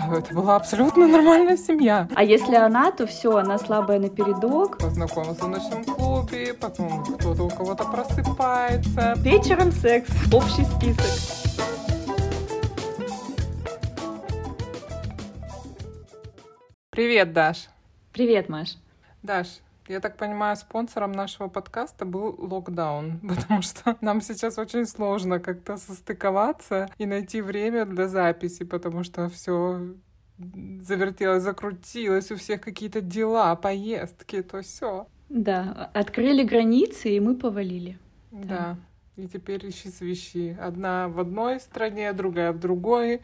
Это 0.00 0.34
была 0.34 0.56
абсолютно 0.56 1.06
нормальная 1.06 1.56
семья. 1.56 2.08
А 2.14 2.24
если 2.24 2.54
она, 2.54 2.90
то 2.90 3.06
все, 3.06 3.36
она 3.36 3.58
слабая 3.58 3.98
на 3.98 4.08
передок. 4.08 4.78
Познакомился 4.78 5.44
в 5.44 5.48
ночном 5.48 5.84
клубе, 5.84 6.54
потом 6.54 7.04
кто-то 7.04 7.42
у 7.42 7.50
кого-то 7.50 7.84
просыпается. 7.84 9.14
Вечером 9.18 9.70
секс, 9.70 10.10
общий 10.32 10.64
список. 10.64 11.48
Привет, 16.90 17.32
Даш. 17.32 17.68
Привет, 18.12 18.48
Маш. 18.48 18.76
Даш, 19.22 19.60
я 19.88 20.00
так 20.00 20.16
понимаю, 20.16 20.56
спонсором 20.56 21.12
нашего 21.12 21.48
подкаста 21.48 22.04
был 22.04 22.34
локдаун, 22.38 23.20
потому 23.28 23.62
что 23.62 23.96
нам 24.00 24.20
сейчас 24.20 24.58
очень 24.58 24.86
сложно 24.86 25.40
как-то 25.40 25.76
состыковаться 25.76 26.88
и 26.98 27.06
найти 27.06 27.40
время 27.40 27.84
для 27.84 28.08
записи, 28.08 28.64
потому 28.64 29.04
что 29.04 29.28
все 29.28 29.94
завертелось, 30.82 31.42
закрутилось, 31.42 32.30
у 32.30 32.36
всех 32.36 32.60
какие-то 32.60 33.00
дела, 33.00 33.56
поездки, 33.56 34.42
то 34.42 34.62
все. 34.62 35.06
Да, 35.28 35.90
открыли 35.94 36.44
границы, 36.44 37.10
и 37.10 37.20
мы 37.20 37.34
повалили. 37.34 37.98
Да. 38.30 38.76
И 39.18 39.26
теперь 39.26 39.68
ищи 39.68 39.88
свищи. 39.88 40.56
Одна 40.60 41.08
в 41.08 41.18
одной 41.18 41.58
стране, 41.58 42.12
другая 42.12 42.52
в 42.52 42.60
другой. 42.60 43.20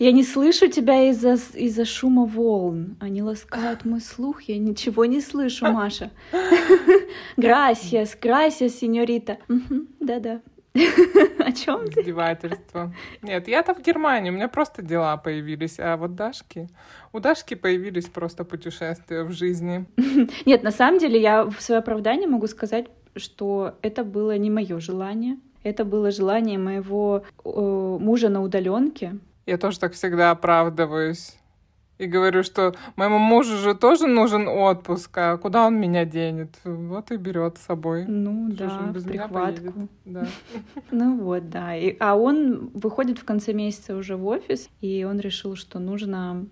Я 0.00 0.10
не 0.10 0.24
слышу 0.24 0.66
тебя 0.66 1.10
из-за 1.10 1.34
из 1.54 1.80
шума 1.86 2.24
волн. 2.24 2.96
Они 2.98 3.22
ласкают 3.22 3.84
мой 3.84 4.00
слух. 4.00 4.42
Я 4.42 4.58
ничего 4.58 5.04
не 5.04 5.20
слышу, 5.20 5.70
Маша. 5.70 6.10
Грасиас, 7.36 8.16
грасиас, 8.20 8.80
сеньорита. 8.80 9.38
Да-да. 10.00 10.40
О 11.38 11.52
чем 11.52 11.86
ты? 11.88 12.00
Издевательство. 12.00 12.92
Нет, 13.22 13.48
я-то 13.48 13.74
в 13.74 13.82
Германии, 13.82 14.30
у 14.30 14.34
меня 14.34 14.48
просто 14.48 14.82
дела 14.82 15.16
появились, 15.16 15.78
а 15.78 15.96
вот 15.96 16.14
Дашки, 16.14 16.68
у 17.12 17.20
Дашки 17.20 17.54
появились 17.54 18.06
просто 18.06 18.44
путешествия 18.44 19.22
в 19.24 19.32
жизни. 19.32 19.86
Нет, 20.46 20.62
на 20.62 20.70
самом 20.70 20.98
деле 20.98 21.20
я 21.20 21.44
в 21.44 21.60
свое 21.60 21.78
оправдание 21.80 22.28
могу 22.28 22.46
сказать, 22.46 22.86
что 23.18 23.74
это 23.82 24.04
было 24.04 24.36
не 24.36 24.50
мое 24.50 24.80
желание, 24.80 25.38
это 25.62 25.84
было 25.84 26.10
желание 26.10 26.58
моего 26.58 27.24
э, 27.44 27.98
мужа 28.00 28.28
на 28.28 28.42
удаленке. 28.42 29.18
Я 29.46 29.58
тоже 29.58 29.78
так 29.78 29.92
всегда 29.92 30.30
оправдываюсь. 30.30 31.38
И 31.98 32.06
говорю, 32.06 32.44
что 32.44 32.76
моему 32.94 33.18
мужу 33.18 33.56
же 33.56 33.74
тоже 33.74 34.06
нужен 34.06 34.46
отпуск, 34.46 35.10
а 35.18 35.36
куда 35.36 35.66
он 35.66 35.80
меня 35.80 36.04
денет? 36.04 36.54
Вот 36.64 37.10
и 37.10 37.16
берет 37.16 37.58
с 37.58 37.62
собой. 37.62 38.04
Ну 38.06 38.52
что 38.52 38.68
да, 38.68 38.90
без 38.92 39.02
прихватку. 39.02 39.88
Да. 40.04 40.26
Ну 40.92 41.18
вот, 41.18 41.50
да. 41.50 41.76
И, 41.76 41.96
а 41.98 42.14
он 42.14 42.70
выходит 42.72 43.18
в 43.18 43.24
конце 43.24 43.52
месяца 43.52 43.96
уже 43.96 44.16
в 44.16 44.26
офис, 44.26 44.70
и 44.80 45.04
он 45.04 45.18
решил, 45.18 45.56
что 45.56 45.80
нужно 45.80 46.46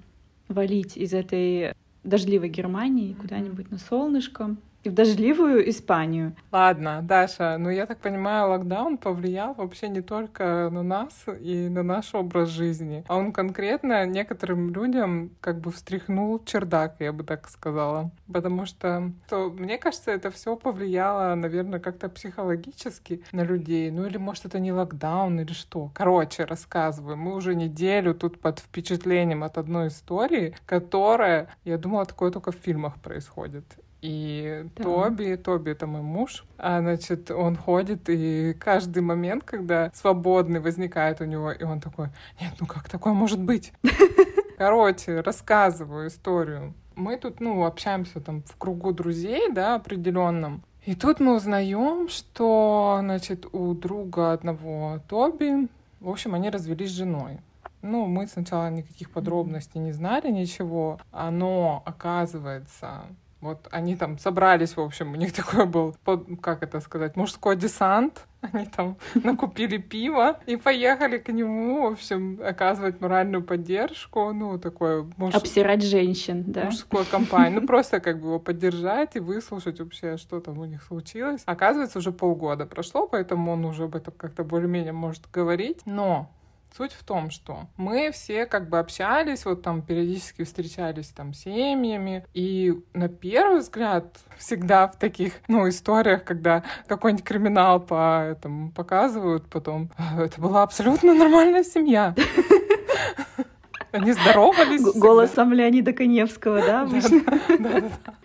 валить 0.49 0.97
из 0.97 1.15
этой 1.15 1.75
дождливой 2.03 2.49
Германии 2.49 3.15
куда-нибудь 3.15 3.71
на 3.71 3.79
солнышко 3.79 4.57
и 4.87 4.89
в 4.89 4.95
дождливую 4.95 5.69
Испанию. 5.69 6.37
Ладно, 6.53 7.01
Даша, 7.03 7.59
ну 7.59 7.71
я 7.71 7.87
так 7.87 7.99
понимаю, 7.99 8.51
локдаун 8.51 8.99
повлиял 8.99 9.53
вообще 9.55 9.89
не 9.89 10.01
только 10.01 10.71
на 10.71 10.85
нас 10.85 11.27
и 11.41 11.69
на 11.69 11.83
наш 11.83 12.15
образ 12.15 12.51
жизни, 12.51 13.05
а 13.09 13.17
он 13.17 13.33
конкретно 13.33 14.07
некоторым 14.07 14.73
людям 14.73 15.31
как 15.41 15.59
бы 15.59 15.73
встряхнул 15.73 16.41
чердак, 16.45 16.95
я 17.01 17.13
бы 17.13 17.25
так 17.25 17.49
сказала. 17.49 18.13
Потому 18.33 18.65
что, 18.65 19.11
то, 19.29 19.51
мне 19.51 19.77
кажется, 19.77 20.13
это 20.13 20.31
все 20.31 20.55
повлияло, 20.55 21.35
наверное, 21.35 21.81
как-то 21.81 22.09
психологически 22.09 23.25
на 23.33 23.43
людей. 23.43 23.91
Ну 23.91 24.07
или 24.07 24.19
может 24.19 24.47
это 24.47 24.61
не 24.61 24.73
локдаун 24.73 25.41
или 25.41 25.53
что. 25.53 25.91
Короче, 25.95 26.45
рассказываю. 26.45 27.17
Мы 27.17 27.35
уже 27.35 27.57
неделю 27.57 28.15
тут 28.15 28.41
под 28.41 28.61
впечатлением 28.61 29.43
от 29.43 29.59
одной 29.59 29.89
истории, 29.89 30.55
которая, 30.65 31.49
я 31.65 31.77
думала, 31.77 32.05
такое 32.05 32.31
только 32.31 32.53
в 32.53 32.57
фильмах 32.57 33.01
происходит. 33.01 33.65
И 34.03 34.67
да. 34.77 34.85
Тоби, 34.85 35.37
Тоби 35.37 35.71
это 35.71 35.87
мой 35.87 36.03
муж, 36.03 36.45
а, 36.59 36.81
значит, 36.81 37.31
он 37.31 37.57
ходит, 37.57 38.09
и 38.09 38.55
каждый 38.59 39.03
момент, 39.03 39.45
когда 39.45 39.91
свободный 39.95 40.61
возникает 40.61 41.21
у 41.21 41.25
него, 41.25 41.51
и 41.51 41.65
он 41.65 41.81
такой, 41.81 42.09
нет, 42.41 42.53
ну 42.61 42.67
как 42.67 42.89
такое 42.89 43.15
может 43.15 43.41
быть? 43.41 43.73
Короче, 44.59 45.21
рассказываю 45.21 46.09
историю. 46.09 46.75
Мы 46.95 47.17
тут, 47.17 47.41
ну, 47.41 47.65
общаемся 47.65 48.21
там 48.21 48.43
в 48.43 48.57
кругу 48.57 48.93
друзей, 48.93 49.53
да, 49.53 49.75
определенном. 49.75 50.63
И 50.87 50.95
тут 50.95 51.21
мы 51.21 51.35
узнаем, 51.35 52.09
что, 52.09 52.99
значит, 53.01 53.47
у 53.53 53.75
друга 53.75 54.33
одного 54.33 55.01
Тоби, 55.09 55.69
в 56.01 56.09
общем, 56.09 56.35
они 56.35 56.49
развелись 56.49 56.91
с 56.91 56.95
женой. 56.95 57.41
Ну, 57.83 58.07
мы 58.07 58.27
сначала 58.27 58.71
никаких 58.71 59.11
подробностей 59.11 59.81
не 59.81 59.93
знали, 59.93 60.31
ничего. 60.31 60.99
Но, 61.13 61.83
оказывается, 61.85 63.03
вот 63.41 63.69
они 63.71 63.97
там 63.97 64.19
собрались, 64.19 64.77
в 64.77 64.81
общем, 64.81 65.13
у 65.13 65.17
них 65.17 65.33
такой 65.37 65.67
был, 65.67 65.95
как 66.41 66.63
это 66.63 66.81
сказать, 66.81 67.17
мужской 67.17 67.57
десант. 67.57 68.27
Они 68.41 68.67
там 68.67 68.97
накупили 69.15 69.79
пиво 69.79 70.39
и 70.47 70.57
поехали 70.57 71.19
к 71.19 71.33
нему, 71.33 71.89
в 71.89 71.93
общем, 71.93 72.41
оказывать 72.43 73.01
моральную 73.01 73.43
поддержку, 73.43 74.33
ну, 74.33 74.59
такое... 74.59 75.07
Муж... 75.17 75.35
Обсирать 75.35 75.83
женщин, 75.83 76.45
да. 76.47 76.67
Мужской 76.67 77.05
компанию. 77.05 77.61
Ну, 77.61 77.67
просто 77.67 78.01
как 78.01 78.21
бы 78.21 78.29
его 78.29 78.39
поддержать 78.39 79.17
и 79.17 79.21
выслушать 79.21 79.81
вообще, 79.81 80.17
что 80.17 80.41
там 80.41 80.59
у 80.59 80.65
них 80.65 80.83
случилось. 80.83 81.43
Оказывается, 81.47 81.99
уже 81.99 82.13
полгода 82.13 82.67
прошло, 82.67 83.09
поэтому 83.09 83.53
он 83.53 83.65
уже 83.65 83.85
об 83.85 83.97
этом 83.97 84.15
как-то 84.17 84.45
более-менее 84.45 84.93
может 84.93 85.25
говорить. 85.33 85.81
Но 85.85 86.31
Суть 86.75 86.93
в 86.93 87.05
том, 87.05 87.31
что 87.31 87.69
мы 87.77 88.11
все 88.11 88.47
как 88.47 88.69
бы 88.69 88.79
общались, 88.79 89.45
вот 89.45 89.63
там 89.63 89.83
периодически 89.83 90.45
встречались 90.45 91.09
там 91.09 91.33
семьями, 91.33 92.27
и 92.35 92.75
на 92.93 93.09
первый 93.09 93.61
взгляд 93.61 94.19
всегда 94.39 94.89
в 94.89 94.97
таких, 94.97 95.35
ну, 95.49 95.69
историях, 95.69 96.25
когда 96.25 96.63
какой-нибудь 96.87 97.25
криминал 97.25 97.81
по 97.81 98.23
этому 98.31 98.73
показывают, 98.73 99.49
потом 99.49 99.91
это 100.19 100.41
была 100.41 100.63
абсолютно 100.63 101.15
нормальная 101.15 101.65
семья. 101.65 102.15
Они 103.97 104.13
здоровались. 104.13 104.83
Голосом 104.95 105.53
Леонида 105.53 105.93
Коневского, 105.93 106.61
да. 106.61 106.89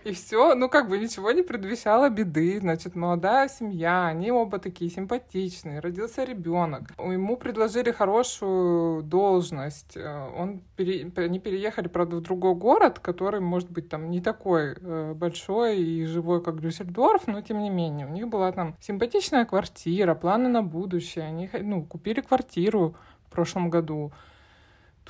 И 0.04 0.14
все, 0.14 0.56
ну 0.56 0.70
как 0.70 0.90
бы 0.90 0.98
ничего 0.98 1.32
не 1.32 1.44
предвещало 1.44 2.10
беды. 2.10 2.60
Значит, 2.60 2.96
молодая 2.96 3.48
семья, 3.50 4.08
они 4.08 4.32
оба 4.32 4.60
такие 4.60 4.90
симпатичные, 4.90 5.80
родился 5.80 6.24
ребенок. 6.24 6.92
Ему 6.98 7.38
предложили 7.38 7.92
хорошую 7.92 9.04
должность. 9.04 9.96
Э, 9.96 10.28
он 10.38 10.62
пере... 10.76 11.12
Они 11.16 11.40
переехали, 11.40 11.88
правда, 11.88 12.18
в 12.18 12.22
другой 12.22 12.56
город, 12.56 13.00
который, 13.00 13.42
может 13.42 13.70
быть, 13.70 13.90
там 13.90 14.10
не 14.10 14.22
такой 14.22 14.76
э, 14.80 15.14
большой 15.14 15.80
и 15.80 16.06
живой, 16.06 16.44
как 16.44 16.62
Дюссельдорф, 16.62 17.28
но 17.28 17.42
тем 17.42 17.60
не 17.60 17.70
менее. 17.70 18.08
У 18.08 18.12
них 18.12 18.28
была 18.28 18.52
там 18.52 18.76
симпатичная 18.80 19.46
квартира, 19.46 20.16
планы 20.16 20.50
на 20.50 20.64
будущее. 20.64 21.26
Они 21.26 21.50
ну, 21.62 21.84
купили 21.84 22.22
квартиру 22.22 22.96
в 23.28 23.32
прошлом 23.32 23.70
году 23.70 24.12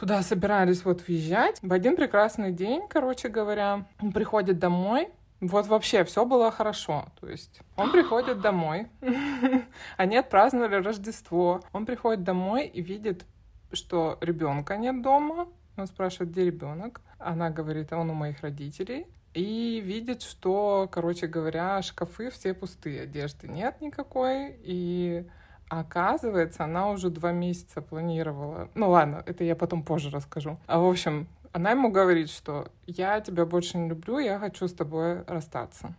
туда 0.02 0.24
собирались 0.24 0.84
вот 0.84 1.08
въезжать. 1.08 1.60
В 1.62 1.72
один 1.72 1.96
прекрасный 1.96 2.52
день, 2.52 2.88
короче 2.90 3.30
говоря, 3.30 3.86
он 4.02 4.12
приходит 4.12 4.58
домой, 4.58 5.10
вот 5.42 5.68
вообще 5.68 6.04
все 6.04 6.26
было 6.26 6.50
хорошо. 6.50 7.06
То 7.20 7.30
есть 7.30 7.62
он 7.76 7.92
приходит 7.92 8.42
домой, 8.42 8.88
они 9.98 10.18
отпраздновали 10.18 10.84
Рождество. 10.84 11.62
Он 11.72 11.86
приходит 11.86 12.24
домой 12.24 12.66
и 12.66 12.82
видит, 12.82 13.28
что 13.74 14.18
ребенка 14.22 14.76
нет 14.76 15.04
дома. 15.04 15.48
Он 15.78 15.86
спрашивает, 15.86 16.32
где 16.32 16.46
ребенок. 16.46 17.02
Она 17.20 17.52
говорит, 17.52 17.94
он 17.94 18.10
у 18.10 18.16
моих 18.16 18.42
родителей. 18.42 19.06
И 19.36 19.82
видит, 19.86 20.24
что, 20.24 20.90
короче 20.92 21.28
говоря, 21.28 21.80
шкафы 21.84 22.32
все 22.32 22.56
пустые, 22.56 23.04
одежды 23.04 23.48
нет 23.48 23.80
никакой. 23.82 24.56
И 24.64 25.28
а 25.72 25.80
оказывается, 25.80 26.66
она 26.66 26.90
уже 26.90 27.10
два 27.10 27.32
месяца 27.32 27.82
планировала. 27.82 28.68
Ну 28.76 28.90
ладно, 28.90 29.24
это 29.26 29.46
я 29.46 29.56
потом 29.56 29.84
позже 29.84 30.10
расскажу. 30.10 30.58
А 30.68 30.80
в 30.80 30.86
общем, 30.86 31.28
она 31.54 31.72
ему 31.72 31.90
говорит, 31.90 32.30
что 32.30 32.68
я 32.88 33.22
тебя 33.22 33.46
больше 33.46 33.78
не 33.78 33.88
люблю, 33.88 34.20
я 34.20 34.38
хочу 34.38 34.68
с 34.68 34.74
тобой 34.74 35.24
расстаться. 35.28 35.96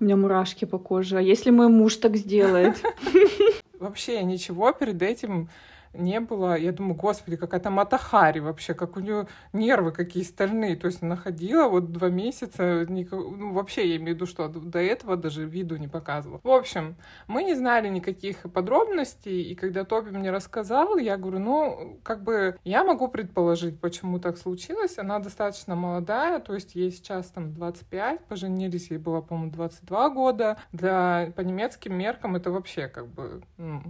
У 0.00 0.02
меня 0.02 0.16
мурашки 0.16 0.64
по 0.64 0.78
коже. 0.78 1.18
А 1.18 1.20
если 1.20 1.50
мой 1.50 1.68
муж 1.68 1.96
так 1.96 2.16
сделает? 2.16 2.82
Вообще 3.78 4.24
ничего 4.24 4.72
перед 4.72 5.00
этим 5.02 5.50
не 5.92 6.20
было. 6.20 6.56
Я 6.56 6.72
думаю, 6.72 6.94
господи, 6.94 7.36
какая-то 7.36 7.70
Матахари 7.70 8.40
вообще, 8.40 8.74
как 8.74 8.96
у 8.96 9.00
нее 9.00 9.26
нервы 9.52 9.92
какие 9.92 10.22
стальные. 10.22 10.76
То 10.76 10.86
есть 10.86 11.02
она 11.02 11.16
ходила 11.16 11.68
вот 11.68 11.92
два 11.92 12.08
месяца, 12.08 12.86
ну 12.88 13.52
вообще 13.52 13.88
я 13.88 13.96
имею 13.96 14.12
в 14.12 14.14
виду, 14.16 14.26
что 14.26 14.48
до 14.48 14.78
этого 14.78 15.16
даже 15.16 15.44
виду 15.44 15.76
не 15.76 15.88
показывала. 15.88 16.40
В 16.42 16.50
общем, 16.50 16.96
мы 17.26 17.44
не 17.44 17.54
знали 17.54 17.88
никаких 17.88 18.42
подробностей, 18.52 19.42
и 19.42 19.54
когда 19.54 19.84
Тоби 19.84 20.10
мне 20.10 20.30
рассказал, 20.30 20.96
я 20.96 21.16
говорю, 21.16 21.38
ну, 21.38 21.98
как 22.02 22.22
бы 22.22 22.56
я 22.64 22.84
могу 22.84 23.08
предположить, 23.08 23.80
почему 23.80 24.18
так 24.18 24.38
случилось. 24.38 24.98
Она 24.98 25.18
достаточно 25.18 25.74
молодая, 25.74 26.40
то 26.40 26.54
есть 26.54 26.74
ей 26.74 26.90
сейчас 26.90 27.26
там 27.26 27.52
25, 27.52 28.24
поженились, 28.26 28.90
ей 28.90 28.98
было, 28.98 29.20
по-моему, 29.20 29.52
22 29.52 30.10
года. 30.10 30.56
Для, 30.72 31.32
по 31.34 31.40
немецким 31.40 31.94
меркам 31.94 32.36
это 32.36 32.50
вообще 32.50 32.88
как 32.88 33.06
бы 33.08 33.42
ну, 33.56 33.82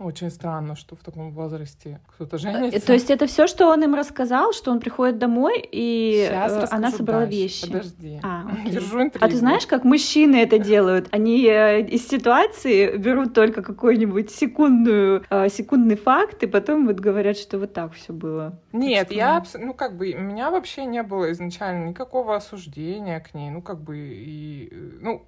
очень 0.00 0.30
странно, 0.30 0.74
что 0.76 0.96
в 0.96 1.00
таком 1.00 1.30
возрасте 1.32 2.00
кто-то 2.08 2.38
женится. 2.38 2.78
Э, 2.78 2.80
то 2.80 2.92
есть 2.92 3.10
это 3.10 3.26
все, 3.26 3.46
что 3.46 3.68
он 3.68 3.82
им 3.84 3.94
рассказал, 3.94 4.52
что 4.52 4.70
он 4.70 4.80
приходит 4.80 5.18
домой 5.18 5.62
и 5.70 6.26
Сейчас 6.28 6.72
она 6.72 6.90
собрала 6.90 7.20
дальше. 7.20 7.36
вещи. 7.36 7.66
Подожди. 7.66 8.20
А, 8.22 8.44
Держу 8.66 9.02
интригу. 9.02 9.24
а 9.24 9.28
ты 9.28 9.36
знаешь, 9.36 9.66
как 9.66 9.84
мужчины 9.84 10.36
это 10.36 10.58
делают? 10.72 11.08
Они 11.12 11.42
из 11.44 12.08
ситуации 12.08 12.96
берут 12.96 13.34
только 13.34 13.62
какой-нибудь 13.62 14.30
секундную, 14.30 15.24
секундный 15.48 15.96
факт 15.96 16.42
и 16.42 16.46
потом 16.46 16.86
вот 16.86 16.96
говорят, 16.98 17.36
что 17.36 17.58
вот 17.58 17.72
так 17.72 17.92
все 17.92 18.12
было. 18.12 18.58
Нет, 18.72 19.12
я, 19.12 19.42
ну 19.54 19.74
как 19.74 19.96
бы, 19.96 20.14
у 20.16 20.20
меня 20.20 20.50
вообще 20.50 20.84
не 20.86 21.02
было 21.02 21.30
изначально 21.32 21.88
никакого 21.88 22.36
осуждения 22.36 23.20
к 23.20 23.34
ней, 23.34 23.50
ну 23.50 23.62
как 23.62 23.80
бы 23.82 23.98
и, 23.98 24.72
ну 25.00 25.22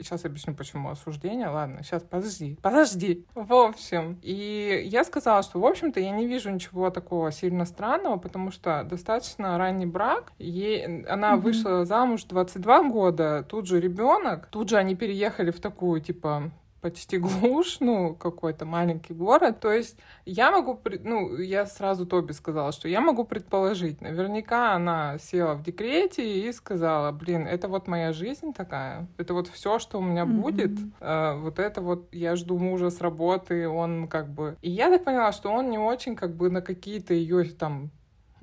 сейчас 0.00 0.24
объясню, 0.24 0.54
почему 0.54 0.90
осуждение. 0.90 1.48
Ладно, 1.48 1.82
сейчас 1.82 2.02
подожди, 2.02 2.58
подожди. 2.62 3.26
В 3.34 3.52
общем, 3.52 4.13
и 4.22 4.82
я 4.84 5.04
сказала, 5.04 5.42
что, 5.42 5.58
в 5.60 5.66
общем-то, 5.66 6.00
я 6.00 6.10
не 6.10 6.26
вижу 6.26 6.50
ничего 6.50 6.90
такого 6.90 7.32
сильно 7.32 7.64
странного, 7.64 8.16
потому 8.16 8.50
что 8.50 8.84
достаточно 8.84 9.58
ранний 9.58 9.86
брак. 9.86 10.32
Ей, 10.38 11.04
она 11.06 11.34
mm-hmm. 11.34 11.40
вышла 11.40 11.84
замуж 11.84 12.24
22 12.24 12.88
года, 12.90 13.44
тут 13.48 13.66
же 13.66 13.80
ребенок, 13.80 14.46
тут 14.46 14.68
же 14.68 14.76
они 14.76 14.94
переехали 14.94 15.50
в 15.50 15.60
такую, 15.60 16.00
типа, 16.00 16.50
почти 16.84 17.16
глушь, 17.26 17.78
ну, 17.80 18.14
какой-то 18.14 18.66
маленький 18.66 19.14
город. 19.14 19.60
То 19.60 19.72
есть 19.72 19.96
я 20.26 20.50
могу, 20.50 20.78
ну, 21.02 21.38
я 21.38 21.64
сразу 21.64 22.04
Тоби 22.04 22.32
сказала, 22.32 22.72
что 22.72 22.88
я 22.88 23.00
могу 23.00 23.24
предположить, 23.24 24.02
наверняка 24.02 24.74
она 24.74 25.16
села 25.18 25.54
в 25.54 25.62
декрете 25.62 26.22
и 26.22 26.52
сказала, 26.52 27.10
блин, 27.10 27.46
это 27.46 27.68
вот 27.68 27.88
моя 27.88 28.12
жизнь 28.12 28.52
такая, 28.52 29.06
это 29.16 29.32
вот 29.32 29.48
все, 29.48 29.78
что 29.78 29.98
у 29.98 30.02
меня 30.02 30.24
mm-hmm. 30.24 30.40
будет, 30.42 30.72
э, 31.00 31.34
вот 31.38 31.58
это 31.58 31.80
вот 31.80 32.08
я 32.12 32.36
жду 32.36 32.58
мужа 32.58 32.90
с 32.90 33.00
работы, 33.00 33.66
он 33.66 34.06
как 34.06 34.28
бы... 34.28 34.58
И 34.60 34.70
я 34.70 34.90
так 34.90 35.04
поняла, 35.04 35.32
что 35.32 35.50
он 35.50 35.70
не 35.70 35.78
очень 35.78 36.14
как 36.14 36.36
бы 36.36 36.50
на 36.50 36.60
какие-то 36.60 37.14
ее 37.14 37.44
там 37.44 37.90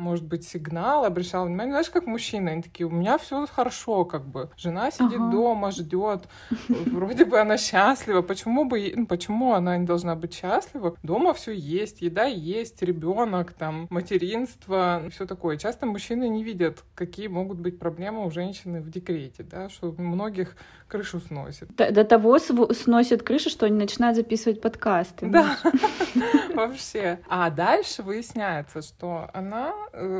может 0.02 0.26
быть, 0.26 0.48
сигнал, 0.48 1.06
обращал 1.06 1.46
внимание. 1.46 1.74
Знаешь, 1.74 1.90
как 1.90 2.08
мужчины, 2.08 2.50
они 2.50 2.62
такие, 2.62 2.88
у 2.88 2.90
меня 2.90 3.18
все 3.18 3.46
хорошо, 3.46 4.04
как 4.06 4.26
бы. 4.26 4.50
Жена 4.58 4.92
сидит 4.92 5.20
ага. 5.20 5.32
дома, 5.32 5.72
ждет. 5.72 6.28
Вроде 6.68 7.26
бы 7.26 7.40
она 7.40 7.58
счастлива. 7.58 8.22
Почему 8.22 8.66
бы, 8.66 8.92
ну, 8.96 9.06
почему 9.06 9.54
она 9.54 9.78
не 9.78 9.86
должна 9.86 10.16
быть 10.16 10.34
счастлива? 10.34 10.98
Дома 11.04 11.34
все 11.34 11.52
есть, 11.52 12.02
еда 12.02 12.26
есть, 12.26 12.82
ребенок, 12.82 13.54
там, 13.54 13.88
материнство, 13.90 15.04
все 15.12 15.26
такое. 15.26 15.58
Часто 15.58 15.86
мужчины 15.86 16.28
не 16.28 16.44
видят, 16.44 16.84
какие 16.96 17.28
могут 17.28 17.60
быть 17.60 17.80
проблемы 17.80 18.26
у 18.26 18.32
женщины 18.32 18.82
в 18.82 18.90
декрете, 18.90 19.44
да, 19.44 19.70
что 19.70 19.94
многих 19.98 20.56
крышу 20.88 21.20
сносит. 21.22 21.74
До, 21.76 21.92
до 21.92 22.04
того 22.04 22.38
сносит 22.40 23.24
крышу, 23.24 23.50
что 23.50 23.66
они 23.66 23.78
начинают 23.78 24.18
записывать 24.18 24.62
подкасты. 24.62 25.28
Да, 25.28 25.58
вообще. 26.54 27.20
А 27.30 27.50
дальше 27.50 28.04
выясняется, 28.04 28.82
что 28.82 29.30
она 29.34 29.74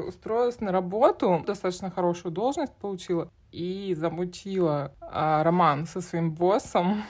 устроилась 0.08 0.60
на 0.60 0.72
работу, 0.72 1.44
достаточно 1.46 1.90
хорошую 1.90 2.32
должность 2.32 2.74
получила 2.74 3.30
и 3.52 3.94
замутила 3.96 4.94
а, 5.02 5.44
роман 5.44 5.86
со 5.86 6.02
своим 6.02 6.32
боссом. 6.32 7.04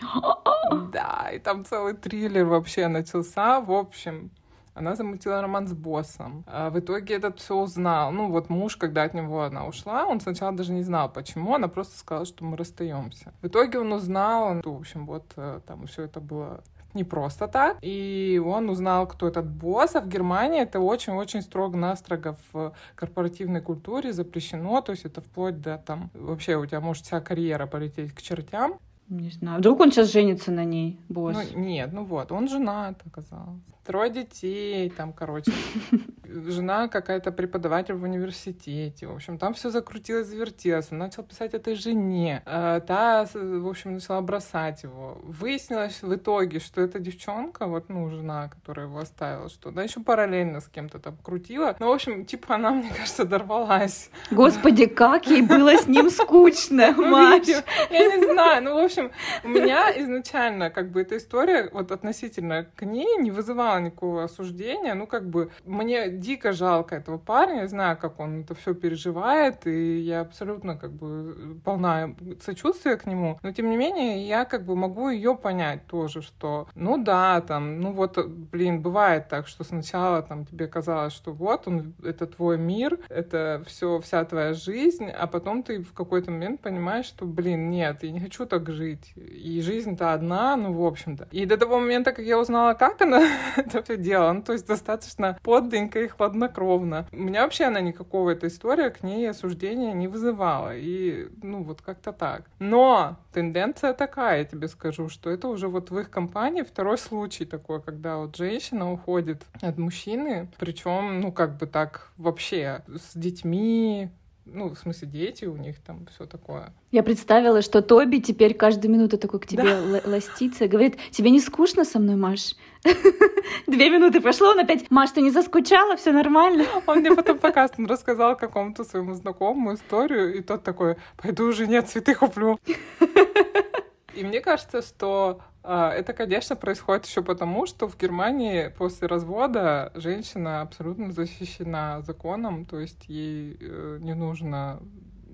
Да, 0.90 1.30
и 1.32 1.38
там 1.38 1.64
целый 1.64 1.94
триллер 1.94 2.46
вообще 2.46 2.88
начался. 2.88 3.60
В 3.60 3.72
общем, 3.72 4.30
она 4.74 4.94
замутила 4.94 5.42
роман 5.42 5.66
с 5.66 5.74
боссом. 5.74 6.44
А 6.46 6.70
в 6.70 6.78
итоге 6.78 7.16
этот 7.16 7.40
все 7.40 7.56
узнал. 7.56 8.10
Ну, 8.10 8.30
вот 8.30 8.48
муж, 8.48 8.76
когда 8.76 9.02
от 9.02 9.12
него 9.12 9.42
она 9.42 9.66
ушла, 9.66 10.06
он 10.06 10.20
сначала 10.20 10.52
даже 10.52 10.72
не 10.72 10.82
знал, 10.82 11.10
почему. 11.10 11.54
Она 11.54 11.68
просто 11.68 11.98
сказала, 11.98 12.24
что 12.24 12.44
мы 12.44 12.56
расстаемся. 12.56 13.34
В 13.42 13.48
итоге 13.48 13.80
он 13.80 13.92
узнал, 13.92 14.54
ну, 14.64 14.72
в 14.72 14.80
общем, 14.80 15.04
вот 15.06 15.32
э, 15.36 15.60
там 15.66 15.86
все 15.86 16.04
это 16.04 16.20
было 16.20 16.62
не 16.94 17.04
просто 17.04 17.48
так. 17.48 17.78
И 17.82 18.40
он 18.44 18.68
узнал, 18.70 19.06
кто 19.06 19.28
этот 19.28 19.46
босс. 19.46 19.94
А 19.94 20.00
в 20.00 20.08
Германии 20.08 20.60
это 20.60 20.80
очень-очень 20.80 21.42
строго-настрого 21.42 22.36
в 22.52 22.72
корпоративной 22.94 23.60
культуре 23.60 24.12
запрещено. 24.12 24.80
То 24.80 24.92
есть 24.92 25.04
это 25.04 25.20
вплоть 25.20 25.60
до 25.60 25.78
там... 25.78 26.10
Вообще 26.14 26.56
у 26.56 26.66
тебя 26.66 26.80
может 26.80 27.04
вся 27.04 27.20
карьера 27.20 27.66
полететь 27.66 28.12
к 28.12 28.22
чертям. 28.22 28.78
Не 29.08 29.30
знаю. 29.30 29.58
Вдруг 29.58 29.80
он 29.80 29.92
сейчас 29.92 30.10
женится 30.12 30.50
на 30.52 30.64
ней, 30.64 30.98
босс? 31.08 31.36
Ну, 31.36 31.60
нет, 31.60 31.92
ну 31.92 32.04
вот, 32.04 32.32
он 32.32 32.48
женат 32.48 32.98
оказался 33.06 33.72
трое 33.84 34.10
детей, 34.10 34.90
там, 34.90 35.12
короче, 35.12 35.52
жена 36.24 36.88
какая-то 36.88 37.32
преподаватель 37.32 37.94
в 37.94 38.02
университете, 38.02 39.06
в 39.06 39.14
общем, 39.14 39.38
там 39.38 39.54
все 39.54 39.70
закрутилось, 39.70 40.28
завертелось, 40.28 40.88
он 40.90 40.98
начал 40.98 41.22
писать 41.22 41.54
этой 41.54 41.74
жене, 41.74 42.42
а, 42.46 42.80
та, 42.80 43.26
в 43.32 43.68
общем, 43.68 43.94
начала 43.94 44.20
бросать 44.20 44.82
его. 44.82 45.18
Выяснилось 45.22 46.02
в 46.02 46.14
итоге, 46.14 46.60
что 46.60 46.80
эта 46.80 46.98
девчонка, 46.98 47.66
вот, 47.66 47.88
ну, 47.88 48.08
жена, 48.10 48.48
которая 48.48 48.86
его 48.86 48.98
оставила, 48.98 49.48
что 49.48 49.70
она 49.70 49.82
еще 49.82 50.00
параллельно 50.00 50.60
с 50.60 50.68
кем-то 50.68 50.98
там 50.98 51.16
крутила, 51.22 51.76
ну, 51.78 51.88
в 51.88 51.92
общем, 51.92 52.24
типа 52.24 52.54
она, 52.54 52.70
мне 52.70 52.90
кажется, 52.96 53.24
дорвалась. 53.24 54.10
Господи, 54.30 54.86
как 54.86 55.26
ей 55.26 55.42
было 55.42 55.76
с 55.76 55.86
ним 55.86 56.10
скучно, 56.10 56.92
ну, 56.96 57.08
Маш! 57.08 57.48
Я 57.90 58.16
не 58.16 58.32
знаю, 58.32 58.62
ну, 58.62 58.74
в 58.74 58.84
общем, 58.84 59.10
у 59.42 59.48
меня 59.48 59.90
изначально, 60.02 60.70
как 60.70 60.90
бы, 60.90 61.02
эта 61.02 61.16
история, 61.16 61.68
вот, 61.72 61.90
относительно 61.90 62.66
к 62.76 62.82
ней 62.84 63.16
не 63.16 63.30
вызывала 63.30 63.71
воспринимала 63.72 63.80
никакого 63.80 64.24
осуждения. 64.24 64.94
Ну, 64.94 65.06
как 65.06 65.28
бы, 65.28 65.50
мне 65.64 66.10
дико 66.10 66.52
жалко 66.52 66.96
этого 66.96 67.18
парня, 67.18 67.62
я 67.62 67.68
знаю, 67.68 67.96
как 67.96 68.20
он 68.20 68.42
это 68.42 68.54
все 68.54 68.74
переживает, 68.74 69.66
и 69.66 69.98
я 70.00 70.20
абсолютно, 70.20 70.76
как 70.76 70.92
бы, 70.92 71.60
полна 71.64 72.14
сочувствия 72.40 72.96
к 72.96 73.06
нему. 73.06 73.38
Но, 73.42 73.52
тем 73.52 73.70
не 73.70 73.76
менее, 73.76 74.26
я, 74.26 74.44
как 74.44 74.64
бы, 74.64 74.76
могу 74.76 75.10
ее 75.10 75.34
понять 75.34 75.86
тоже, 75.86 76.22
что, 76.22 76.68
ну 76.74 77.02
да, 77.02 77.40
там, 77.40 77.80
ну 77.80 77.92
вот, 77.92 78.18
блин, 78.26 78.82
бывает 78.82 79.28
так, 79.28 79.48
что 79.48 79.64
сначала 79.64 80.22
там 80.22 80.44
тебе 80.44 80.66
казалось, 80.66 81.12
что 81.12 81.32
вот 81.32 81.68
он, 81.68 81.94
это 82.04 82.26
твой 82.26 82.58
мир, 82.58 82.98
это 83.08 83.62
все, 83.66 83.98
вся 84.00 84.24
твоя 84.24 84.54
жизнь, 84.54 85.10
а 85.10 85.26
потом 85.26 85.62
ты 85.62 85.82
в 85.82 85.92
какой-то 85.92 86.30
момент 86.30 86.60
понимаешь, 86.60 87.06
что, 87.06 87.24
блин, 87.24 87.70
нет, 87.70 88.02
я 88.02 88.10
не 88.10 88.20
хочу 88.20 88.46
так 88.46 88.70
жить. 88.70 89.12
И 89.16 89.60
жизнь-то 89.60 90.12
одна, 90.12 90.56
ну, 90.56 90.72
в 90.72 90.84
общем-то. 90.84 91.28
И 91.32 91.46
до 91.46 91.56
того 91.56 91.78
момента, 91.78 92.12
как 92.12 92.24
я 92.24 92.38
узнала, 92.38 92.74
как 92.74 93.00
она 93.02 93.22
это 93.66 93.82
все 93.82 93.96
дело. 93.96 94.32
Ну, 94.32 94.42
то 94.42 94.52
есть 94.52 94.66
достаточно 94.66 95.38
подленько 95.42 96.00
и 96.00 96.08
хладнокровно. 96.08 97.06
У 97.12 97.16
меня 97.16 97.42
вообще 97.42 97.64
она 97.64 97.80
никакого 97.80 98.30
эта 98.30 98.46
история 98.48 98.90
к 98.90 99.02
ней 99.02 99.28
осуждения 99.28 99.92
не 99.92 100.08
вызывала. 100.08 100.76
И, 100.76 101.28
ну, 101.42 101.62
вот 101.62 101.82
как-то 101.82 102.12
так. 102.12 102.44
Но 102.58 103.16
тенденция 103.32 103.92
такая, 103.92 104.38
я 104.38 104.44
тебе 104.44 104.68
скажу, 104.68 105.08
что 105.08 105.30
это 105.30 105.48
уже 105.48 105.68
вот 105.68 105.90
в 105.90 105.98
их 105.98 106.10
компании 106.10 106.62
второй 106.62 106.98
случай 106.98 107.44
такой, 107.44 107.80
когда 107.80 108.18
вот 108.18 108.36
женщина 108.36 108.92
уходит 108.92 109.42
от 109.60 109.78
мужчины, 109.78 110.48
причем, 110.58 111.20
ну, 111.20 111.32
как 111.32 111.56
бы 111.56 111.66
так 111.66 112.12
вообще 112.16 112.82
с 112.88 113.16
детьми, 113.16 114.10
ну, 114.44 114.68
в 114.68 114.76
смысле, 114.76 115.08
дети 115.08 115.44
у 115.44 115.56
них 115.56 115.80
там 115.80 116.06
все 116.06 116.26
такое. 116.26 116.72
Я 116.90 117.02
представила, 117.02 117.62
что 117.62 117.80
Тоби 117.80 118.18
теперь 118.18 118.54
каждую 118.54 118.92
минуту 118.92 119.16
такой 119.16 119.40
к 119.40 119.46
тебе 119.46 119.62
да. 119.62 120.00
ластится, 120.04 120.66
говорит, 120.66 120.98
тебе 121.10 121.30
не 121.30 121.40
скучно 121.40 121.84
со 121.84 121.98
мной, 121.98 122.16
Маш? 122.16 122.56
Две 123.66 123.90
минуты 123.90 124.20
прошло, 124.20 124.48
он 124.48 124.58
опять, 124.58 124.90
Маш, 124.90 125.10
ты 125.10 125.20
не 125.20 125.30
заскучала, 125.30 125.96
все 125.96 126.12
нормально? 126.12 126.66
Он 126.86 126.98
мне 126.98 127.14
потом 127.14 127.38
показ, 127.38 127.70
он 127.78 127.86
рассказал 127.86 128.36
какому-то 128.36 128.84
своему 128.84 129.14
знакомому 129.14 129.74
историю, 129.74 130.34
и 130.36 130.40
тот 130.42 130.64
такой, 130.64 130.96
пойду 131.16 131.44
уже 131.44 131.66
нет, 131.66 131.88
цветы 131.88 132.14
куплю. 132.14 132.58
И 134.14 134.24
мне 134.24 134.40
кажется, 134.40 134.82
что 134.82 135.40
это, 135.70 136.12
конечно, 136.12 136.56
происходит 136.56 137.06
еще 137.06 137.22
потому, 137.22 137.66
что 137.66 137.88
в 137.88 137.96
Германии 137.96 138.68
после 138.68 139.06
развода 139.06 139.92
женщина 139.94 140.62
абсолютно 140.62 141.12
защищена 141.12 142.02
законом, 142.02 142.64
то 142.64 142.80
есть 142.80 143.08
ей 143.08 143.56
э, 143.60 143.98
не 144.00 144.14
нужно 144.14 144.80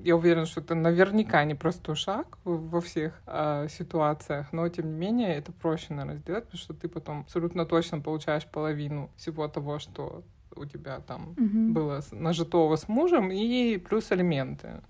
я 0.05 0.17
уверена, 0.17 0.47
что 0.47 0.61
это 0.61 0.75
наверняка 0.75 1.45
не 1.45 1.55
простой 1.55 1.97
шаг 1.97 2.39
во 2.45 2.81
всех 2.81 3.21
э, 3.27 3.67
ситуациях, 3.69 4.53
но 4.53 4.69
тем 4.69 4.87
не 4.87 4.95
менее 4.95 5.37
это 5.37 5.53
проще, 5.53 5.87
наверное, 5.91 6.19
сделать, 6.19 6.45
потому 6.45 6.59
что 6.59 6.75
ты 6.75 6.89
потом 6.89 7.21
абсолютно 7.21 7.67
точно 7.67 8.01
получаешь 8.01 8.47
половину 8.47 9.11
всего 9.17 9.49
того, 9.49 9.79
что 9.79 10.23
у 10.59 10.65
тебя 10.67 11.01
там 11.01 11.31
угу. 11.31 11.73
было 11.73 12.03
нажитого 12.13 12.77
с 12.77 12.89
мужем, 12.89 13.31
и 13.31 13.79
плюс 13.79 14.11
алименты. 14.13 14.83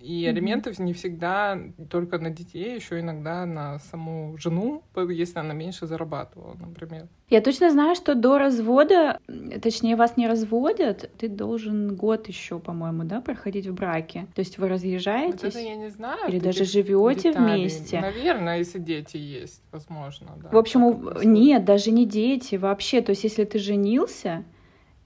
И 0.00 0.24
алименты 0.26 0.70
mm-hmm. 0.70 0.82
не 0.82 0.92
всегда 0.92 1.58
только 1.90 2.18
на 2.18 2.30
детей, 2.30 2.76
еще 2.76 3.00
иногда 3.00 3.44
на 3.44 3.80
саму 3.80 4.36
жену, 4.38 4.84
если 5.08 5.40
она 5.40 5.52
меньше 5.52 5.86
зарабатывала, 5.86 6.54
например. 6.54 7.08
Я 7.28 7.40
точно 7.40 7.72
знаю, 7.72 7.96
что 7.96 8.14
до 8.14 8.38
развода, 8.38 9.18
точнее, 9.60 9.96
вас 9.96 10.16
не 10.16 10.28
разводят, 10.28 11.10
ты 11.18 11.28
должен 11.28 11.96
год 11.96 12.28
еще, 12.28 12.60
по-моему, 12.60 13.02
да, 13.02 13.20
проходить 13.20 13.66
в 13.66 13.74
браке. 13.74 14.28
То 14.34 14.40
есть 14.40 14.58
вы 14.58 14.68
разъезжаетесь? 14.68 15.42
Вот 15.42 15.48
это 15.50 15.58
я 15.58 15.74
не 15.74 15.90
знаю. 15.90 16.28
Или 16.28 16.38
даже 16.38 16.64
живете 16.64 17.32
вместе. 17.32 18.00
Наверное, 18.00 18.58
если 18.58 18.78
дети 18.78 19.16
есть, 19.16 19.62
возможно, 19.72 20.28
да. 20.40 20.50
В 20.50 20.56
общем, 20.56 21.10
нет, 21.24 21.64
даже 21.64 21.90
не 21.90 22.06
дети 22.06 22.54
вообще. 22.54 23.00
То 23.00 23.10
есть 23.10 23.24
если 23.24 23.42
ты 23.42 23.58
женился, 23.58 24.44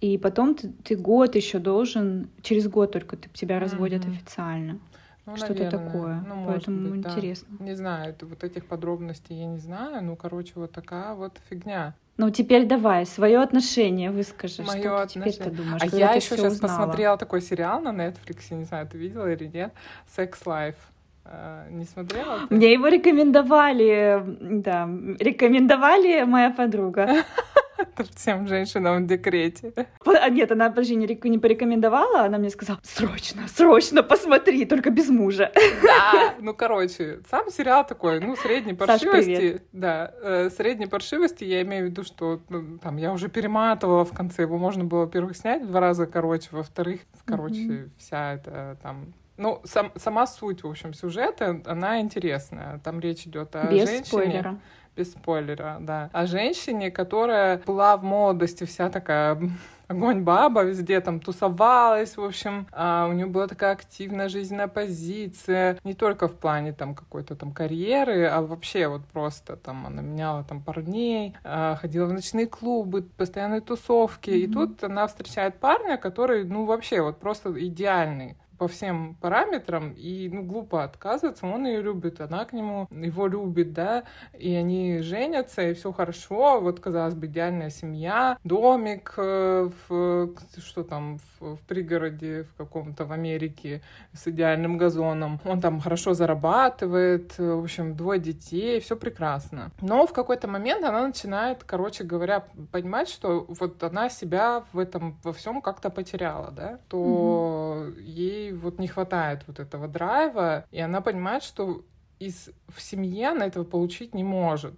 и 0.01 0.17
потом 0.17 0.55
ты, 0.55 0.69
ты 0.85 0.97
год 0.97 1.35
еще 1.35 1.59
должен, 1.59 2.29
через 2.43 2.69
год 2.69 2.93
только 2.93 3.17
ты, 3.17 3.29
тебя 3.31 3.59
разводят 3.59 4.05
mm-hmm. 4.05 4.15
официально. 4.15 4.79
ну, 5.27 5.37
что-то 5.37 5.71
такое. 5.71 6.25
Ну, 6.27 6.45
Поэтому 6.47 6.91
быть, 6.91 7.07
интересно. 7.07 7.49
Да. 7.59 7.65
Не 7.65 7.75
знаю, 7.75 8.11
это, 8.11 8.27
вот 8.27 8.45
этих 8.45 8.67
подробностей 8.67 9.37
я 9.37 9.47
не 9.47 9.59
знаю. 9.59 10.05
Ну, 10.05 10.17
короче, 10.17 10.53
вот 10.55 10.73
такая 10.73 11.15
вот 11.15 11.39
фигня. 11.51 11.95
Ну, 12.17 12.31
теперь 12.31 12.67
давай, 12.67 13.07
свое 13.07 13.41
отношение 13.41 14.11
выскажи. 14.11 14.63
Мое 14.63 14.81
что 14.81 15.03
отношение. 15.03 15.33
теперь 15.33 15.51
ты 15.51 15.57
думаешь? 15.57 15.83
А 15.83 15.97
я 15.97 16.13
еще 16.15 16.37
сейчас 16.37 16.55
узнала? 16.55 16.79
посмотрела 16.79 17.17
такой 17.17 17.41
сериал 17.41 17.81
на 17.81 17.91
Netflix, 17.91 18.55
не 18.55 18.65
знаю, 18.65 18.87
ты 18.87 18.99
видела 18.99 19.33
или 19.33 19.47
нет, 19.47 19.73
Sex 20.17 20.33
Life. 20.45 20.77
Uh, 21.25 21.71
не 21.71 21.85
смотрела? 21.85 22.47
Ты? 22.49 22.55
Мне 22.55 22.73
его 22.73 22.89
рекомендовали, 22.89 24.23
да, 24.41 24.89
рекомендовали 25.19 26.23
моя 26.23 26.51
подруга. 26.51 27.25
всем 28.05 28.47
женщинам 28.47 29.05
в 29.05 29.07
декрете. 29.07 29.73
А 30.05 30.29
нет, 30.29 30.53
она, 30.53 30.71
подожди, 30.71 30.95
не, 30.97 31.07
не 31.07 31.39
порекомендовала, 31.39 32.23
она 32.25 32.39
мне 32.39 32.51
сказала, 32.51 32.79
срочно, 32.83 33.43
срочно 33.49 34.03
посмотри, 34.03 34.65
только 34.65 34.91
без 34.91 35.09
мужа. 35.09 35.53
Да, 35.83 36.35
ну, 36.41 36.55
короче, 36.55 37.21
сам 37.31 37.51
сериал 37.51 37.87
такой, 37.87 38.21
ну, 38.21 38.37
средней 38.37 38.75
паршивости. 38.75 39.53
Саш, 39.53 39.61
да, 39.73 40.13
э, 40.23 40.51
средней 40.51 40.87
паршивости, 40.87 41.45
я 41.45 41.63
имею 41.63 41.87
в 41.87 41.91
виду, 41.91 42.05
что 42.05 42.41
ну, 42.49 42.79
там 42.79 42.97
я 42.97 43.13
уже 43.13 43.29
перематывала 43.29 44.05
в 44.05 44.13
конце, 44.13 44.43
его 44.43 44.59
можно 44.59 44.85
было, 44.85 45.01
во-первых, 45.01 45.37
снять 45.37 45.63
в 45.63 45.67
два 45.67 45.81
раза 45.81 46.07
короче, 46.07 46.49
во-вторых, 46.51 47.01
короче, 47.25 47.55
mm-hmm. 47.55 47.91
вся 47.99 48.35
эта 48.35 48.79
там 48.83 49.15
ну, 49.39 49.61
сам, 49.65 49.93
сама 49.95 50.27
суть, 50.27 50.65
в 50.65 50.69
общем, 50.69 50.93
сюжета, 50.93 51.63
она 51.65 52.01
интересная. 52.01 52.81
Там 52.81 52.99
речь 52.99 53.25
идет 53.25 53.55
о 53.55 53.71
Без 53.71 53.89
женщине. 53.89 54.05
спойлера 54.05 54.59
без 54.99 55.13
спойлера, 55.13 55.79
да. 55.81 56.11
О 56.13 56.27
женщине, 56.27 56.91
которая 56.91 57.63
была 57.65 57.97
в 57.97 58.03
молодости 58.03 58.65
вся 58.65 58.91
такая 58.91 59.41
огонь 59.87 60.23
баба, 60.23 60.63
везде 60.63 61.01
там 61.01 61.21
тусовалась, 61.21 62.17
в 62.17 62.25
общем, 62.25 62.67
а 62.73 63.07
у 63.09 63.13
нее 63.13 63.27
была 63.27 63.47
такая 63.47 63.73
активная 63.73 64.29
жизненная 64.29 64.67
позиция, 64.67 65.79
не 65.85 65.95
только 65.95 66.27
в 66.27 66.35
плане 66.35 66.73
там 66.73 66.95
какой-то 66.95 67.37
там 67.37 67.53
карьеры, 67.53 68.27
а 68.27 68.43
вообще 68.43 68.89
вот 68.89 69.05
просто 69.05 69.57
там 69.57 69.87
она 69.87 70.03
меняла 70.03 70.45
там 70.45 70.61
парней, 70.61 71.37
а, 71.45 71.77
ходила 71.77 72.07
в 72.07 72.13
ночные 72.13 72.47
клубы, 72.47 73.03
постоянные 73.03 73.61
тусовки, 73.61 74.31
mm-hmm. 74.31 74.39
и 74.39 74.53
тут 74.53 74.85
она 74.85 75.07
встречает 75.07 75.61
парня, 75.61 75.97
который, 75.97 76.45
ну 76.45 76.65
вообще 76.65 77.01
вот 77.01 77.19
просто 77.19 77.55
идеальный 77.67 78.37
по 78.59 78.69
всем 78.69 79.15
параметрам, 79.21 79.93
и, 79.93 80.29
ну, 80.29 80.43
глупо 80.43 80.85
отказываться, 80.85 81.47
он 81.47 81.67
ее 81.67 81.81
любит, 81.81 82.21
она 82.21 82.45
к 82.45 82.53
нему 82.53 82.89
его 82.91 83.27
любит, 83.27 83.73
да, 83.73 84.05
и 84.39 84.55
они 84.55 84.99
женятся, 84.99 85.63
и 85.63 85.75
все 85.75 85.93
хорошо, 85.93 86.61
вот, 86.61 86.81
казалось 86.81 87.15
бы, 87.15 87.27
идеальная 87.27 87.71
семья, 87.71 88.37
домик 88.45 89.15
э, 89.17 89.71
в, 89.89 90.35
что 90.59 90.83
там, 90.83 91.19
в, 91.19 91.57
в 91.57 91.61
пригороде 91.67 92.45
в 92.45 92.55
каком-то 92.57 93.05
в 93.05 93.13
Америке 93.13 93.83
с 94.13 94.27
идеальным 94.27 94.77
газоном, 94.77 95.41
он 95.45 95.61
там 95.61 95.81
хорошо 95.81 96.15
зарабатывает, 96.15 97.39
в 97.39 97.63
общем, 97.63 97.97
двое 97.97 98.21
детей, 98.21 98.81
все 98.81 98.97
прекрасно. 98.97 99.71
Но 99.81 100.07
в 100.07 100.13
какой-то 100.13 100.49
момент 100.49 100.85
она 100.85 101.07
начинает, 101.07 101.63
короче 101.65 102.05
говоря, 102.05 102.45
понимать, 102.73 103.09
что 103.09 103.47
вот 103.49 103.83
она 103.83 104.09
себя 104.09 104.65
в 104.73 104.79
этом 104.79 105.17
во 105.23 105.33
всем 105.33 105.61
как-то 105.61 105.91
потеряла, 105.91 106.51
да, 106.51 106.79
то 106.89 107.87
mm-hmm. 107.87 108.03
ей 108.03 108.48
вот 108.53 108.79
не 108.79 108.89
хватает 108.89 109.45
вот 109.47 109.61
этого 109.61 109.89
драйва, 109.89 110.67
и 110.71 110.81
она 110.81 111.01
понимает, 111.01 111.43
что 111.43 111.85
из, 112.19 112.51
в 112.69 112.81
семье 112.81 113.29
она 113.29 113.47
этого 113.47 113.65
получить 113.65 114.15
не 114.15 114.25
может. 114.25 114.75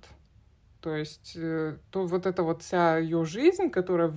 То 0.81 0.95
есть 0.97 1.35
э, 1.37 1.77
то 1.91 2.07
вот 2.07 2.25
эта 2.25 2.43
вот 2.43 2.63
вся 2.63 2.97
ее 2.97 3.25
жизнь, 3.27 3.69
которая, 3.69 4.15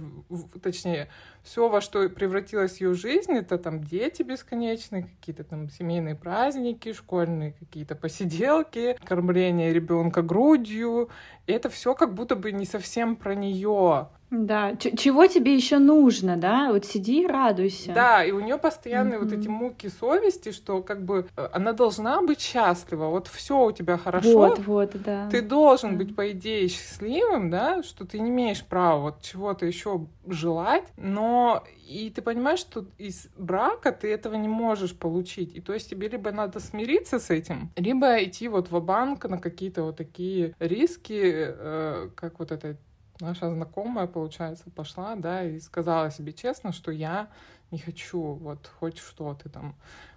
точнее, 0.62 1.10
все, 1.44 1.68
во 1.68 1.82
что 1.82 2.08
превратилась 2.08 2.80
ее 2.80 2.94
жизнь, 2.94 3.34
это 3.34 3.58
там 3.58 3.84
дети 3.84 4.24
бесконечные, 4.24 5.04
какие-то 5.04 5.44
там 5.44 5.70
семейные 5.70 6.16
праздники, 6.16 6.94
школьные 6.94 7.52
какие-то 7.52 7.96
посиделки, 7.96 8.98
кормление 9.04 9.74
ребенка 9.74 10.22
грудью. 10.22 11.10
И 11.48 11.52
это 11.52 11.70
все 11.70 11.96
как 11.96 12.14
будто 12.14 12.38
бы 12.38 12.54
не 12.54 12.66
совсем 12.66 13.18
про 13.18 13.36
нее. 13.36 14.08
Да, 14.34 14.75
Ч- 14.75 14.98
чего 14.98 15.28
тебе 15.28 15.56
еще 15.56 15.78
нужно, 15.78 16.38
да? 16.38 16.72
Вот 16.72 16.86
сиди 16.86 17.22
и 17.22 17.28
радуйся. 17.28 17.94
Да, 17.94 18.24
и 18.25 18.32
у 18.32 18.40
нее 18.40 18.58
постоянные 18.58 19.20
mm-hmm. 19.20 19.24
вот 19.24 19.34
эти 19.34 19.48
муки 19.48 19.90
совести, 19.90 20.52
что 20.52 20.82
как 20.82 21.06
бы 21.06 21.28
э, 21.38 21.50
она 21.54 21.72
должна 21.72 22.20
быть 22.24 22.42
счастлива. 22.42 23.10
Вот 23.10 23.28
все 23.28 23.63
у 23.63 23.72
тебя 23.72 23.98
хорошо. 23.98 24.34
Вот, 24.34 24.60
вот, 24.66 24.92
да. 24.94 25.30
Ты 25.30 25.44
должен 25.44 25.92
да. 25.92 25.98
быть, 25.98 26.16
по 26.16 26.32
идее, 26.32 26.68
счастливым, 26.68 27.52
да, 27.52 27.84
что 27.84 28.08
ты 28.08 28.20
не 28.20 28.32
имеешь 28.32 28.66
права 28.66 29.02
вот 29.02 29.22
чего-то 29.22 29.68
еще 29.68 30.08
желать, 30.25 30.86
но 30.98 31.63
и 31.88 32.10
ты 32.10 32.24
понимаешь, 32.24 32.60
что 32.60 32.86
из 32.98 33.28
брака 33.38 33.92
ты 33.92 34.12
этого 34.12 34.34
не 34.34 34.48
можешь 34.48 34.96
получить. 34.96 35.56
И 35.56 35.62
то 35.62 35.74
есть 35.74 35.92
тебе 35.92 36.08
либо 36.08 36.32
надо 36.32 36.60
смириться 36.60 37.20
с 37.20 37.30
этим, 37.30 37.70
либо 37.75 38.24
идти 38.24 38.48
вот 38.48 38.72
в 38.72 38.80
банк 38.82 39.25
на 39.25 39.38
какие-то 39.38 39.84
вот 39.84 39.98
такие 39.98 40.56
риски, 40.60 41.22
э, 41.22 42.10
как 42.16 42.40
вот 42.40 42.52
это 42.52 42.78
наша 43.20 43.50
знакомая, 43.50 44.08
получается, 44.08 44.70
пошла, 44.70 45.15
да, 45.15 45.43
и 45.43 45.60
сказала 45.60 46.12
себе 46.12 46.34
честно, 46.34 46.72
что 46.72 46.91
я 46.91 47.29
не 47.72 47.79
хочу, 47.79 48.22
вот, 48.22 48.70
хоть 48.79 48.98
что 48.98 49.34
ты 49.34 49.50
там, 49.50 49.75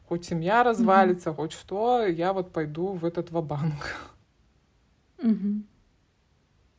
хоть 0.08 0.24
семья 0.24 0.62
развалится, 0.62 1.30
mm-hmm. 1.30 1.36
хоть 1.36 1.52
что, 1.52 2.06
я 2.06 2.32
вот 2.32 2.52
пойду 2.52 2.88
в 2.88 3.04
этот 3.04 3.30
ва-банк. 3.30 4.12
Mm-hmm. 5.18 5.62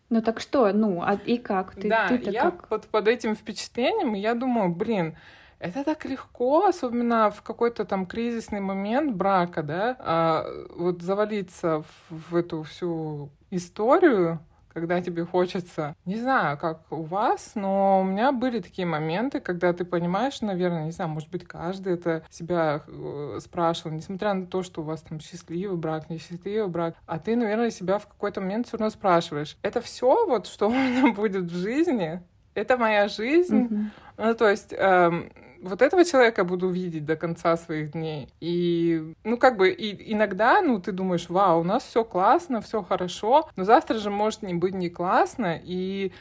Ну 0.10 0.22
так 0.22 0.40
что, 0.40 0.72
ну, 0.72 1.02
а 1.02 1.16
и 1.16 1.38
как? 1.38 1.76
Ты, 1.76 1.90
да, 1.90 2.08
ты 2.08 2.30
я 2.30 2.52
как? 2.52 2.70
вот 2.70 2.86
под 2.88 3.08
этим 3.08 3.36
впечатлением, 3.36 4.14
я 4.14 4.36
думаю, 4.36 4.74
блин, 4.74 5.18
это 5.60 5.84
так 5.84 6.06
легко, 6.06 6.68
особенно 6.68 7.30
в 7.32 7.42
какой-то 7.42 7.84
там 7.84 8.06
кризисный 8.06 8.62
момент 8.62 9.16
брака, 9.16 9.64
да, 9.64 9.98
а, 10.00 10.46
вот 10.76 11.02
завалиться 11.02 11.82
в, 11.82 12.32
в 12.32 12.36
эту 12.36 12.64
всю 12.64 13.30
историю, 13.50 14.40
когда 14.78 15.02
тебе 15.02 15.26
хочется, 15.26 15.96
не 16.06 16.18
знаю, 16.18 16.56
как 16.56 16.84
у 16.92 17.02
вас, 17.02 17.54
но 17.56 18.02
у 18.02 18.04
меня 18.04 18.32
были 18.32 18.60
такие 18.60 18.86
моменты, 18.86 19.40
когда 19.40 19.74
ты 19.74 19.86
понимаешь, 19.86 20.40
наверное, 20.42 20.86
не 20.86 20.92
знаю, 20.92 21.10
может 21.10 21.32
быть, 21.32 21.48
каждый 21.48 21.94
это 21.94 22.24
себя 22.30 22.84
э, 22.88 23.40
спрашивал, 23.42 23.96
несмотря 23.96 24.36
на 24.36 24.46
то, 24.46 24.62
что 24.62 24.82
у 24.82 24.84
вас 24.84 25.02
там 25.02 25.20
счастливый 25.20 25.78
брак, 25.78 26.12
несчастливый 26.12 26.70
брак, 26.70 26.94
а 27.08 27.18
ты, 27.18 27.36
наверное, 27.36 27.72
себя 27.72 27.98
в 27.98 28.06
какой-то 28.06 28.40
момент 28.40 28.68
все 28.68 28.78
равно 28.78 28.92
спрашиваешь, 28.92 29.58
это 29.64 29.82
все 29.82 30.28
вот, 30.28 30.46
что 30.46 30.68
у 30.68 30.72
меня 30.72 31.12
будет 31.12 31.46
в 31.46 31.56
жизни? 31.56 32.22
Это 32.54 32.78
моя 32.78 33.08
жизнь? 33.08 33.58
Mm-hmm. 33.58 33.86
Ну, 34.18 34.36
то 34.36 34.48
есть 34.48 34.76
эм, 34.78 35.32
вот 35.62 35.82
этого 35.82 36.06
человека 36.06 36.44
буду 36.44 36.70
видеть 36.70 37.06
до 37.06 37.16
конца 37.16 37.58
своих 37.58 37.92
дней. 37.92 38.30
И, 38.40 39.14
ну, 39.24 39.38
как 39.38 39.58
бы, 39.58 39.70
и 39.70 40.14
иногда, 40.14 40.62
ну, 40.62 40.80
ты 40.80 40.92
думаешь, 40.92 41.30
вау, 41.30 41.62
у 41.62 41.64
нас 41.64 41.84
все 41.84 42.04
классно, 42.04 42.62
все 42.62 42.84
хорошо, 42.84 43.50
но 43.56 43.64
завтра 43.64 43.98
же 43.98 44.10
может 44.10 44.42
не 44.42 44.54
быть 44.54 44.74
не 44.74 44.90
классно, 44.90 45.60
и 45.64 46.12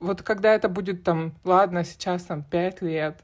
вот 0.00 0.22
когда 0.22 0.54
это 0.54 0.68
будет 0.68 1.02
там, 1.02 1.34
ладно, 1.44 1.84
сейчас 1.84 2.24
там 2.24 2.42
пять 2.42 2.82
лет, 2.82 3.20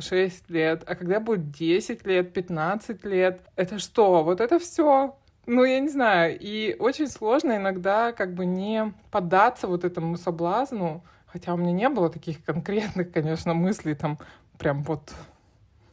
6 0.00 0.10
э, 0.48 0.52
лет, 0.52 0.82
а 0.86 0.94
когда 0.96 1.20
будет 1.20 1.50
10 1.50 2.04
лет, 2.06 2.32
15 2.32 3.04
лет, 3.04 3.42
это 3.56 3.78
что? 3.78 4.24
Вот 4.24 4.40
это 4.40 4.58
все 4.58 5.14
ну, 5.48 5.64
я 5.64 5.80
не 5.80 5.88
знаю. 5.88 6.36
И 6.38 6.76
очень 6.78 7.08
сложно 7.08 7.56
иногда 7.56 8.12
как 8.12 8.34
бы 8.34 8.44
не 8.44 8.92
поддаться 9.10 9.66
вот 9.66 9.82
этому 9.82 10.18
соблазну, 10.18 11.02
хотя 11.26 11.54
у 11.54 11.56
меня 11.56 11.72
не 11.72 11.88
было 11.88 12.10
таких 12.10 12.44
конкретных, 12.44 13.10
конечно, 13.12 13.54
мыслей 13.54 13.94
там 13.94 14.18
прям 14.58 14.82
вот 14.82 15.14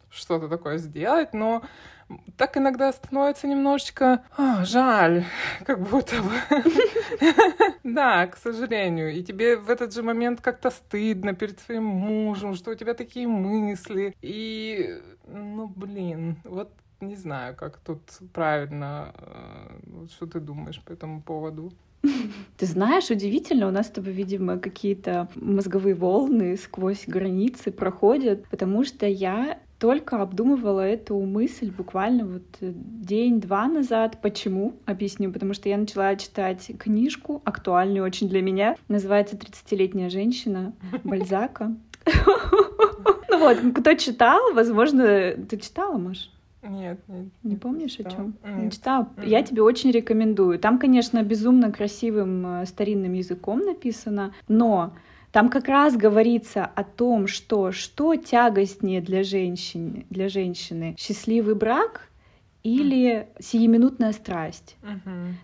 что-то 0.09 0.47
такое 0.47 0.77
сделать, 0.77 1.33
но 1.33 1.63
так 2.37 2.57
иногда 2.57 2.91
становится 2.93 3.47
немножечко 3.47 4.23
а, 4.37 4.63
жаль, 4.63 5.25
как 5.65 5.81
будто 5.81 6.15
бы. 6.21 6.31
Да, 7.83 8.27
к 8.27 8.37
сожалению. 8.37 9.13
И 9.13 9.23
тебе 9.23 9.57
в 9.57 9.69
этот 9.69 9.93
же 9.93 10.03
момент 10.03 10.41
как-то 10.41 10.71
стыдно 10.71 11.33
перед 11.33 11.59
своим 11.59 11.83
мужем, 11.83 12.55
что 12.55 12.71
у 12.71 12.75
тебя 12.75 12.93
такие 12.93 13.27
мысли. 13.27 14.15
И, 14.21 14.99
ну, 15.27 15.67
блин, 15.67 16.37
вот 16.43 16.71
не 16.99 17.15
знаю, 17.15 17.55
как 17.55 17.77
тут 17.77 18.01
правильно. 18.33 19.13
Э, 19.17 20.07
что 20.09 20.25
ты 20.25 20.39
думаешь 20.39 20.81
по 20.81 20.93
этому 20.93 21.21
поводу? 21.21 21.71
Ты 22.57 22.65
знаешь, 22.65 23.09
удивительно, 23.09 23.67
у 23.67 23.71
нас 23.71 23.87
с 23.87 23.91
тобой, 23.91 24.13
видимо, 24.13 24.57
какие-то 24.57 25.27
мозговые 25.35 25.95
волны 25.95 26.57
сквозь 26.57 27.05
границы 27.07 27.71
проходят, 27.71 28.47
потому 28.49 28.83
что 28.83 29.05
я 29.05 29.59
только 29.79 30.21
обдумывала 30.21 30.81
эту 30.81 31.19
мысль 31.19 31.69
буквально 31.69 32.25
вот 32.25 32.43
день-два 32.61 33.67
назад. 33.67 34.19
Почему? 34.21 34.73
Объясню. 34.85 35.31
Потому 35.31 35.53
что 35.53 35.67
я 35.67 35.77
начала 35.77 36.15
читать 36.15 36.71
книжку, 36.79 37.41
актуальную 37.43 38.05
очень 38.05 38.29
для 38.29 38.41
меня. 38.41 38.77
Называется 38.87 39.35
«30-летняя 39.35 40.09
женщина» 40.09 40.73
Бальзака. 41.03 41.75
Ну 43.27 43.39
вот, 43.39 43.57
кто 43.75 43.93
читал, 43.95 44.53
возможно, 44.53 45.33
ты 45.33 45.57
читала, 45.57 45.97
Маш? 45.97 46.29
Нет, 46.69 46.99
нет. 47.07 47.27
Не 47.43 47.55
помнишь, 47.55 47.99
о 47.99 48.09
чем? 48.09 48.35
Не 48.43 48.71
читала. 48.71 49.09
Я 49.23 49.43
тебе 49.43 49.61
очень 49.61 49.91
рекомендую. 49.91 50.59
Там, 50.59 50.79
конечно, 50.79 51.21
безумно 51.23 51.71
красивым 51.71 52.61
э, 52.61 52.65
старинным 52.65 53.13
языком 53.13 53.59
написано, 53.59 54.33
но 54.47 54.93
там 55.31 55.49
как 55.49 55.67
раз 55.67 55.97
говорится 55.97 56.65
о 56.65 56.83
том, 56.83 57.27
что 57.27 57.71
что 57.71 58.15
тягостнее 58.15 59.01
для 59.01 59.23
женщины, 59.23 60.05
для 60.09 60.29
женщины 60.29 60.95
счастливый 60.97 61.55
брак 61.55 62.09
или 62.63 63.27
сиюминутная 63.39 64.13
страсть. 64.13 64.77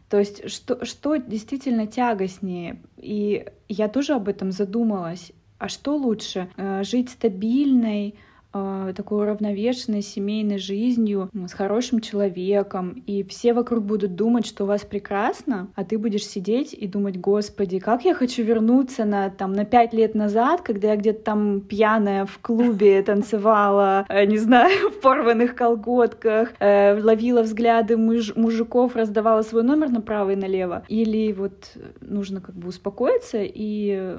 То 0.09 0.17
есть 0.17 0.49
что, 0.49 0.85
что 0.85 1.17
действительно 1.17 1.87
тягостнее? 1.87 2.81
И 2.97 3.45
я 3.67 3.89
тоже 3.89 4.13
об 4.13 4.27
этом 4.27 4.51
задумалась. 4.51 5.31
А 5.59 5.67
что 5.67 5.95
лучше? 5.95 6.49
Э, 6.57 6.83
жить 6.83 7.09
стабильной, 7.09 8.15
такой 8.51 9.23
уравновешенной 9.23 10.01
семейной 10.01 10.57
жизнью, 10.57 11.29
с 11.47 11.53
хорошим 11.53 12.01
человеком, 12.01 13.03
и 13.07 13.23
все 13.23 13.53
вокруг 13.53 13.83
будут 13.83 14.15
думать, 14.15 14.45
что 14.45 14.63
у 14.63 14.67
вас 14.67 14.81
прекрасно, 14.81 15.67
а 15.75 15.83
ты 15.83 15.97
будешь 15.97 16.25
сидеть 16.25 16.73
и 16.73 16.87
думать, 16.87 17.17
господи, 17.19 17.79
как 17.79 18.03
я 18.05 18.13
хочу 18.13 18.43
вернуться 18.43 19.05
на, 19.05 19.29
там, 19.29 19.53
на 19.53 19.65
пять 19.65 19.93
лет 19.93 20.15
назад, 20.15 20.61
когда 20.61 20.89
я 20.89 20.95
где-то 20.95 21.23
там 21.23 21.61
пьяная 21.61 22.25
в 22.25 22.39
клубе 22.39 23.01
танцевала, 23.03 24.05
э, 24.09 24.25
не 24.25 24.37
знаю, 24.37 24.89
в 24.91 25.01
порванных 25.01 25.55
колготках, 25.55 26.53
э, 26.59 26.99
ловила 27.01 27.43
взгляды 27.43 27.97
муж 27.97 28.35
мужиков, 28.35 28.95
раздавала 28.95 29.41
свой 29.41 29.63
номер 29.63 29.89
направо 29.89 30.31
и 30.31 30.35
налево. 30.35 30.83
Или 30.87 31.31
вот 31.33 31.77
нужно 32.01 32.41
как 32.41 32.55
бы 32.55 32.69
успокоиться 32.69 33.39
и 33.41 34.17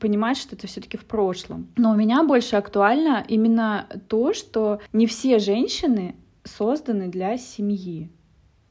понимать, 0.00 0.36
что 0.36 0.56
это 0.56 0.66
все 0.66 0.80
таки 0.80 0.96
в 0.96 1.04
прошлом. 1.04 1.68
Но 1.76 1.92
у 1.92 1.96
меня 1.96 2.22
больше 2.22 2.56
актуально 2.56 3.24
именно 3.28 3.73
то, 4.08 4.32
что 4.32 4.80
не 4.92 5.06
все 5.06 5.38
женщины 5.38 6.16
созданы 6.44 7.08
для 7.08 7.36
семьи. 7.38 8.10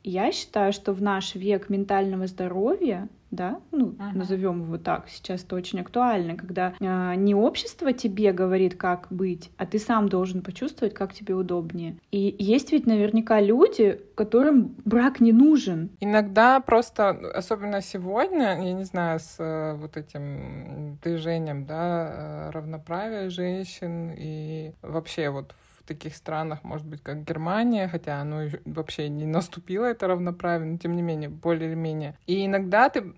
Я 0.04 0.32
считаю, 0.32 0.74
что 0.74 0.94
в 0.94 1.02
наш 1.02 1.36
век 1.36 1.70
ментального 1.70 2.28
здоровья 2.28 3.08
да, 3.34 3.60
ну, 3.72 3.96
ага. 4.00 4.18
назовем 4.18 4.64
его 4.64 4.78
так, 4.78 5.10
сейчас 5.10 5.44
это 5.44 5.56
очень 5.56 5.80
актуально, 5.80 6.36
когда 6.36 6.74
э, 6.80 7.16
не 7.16 7.36
общество 7.36 7.92
тебе 7.94 8.32
говорит, 8.32 8.76
как 8.76 9.08
быть, 9.10 9.52
а 9.58 9.66
ты 9.66 9.80
сам 9.80 10.10
должен 10.10 10.42
почувствовать, 10.42 10.94
как 10.94 11.14
тебе 11.14 11.34
удобнее. 11.34 11.98
И 12.12 12.36
есть 12.40 12.72
ведь 12.72 12.86
наверняка 12.86 13.42
люди, 13.42 14.00
которым 14.16 14.76
брак 14.86 15.20
не 15.20 15.32
нужен. 15.32 15.90
Иногда 16.00 16.60
просто, 16.60 17.10
особенно 17.10 17.82
сегодня, 17.82 18.64
я 18.64 18.74
не 18.74 18.84
знаю, 18.84 19.20
с 19.20 19.36
э, 19.40 19.74
вот 19.76 19.98
этим 19.98 21.00
движением, 21.04 21.66
да, 21.66 22.48
э, 22.48 22.50
равноправия 22.52 23.30
женщин 23.30 24.12
и 24.16 24.74
вообще 24.82 25.30
вот 25.30 25.54
в 25.84 25.88
таких 25.88 26.16
странах, 26.16 26.64
может 26.64 26.88
быть, 26.88 27.02
как 27.02 27.24
Германия, 27.24 27.88
хотя 27.88 28.22
оно 28.22 28.44
вообще 28.66 29.10
не 29.10 29.26
наступило, 29.26 29.86
это 29.86 30.08
равноправие, 30.08 30.72
но 30.72 30.78
тем 30.78 30.96
не 30.96 31.02
менее, 31.02 31.30
более 31.30 31.70
или 31.70 31.76
менее. 31.76 32.16
И 32.26 32.46
иногда 32.46 32.90
ты 32.90 33.14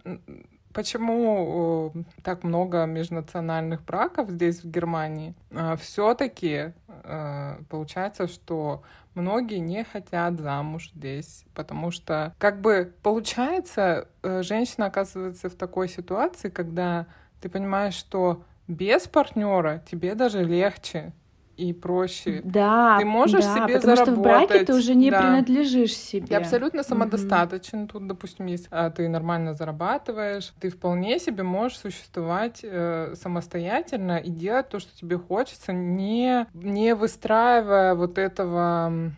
Почему 0.74 1.94
так 2.22 2.44
много 2.44 2.86
межнациональных 2.86 3.86
браков 3.86 4.30
здесь, 4.30 4.62
в 4.62 4.70
Германии? 4.70 5.34
А, 5.54 5.78
Все-таки 5.78 6.74
а, 6.90 7.62
получается, 7.70 8.28
что 8.28 8.84
многие 9.14 9.60
не 9.60 9.86
хотят 9.86 10.38
замуж 10.38 10.92
здесь, 10.94 11.46
потому 11.54 11.92
что, 11.92 12.34
как 12.38 12.60
бы, 12.60 12.94
получается, 13.04 14.10
э, 14.22 14.44
женщина 14.44 14.88
оказывается 14.88 15.50
в 15.50 15.56
такой 15.56 15.88
ситуации, 15.88 16.50
когда 16.50 17.08
ты 17.40 17.48
понимаешь, 17.48 17.96
что 17.96 18.44
без 18.68 19.08
партнера 19.08 19.82
тебе 19.90 20.14
даже 20.14 20.44
легче 20.44 21.14
и 21.58 21.74
проще. 21.74 22.42
Да, 22.44 22.98
ты 23.00 23.06
можешь 23.06 23.44
да, 23.44 23.56
себе 23.56 23.76
потому 23.76 23.96
заработать. 23.96 24.04
что 24.04 24.16
в 24.16 24.22
браке 24.22 24.66
ты 24.66 24.74
уже 24.74 24.96
не 24.96 25.12
да. 25.12 25.22
принадлежишь 25.22 25.96
себе. 25.96 26.28
Ты 26.28 26.36
абсолютно 26.36 26.84
самодостаточен. 26.84 27.84
Mm-hmm. 27.84 27.92
Тут, 27.92 28.08
допустим, 28.08 28.46
есть 28.48 28.68
а, 28.72 28.90
ты 28.90 29.08
нормально 29.08 29.54
зарабатываешь, 29.54 30.54
ты 30.60 30.70
вполне 30.70 31.20
себе 31.20 31.44
можешь 31.44 31.78
существовать 31.78 32.60
э, 32.64 33.14
самостоятельно 33.16 34.18
и 34.18 34.30
делать 34.30 34.70
то, 34.70 34.80
что 34.80 34.96
тебе 34.98 35.18
хочется, 35.18 35.74
не 35.74 36.48
не 36.54 36.96
выстраивая 36.96 37.96
вот 37.96 38.18
этого 38.18 39.12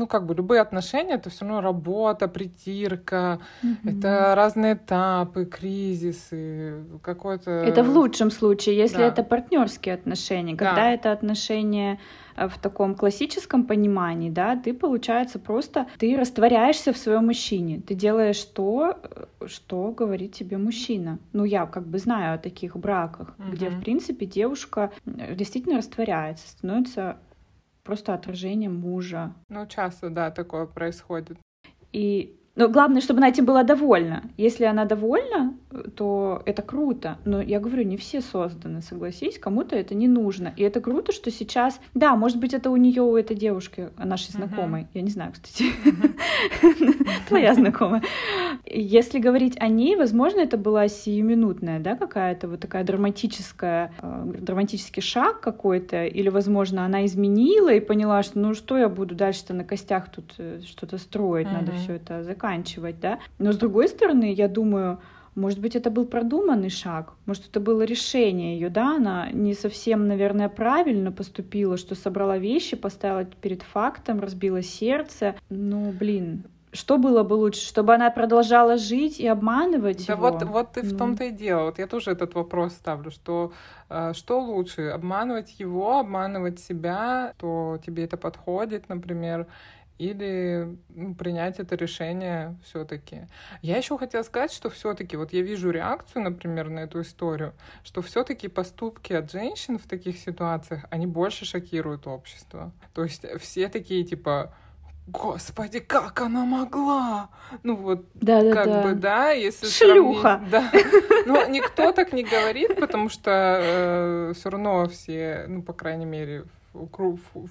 ну, 0.00 0.06
как 0.06 0.24
бы 0.24 0.34
любые 0.34 0.62
отношения 0.62 1.16
это 1.16 1.28
все 1.28 1.44
равно 1.44 1.60
работа, 1.60 2.26
притирка, 2.26 3.38
mm-hmm. 3.62 3.98
это 3.98 4.32
разные 4.34 4.72
этапы, 4.72 5.44
кризисы, 5.44 6.84
какой-то. 7.02 7.50
Это 7.50 7.82
в 7.82 7.90
лучшем 7.90 8.30
случае, 8.30 8.78
если 8.78 8.96
да. 8.96 9.08
это 9.08 9.22
партнерские 9.22 9.94
отношения. 9.94 10.56
Когда 10.56 10.74
да. 10.76 10.92
это 10.92 11.12
отношения 11.12 11.98
э, 12.36 12.48
в 12.48 12.58
таком 12.58 12.94
классическом 12.94 13.66
понимании, 13.66 14.30
да, 14.30 14.56
ты, 14.56 14.72
получается, 14.72 15.38
просто 15.38 15.86
ты 15.98 16.16
растворяешься 16.16 16.94
в 16.94 16.96
своем 16.96 17.26
мужчине. 17.26 17.82
Ты 17.86 17.94
делаешь 17.94 18.42
то, 18.42 18.96
э, 19.02 19.46
что 19.46 19.92
говорит 19.92 20.32
тебе 20.32 20.56
мужчина. 20.56 21.18
Ну, 21.34 21.44
я 21.44 21.66
как 21.66 21.86
бы 21.86 21.98
знаю 21.98 22.36
о 22.36 22.38
таких 22.38 22.74
браках, 22.74 23.34
mm-hmm. 23.36 23.50
где, 23.52 23.68
в 23.68 23.80
принципе, 23.80 24.24
девушка 24.24 24.92
действительно 25.04 25.76
растворяется, 25.76 26.48
становится 26.48 27.18
просто 27.90 28.14
отражением 28.14 28.76
мужа. 28.76 29.34
Ну, 29.48 29.66
часто, 29.66 30.10
да, 30.10 30.30
такое 30.30 30.66
происходит. 30.66 31.36
И 31.92 32.39
но 32.56 32.68
главное, 32.68 33.00
чтобы 33.00 33.18
она 33.18 33.28
этим 33.28 33.44
была 33.44 33.62
довольна. 33.62 34.24
Если 34.36 34.64
она 34.64 34.84
довольна, 34.84 35.54
то 35.96 36.42
это 36.46 36.62
круто. 36.62 37.18
Но 37.24 37.40
я 37.40 37.60
говорю, 37.60 37.84
не 37.84 37.96
все 37.96 38.20
созданы, 38.20 38.82
согласись, 38.82 39.38
кому-то 39.38 39.76
это 39.76 39.94
не 39.94 40.08
нужно. 40.08 40.52
И 40.56 40.62
это 40.62 40.80
круто, 40.80 41.12
что 41.12 41.30
сейчас, 41.30 41.80
да, 41.94 42.16
может 42.16 42.38
быть, 42.38 42.52
это 42.52 42.70
у 42.70 42.76
нее, 42.76 43.02
у 43.02 43.16
этой 43.16 43.36
девушки, 43.36 43.90
нашей 43.96 44.32
знакомой. 44.32 44.82
Uh-huh. 44.82 44.88
Я 44.94 45.02
не 45.02 45.10
знаю, 45.10 45.32
кстати, 45.32 45.64
uh-huh. 45.84 47.06
твоя 47.28 47.54
знакомая. 47.54 48.02
Если 48.66 49.20
говорить 49.20 49.56
о 49.60 49.68
ней, 49.68 49.96
возможно, 49.96 50.40
это 50.40 50.56
была 50.56 50.88
сиюминутная, 50.88 51.78
да, 51.78 51.94
какая-то 51.94 52.48
вот 52.48 52.60
такая 52.60 52.84
драматическая, 52.84 53.92
э, 54.02 54.24
драматический 54.38 55.02
шаг 55.02 55.40
какой-то, 55.40 56.04
или, 56.04 56.28
возможно, 56.28 56.84
она 56.84 57.06
изменила 57.06 57.72
и 57.72 57.80
поняла, 57.80 58.22
что 58.22 58.38
ну 58.38 58.54
что 58.54 58.76
я 58.76 58.88
буду 58.88 59.14
дальше-то 59.14 59.54
на 59.54 59.64
костях 59.64 60.10
тут 60.10 60.34
э, 60.38 60.60
что-то 60.66 60.98
строить, 60.98 61.46
uh-huh. 61.46 61.52
надо 61.52 61.72
все 61.72 61.94
это 61.94 62.22
заканчивать, 62.40 63.00
да. 63.00 63.18
Но 63.38 63.52
с 63.52 63.56
другой 63.56 63.88
стороны, 63.88 64.32
я 64.32 64.48
думаю, 64.48 64.98
может 65.34 65.60
быть, 65.60 65.76
это 65.76 65.90
был 65.90 66.06
продуманный 66.06 66.70
шаг, 66.70 67.12
может, 67.26 67.48
это 67.48 67.60
было 67.60 67.82
решение 67.82 68.58
ее, 68.58 68.68
да, 68.68 68.96
она 68.96 69.30
не 69.32 69.54
совсем, 69.54 70.08
наверное, 70.08 70.48
правильно 70.48 71.12
поступила, 71.12 71.76
что 71.76 71.94
собрала 71.94 72.38
вещи, 72.38 72.76
поставила 72.76 73.24
перед 73.24 73.62
фактом, 73.62 74.20
разбила 74.20 74.62
сердце. 74.62 75.34
Ну, 75.50 75.92
блин, 75.92 76.44
что 76.72 76.98
было 76.98 77.22
бы 77.22 77.34
лучше, 77.34 77.60
чтобы 77.60 77.94
она 77.94 78.10
продолжала 78.10 78.76
жить 78.76 79.20
и 79.20 79.26
обманывать 79.26 80.06
да 80.06 80.14
его? 80.14 80.30
вот, 80.30 80.42
вот 80.42 80.72
ты 80.72 80.82
ну. 80.82 80.94
в 80.94 80.98
том-то 80.98 81.24
и 81.24 81.30
дело. 81.30 81.64
Вот 81.64 81.78
я 81.78 81.86
тоже 81.86 82.12
этот 82.12 82.34
вопрос 82.34 82.74
ставлю, 82.74 83.10
что 83.10 83.52
э, 83.88 84.12
что 84.14 84.40
лучше, 84.40 84.82
обманывать 84.88 85.58
его, 85.58 85.98
обманывать 85.98 86.60
себя, 86.60 87.34
то 87.38 87.78
тебе 87.84 88.04
это 88.04 88.16
подходит, 88.16 88.88
например, 88.88 89.46
или 90.00 90.78
ну, 90.88 91.14
принять 91.14 91.60
это 91.60 91.76
решение 91.76 92.56
все-таки. 92.64 93.28
Я 93.60 93.76
еще 93.76 93.98
хотела 93.98 94.22
сказать, 94.22 94.50
что 94.50 94.70
все-таки 94.70 95.14
вот 95.14 95.34
я 95.34 95.42
вижу 95.42 95.70
реакцию, 95.70 96.22
например, 96.22 96.70
на 96.70 96.80
эту 96.80 97.02
историю, 97.02 97.52
что 97.84 98.00
все-таки 98.00 98.48
поступки 98.48 99.12
от 99.12 99.30
женщин 99.30 99.78
в 99.78 99.86
таких 99.86 100.18
ситуациях 100.18 100.86
они 100.88 101.06
больше 101.06 101.44
шокируют 101.44 102.06
общество. 102.06 102.72
То 102.94 103.04
есть 103.04 103.26
все 103.38 103.68
такие 103.68 104.02
типа 104.04 104.54
Господи, 105.06 105.80
как 105.80 106.20
она 106.20 106.44
могла? 106.44 107.28
Ну 107.62 107.74
вот, 107.74 108.06
да, 108.14 108.42
да, 108.42 108.52
как 108.54 108.66
да. 108.66 108.82
бы, 108.82 108.94
да, 108.94 109.30
если 109.32 109.66
Шлюха. 109.66 110.20
Сравнить, 110.20 110.50
да. 110.50 110.72
Ну, 111.26 111.48
никто 111.50 111.92
так 111.92 112.12
не 112.12 112.22
говорит, 112.22 112.78
потому 112.78 113.08
что 113.08 113.60
э, 113.60 114.32
все 114.36 114.50
равно 114.50 114.88
все, 114.88 115.46
ну, 115.48 115.62
по 115.62 115.72
крайней 115.72 116.06
мере, 116.06 116.44
в, 116.72 116.86
в, 117.34 117.48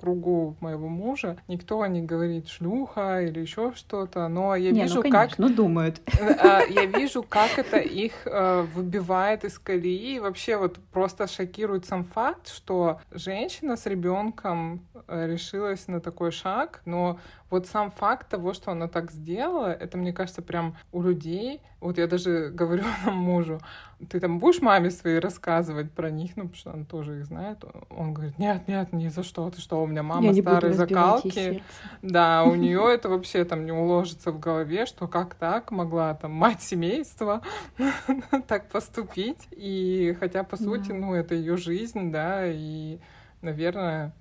кругу 0.00 0.56
моего 0.60 0.88
мужа 0.88 1.36
никто 1.46 1.84
не 1.84 2.00
говорит 2.00 2.48
шлюха 2.48 3.20
или 3.20 3.40
еще 3.40 3.72
что-то, 3.74 4.28
но 4.28 4.56
я 4.56 4.70
не, 4.70 4.78
ну, 4.78 4.84
вижу, 4.84 4.94
ну, 4.96 5.02
конечно, 5.02 5.28
как... 5.28 5.38
Ну, 5.38 5.54
думают. 5.54 6.00
Э, 6.20 6.62
я 6.70 6.86
вижу, 6.86 7.22
как 7.22 7.58
это 7.58 7.76
их 7.78 8.12
э, 8.24 8.62
выбивает 8.74 9.44
из 9.44 9.58
колеи. 9.58 10.16
И 10.16 10.20
вообще 10.20 10.56
вот 10.56 10.78
просто 10.92 11.26
шокирует 11.26 11.84
сам 11.84 12.04
факт, 12.04 12.48
что 12.48 13.00
женщина 13.10 13.76
с 13.76 13.84
ребенком 13.84 14.86
э, 15.06 15.26
решилась 15.26 15.86
на 15.88 16.00
такой 16.00 16.30
шаг, 16.30 16.80
но 16.86 17.18
вот 17.50 17.66
сам 17.66 17.90
факт 17.90 18.28
того, 18.28 18.54
что 18.54 18.70
она 18.70 18.88
так 18.88 19.10
сделала, 19.10 19.72
это, 19.72 19.98
мне 19.98 20.12
кажется, 20.12 20.40
прям 20.40 20.76
у 20.92 21.02
людей, 21.02 21.60
вот 21.80 21.98
я 21.98 22.06
даже 22.06 22.50
говорю 22.54 22.84
мужу, 23.04 23.60
ты 24.08 24.20
там 24.20 24.38
будешь 24.38 24.60
маме 24.60 24.90
своей 24.90 25.18
рассказывать 25.18 25.92
про 25.92 26.10
них, 26.10 26.36
ну, 26.36 26.44
потому 26.44 26.56
что 26.56 26.70
он 26.70 26.84
тоже 26.84 27.18
их 27.18 27.26
знает. 27.26 27.62
Он 27.90 28.14
говорит, 28.14 28.38
нет, 28.38 28.66
нет, 28.66 28.92
ни 28.92 29.08
за 29.08 29.22
что, 29.22 29.50
ты 29.50 29.60
что, 29.60 29.82
у 29.82 29.86
меня 29.86 30.02
мама 30.02 30.32
я 30.32 30.42
старой 30.42 30.72
закалки. 30.72 31.62
Да, 32.02 32.44
у 32.44 32.54
нее 32.54 32.92
это 32.92 33.08
вообще 33.08 33.44
там 33.44 33.64
не 33.64 33.72
уложится 33.72 34.32
в 34.32 34.40
голове, 34.40 34.86
что 34.86 35.06
как 35.06 35.34
так 35.34 35.70
могла 35.70 36.14
там 36.14 36.32
мать 36.32 36.62
семейства 36.62 37.42
так 38.46 38.68
поступить. 38.68 39.48
И 39.50 40.16
хотя, 40.18 40.44
по 40.44 40.56
сути, 40.56 40.92
ну, 40.92 41.14
это 41.14 41.34
ее 41.34 41.56
жизнь, 41.56 42.10
да, 42.10 42.46
и, 42.46 42.98
наверное, 43.42 44.14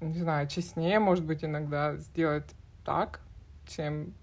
не 0.00 0.18
знаю, 0.18 0.48
честнее, 0.48 0.98
может 0.98 1.24
быть, 1.24 1.44
иногда 1.44 1.96
сделать 1.96 2.54
так, 2.84 3.20
чем 3.66 4.14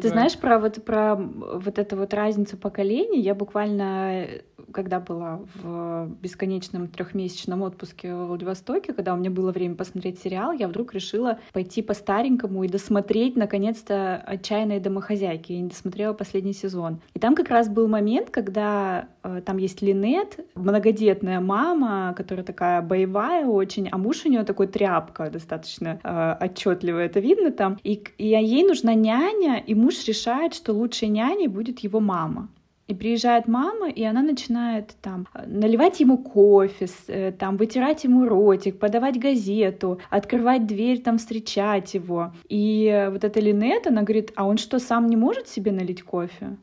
Ты 0.00 0.08
знаешь 0.08 0.38
про 0.38 0.58
вот 0.58 0.84
про 0.84 1.16
вот 1.16 1.78
эту 1.78 1.96
вот 1.96 2.14
разницу 2.14 2.56
поколений? 2.56 3.20
Я 3.20 3.34
буквально 3.34 4.26
когда 4.72 5.00
была 5.00 5.40
в 5.54 6.08
бесконечном 6.20 6.88
трехмесячном 6.88 7.62
отпуске 7.62 8.14
в 8.14 8.26
Владивостоке, 8.26 8.92
когда 8.92 9.14
у 9.14 9.16
меня 9.16 9.30
было 9.30 9.52
время 9.52 9.74
посмотреть 9.74 10.20
сериал, 10.20 10.52
я 10.52 10.68
вдруг 10.68 10.94
решила 10.94 11.38
пойти 11.52 11.82
по 11.82 11.94
старенькому 11.94 12.64
и 12.64 12.68
досмотреть 12.68 13.36
наконец-то 13.36 14.16
«Отчаянные 14.26 14.80
домохозяйки». 14.80 15.52
Я 15.52 15.60
не 15.60 15.68
досмотрела 15.68 16.12
последний 16.12 16.52
сезон. 16.52 17.00
И 17.14 17.18
там 17.18 17.34
как 17.34 17.48
раз 17.48 17.68
был 17.68 17.88
момент, 17.88 18.30
когда 18.30 19.08
э, 19.22 19.42
там 19.44 19.58
есть 19.58 19.82
Линет, 19.82 20.38
многодетная 20.54 21.40
мама, 21.40 22.14
которая 22.16 22.44
такая 22.44 22.82
боевая 22.82 23.46
очень, 23.46 23.88
а 23.90 23.98
муж 23.98 24.24
у 24.24 24.28
нее 24.28 24.44
такой 24.44 24.66
тряпка, 24.66 25.30
достаточно 25.30 26.00
э, 26.02 26.44
отчетливо 26.44 26.98
это 26.98 27.20
видно 27.20 27.50
там. 27.50 27.78
И, 27.82 28.02
и 28.18 28.28
ей 28.28 28.64
нужна 28.64 28.94
няня, 28.94 29.39
и 29.40 29.74
муж 29.74 30.04
решает, 30.06 30.54
что 30.54 30.72
лучшей 30.72 31.08
няней 31.08 31.48
будет 31.48 31.80
его 31.80 32.00
мама. 32.00 32.48
И 32.88 32.94
приезжает 32.94 33.46
мама, 33.46 33.88
и 33.88 34.02
она 34.02 34.20
начинает 34.20 34.96
там 35.00 35.28
наливать 35.46 36.00
ему 36.00 36.18
кофе, 36.18 36.88
э, 37.06 37.30
там 37.30 37.56
вытирать 37.56 38.02
ему 38.02 38.26
ротик, 38.26 38.80
подавать 38.80 39.16
газету, 39.16 40.00
открывать 40.10 40.66
дверь, 40.66 41.00
там 41.00 41.18
встречать 41.18 41.94
его. 41.94 42.32
И 42.48 43.08
вот 43.12 43.22
эта 43.22 43.38
Линет, 43.38 43.86
она 43.86 44.02
говорит, 44.02 44.32
а 44.34 44.44
он 44.44 44.58
что, 44.58 44.80
сам 44.80 45.06
не 45.06 45.16
может 45.16 45.46
себе 45.46 45.70
налить 45.70 46.02
кофе? 46.02 46.56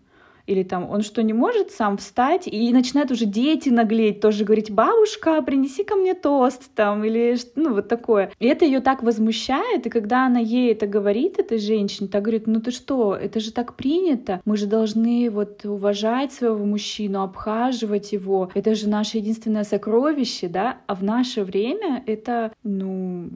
Или 0.47 0.63
там 0.63 0.89
он 0.89 1.01
что, 1.01 1.21
не 1.21 1.33
может 1.33 1.71
сам 1.71 1.97
встать, 1.97 2.47
и 2.47 2.73
начинают 2.73 3.11
уже 3.11 3.25
дети 3.25 3.69
наглеть, 3.69 4.21
тоже 4.21 4.45
говорить, 4.45 4.71
бабушка, 4.71 5.41
принеси 5.41 5.83
ко 5.83 5.95
мне 5.95 6.13
тост, 6.13 6.71
там, 6.73 7.03
или, 7.03 7.37
ну, 7.55 7.73
вот 7.73 7.87
такое. 7.89 8.31
И 8.39 8.47
это 8.47 8.65
ее 8.65 8.79
так 8.79 9.03
возмущает, 9.03 9.85
и 9.85 9.89
когда 9.89 10.25
она 10.25 10.39
ей 10.39 10.71
это 10.71 10.87
говорит, 10.87 11.37
этой 11.37 11.59
женщине, 11.59 12.07
так 12.07 12.23
говорит, 12.23 12.47
ну 12.47 12.61
ты 12.61 12.71
что, 12.71 13.15
это 13.15 13.39
же 13.39 13.51
так 13.51 13.75
принято, 13.75 14.41
мы 14.45 14.57
же 14.57 14.65
должны 14.65 15.29
вот 15.29 15.65
уважать 15.65 16.31
своего 16.31 16.65
мужчину, 16.65 17.21
обхаживать 17.21 18.13
его, 18.13 18.49
это 18.53 18.73
же 18.73 18.89
наше 18.89 19.17
единственное 19.17 19.65
сокровище, 19.65 20.47
да, 20.47 20.77
а 20.87 20.95
в 20.95 21.03
наше 21.03 21.43
время 21.43 22.03
это, 22.07 22.53
ну, 22.63 23.29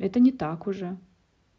это 0.00 0.20
не 0.20 0.32
так 0.32 0.66
уже. 0.66 0.96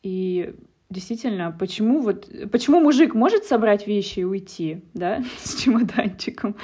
И 0.04 0.54
Действительно, 0.90 1.52
почему 1.52 2.00
вот 2.02 2.30
почему 2.50 2.80
мужик 2.80 3.14
может 3.14 3.44
собрать 3.44 3.88
вещи 3.88 4.20
и 4.20 4.24
уйти, 4.24 4.86
да, 4.94 5.22
с 5.44 5.56
чемоданчиком, 5.62 6.56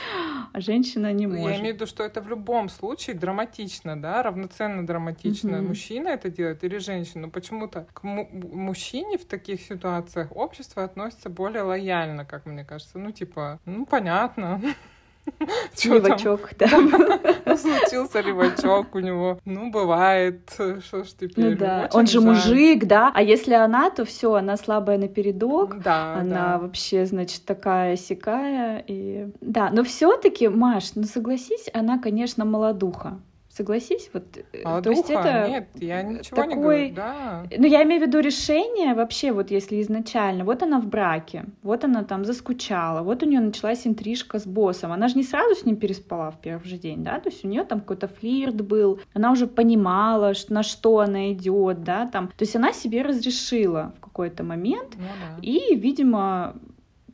а 0.54 0.62
женщина 0.62 1.12
не 1.12 1.28
может? 1.28 1.44
Я 1.44 1.60
имею 1.60 1.74
в 1.74 1.76
виду, 1.76 1.88
что 1.88 2.04
это 2.04 2.22
в 2.22 2.30
любом 2.30 2.70
случае 2.70 3.18
драматично, 3.18 4.02
да, 4.02 4.24
равноценно 4.24 4.88
драматично. 4.88 5.58
Mm-hmm. 5.58 5.68
Мужчина 5.68 6.08
это 6.08 6.30
делает 6.30 6.64
или 6.64 6.78
женщина. 6.78 7.28
Почему-то 7.28 7.86
к 7.92 8.04
му- 8.04 8.30
мужчине 8.32 9.18
в 9.18 9.26
таких 9.26 9.60
ситуациях 9.60 10.30
общество 10.34 10.86
относится 10.86 11.30
более 11.30 11.64
лояльно, 11.64 12.24
как 12.24 12.46
мне 12.46 12.64
кажется. 12.64 13.00
Ну, 13.00 13.12
типа, 13.12 13.60
ну, 13.66 13.86
понятно. 13.86 14.62
Левачок, 15.84 16.52
да. 16.60 16.68
Ну, 17.46 17.58
случился 17.58 18.22
левачок 18.22 18.96
у 18.96 19.00
него. 19.00 19.40
Ну, 19.46 19.70
бывает. 19.72 20.50
Что 20.52 21.04
ж 21.04 21.08
теперь? 21.20 21.52
Ну 21.52 21.56
да. 21.56 21.90
Он 21.94 22.08
же 22.08 22.22
мужик, 22.22 22.86
да. 22.86 23.12
А 23.14 23.22
если 23.22 23.54
она, 23.54 23.90
то 23.90 24.06
все, 24.06 24.34
она 24.34 24.58
слабая 24.58 24.98
на 24.98 25.08
передок. 25.08 25.82
Да. 25.82 26.16
Она 26.16 26.58
вообще, 26.58 27.06
значит, 27.06 27.46
такая 27.46 27.96
сякая. 27.96 28.84
И... 28.88 29.28
Да, 29.42 29.70
но 29.72 29.84
все-таки, 29.84 30.48
Маш, 30.48 30.96
ну 30.96 31.04
согласись, 31.04 31.70
она, 31.74 32.00
конечно, 32.00 32.46
молодуха. 32.46 33.20
Согласись, 33.56 34.10
вот. 34.14 34.24
А 34.66 34.82
то 34.82 34.90
есть 34.90 35.12
это 35.12 35.48
нет, 35.48 35.68
я 35.76 36.02
ничего 36.02 36.38
такой, 36.38 36.56
не 36.56 36.62
говорю, 36.62 36.96
да. 36.96 37.44
Ну 37.56 37.68
я 37.68 37.84
имею 37.84 38.02
в 38.02 38.08
виду 38.08 38.20
решение 38.20 38.96
вообще, 38.96 39.32
вот 39.32 39.52
если 39.52 39.80
изначально, 39.80 40.44
вот 40.44 40.64
она 40.64 40.80
в 40.80 40.88
браке, 40.88 41.46
вот 41.62 41.84
она 41.84 42.04
там 42.04 42.26
заскучала, 42.26 43.04
вот 43.04 43.22
у 43.22 43.28
нее 43.28 43.42
началась 43.42 43.86
интрижка 43.86 44.40
с 44.40 44.48
боссом, 44.48 44.92
она 44.92 45.08
же 45.08 45.18
не 45.18 45.24
сразу 45.24 45.54
с 45.54 45.66
ним 45.66 45.76
переспала 45.76 46.32
в 46.32 46.42
первый 46.42 46.68
же 46.68 46.80
день, 46.80 47.04
да, 47.04 47.20
то 47.20 47.30
есть 47.30 47.46
у 47.46 47.48
нее 47.48 47.64
там 47.64 47.82
какой-то 47.82 48.08
флирт 48.08 48.60
был, 48.60 49.00
она 49.14 49.32
уже 49.32 49.46
понимала, 49.46 50.34
на 50.50 50.64
что 50.64 51.00
она 51.02 51.32
идет, 51.32 51.84
да, 51.84 52.08
там, 52.08 52.30
то 52.30 52.44
есть 52.44 52.56
она 52.56 52.74
себе 52.74 53.04
разрешила 53.04 53.94
в 53.98 54.00
какой-то 54.00 54.44
момент, 54.44 54.96
ну, 54.98 55.04
да. 55.04 55.38
и, 55.44 55.76
видимо, 55.76 56.56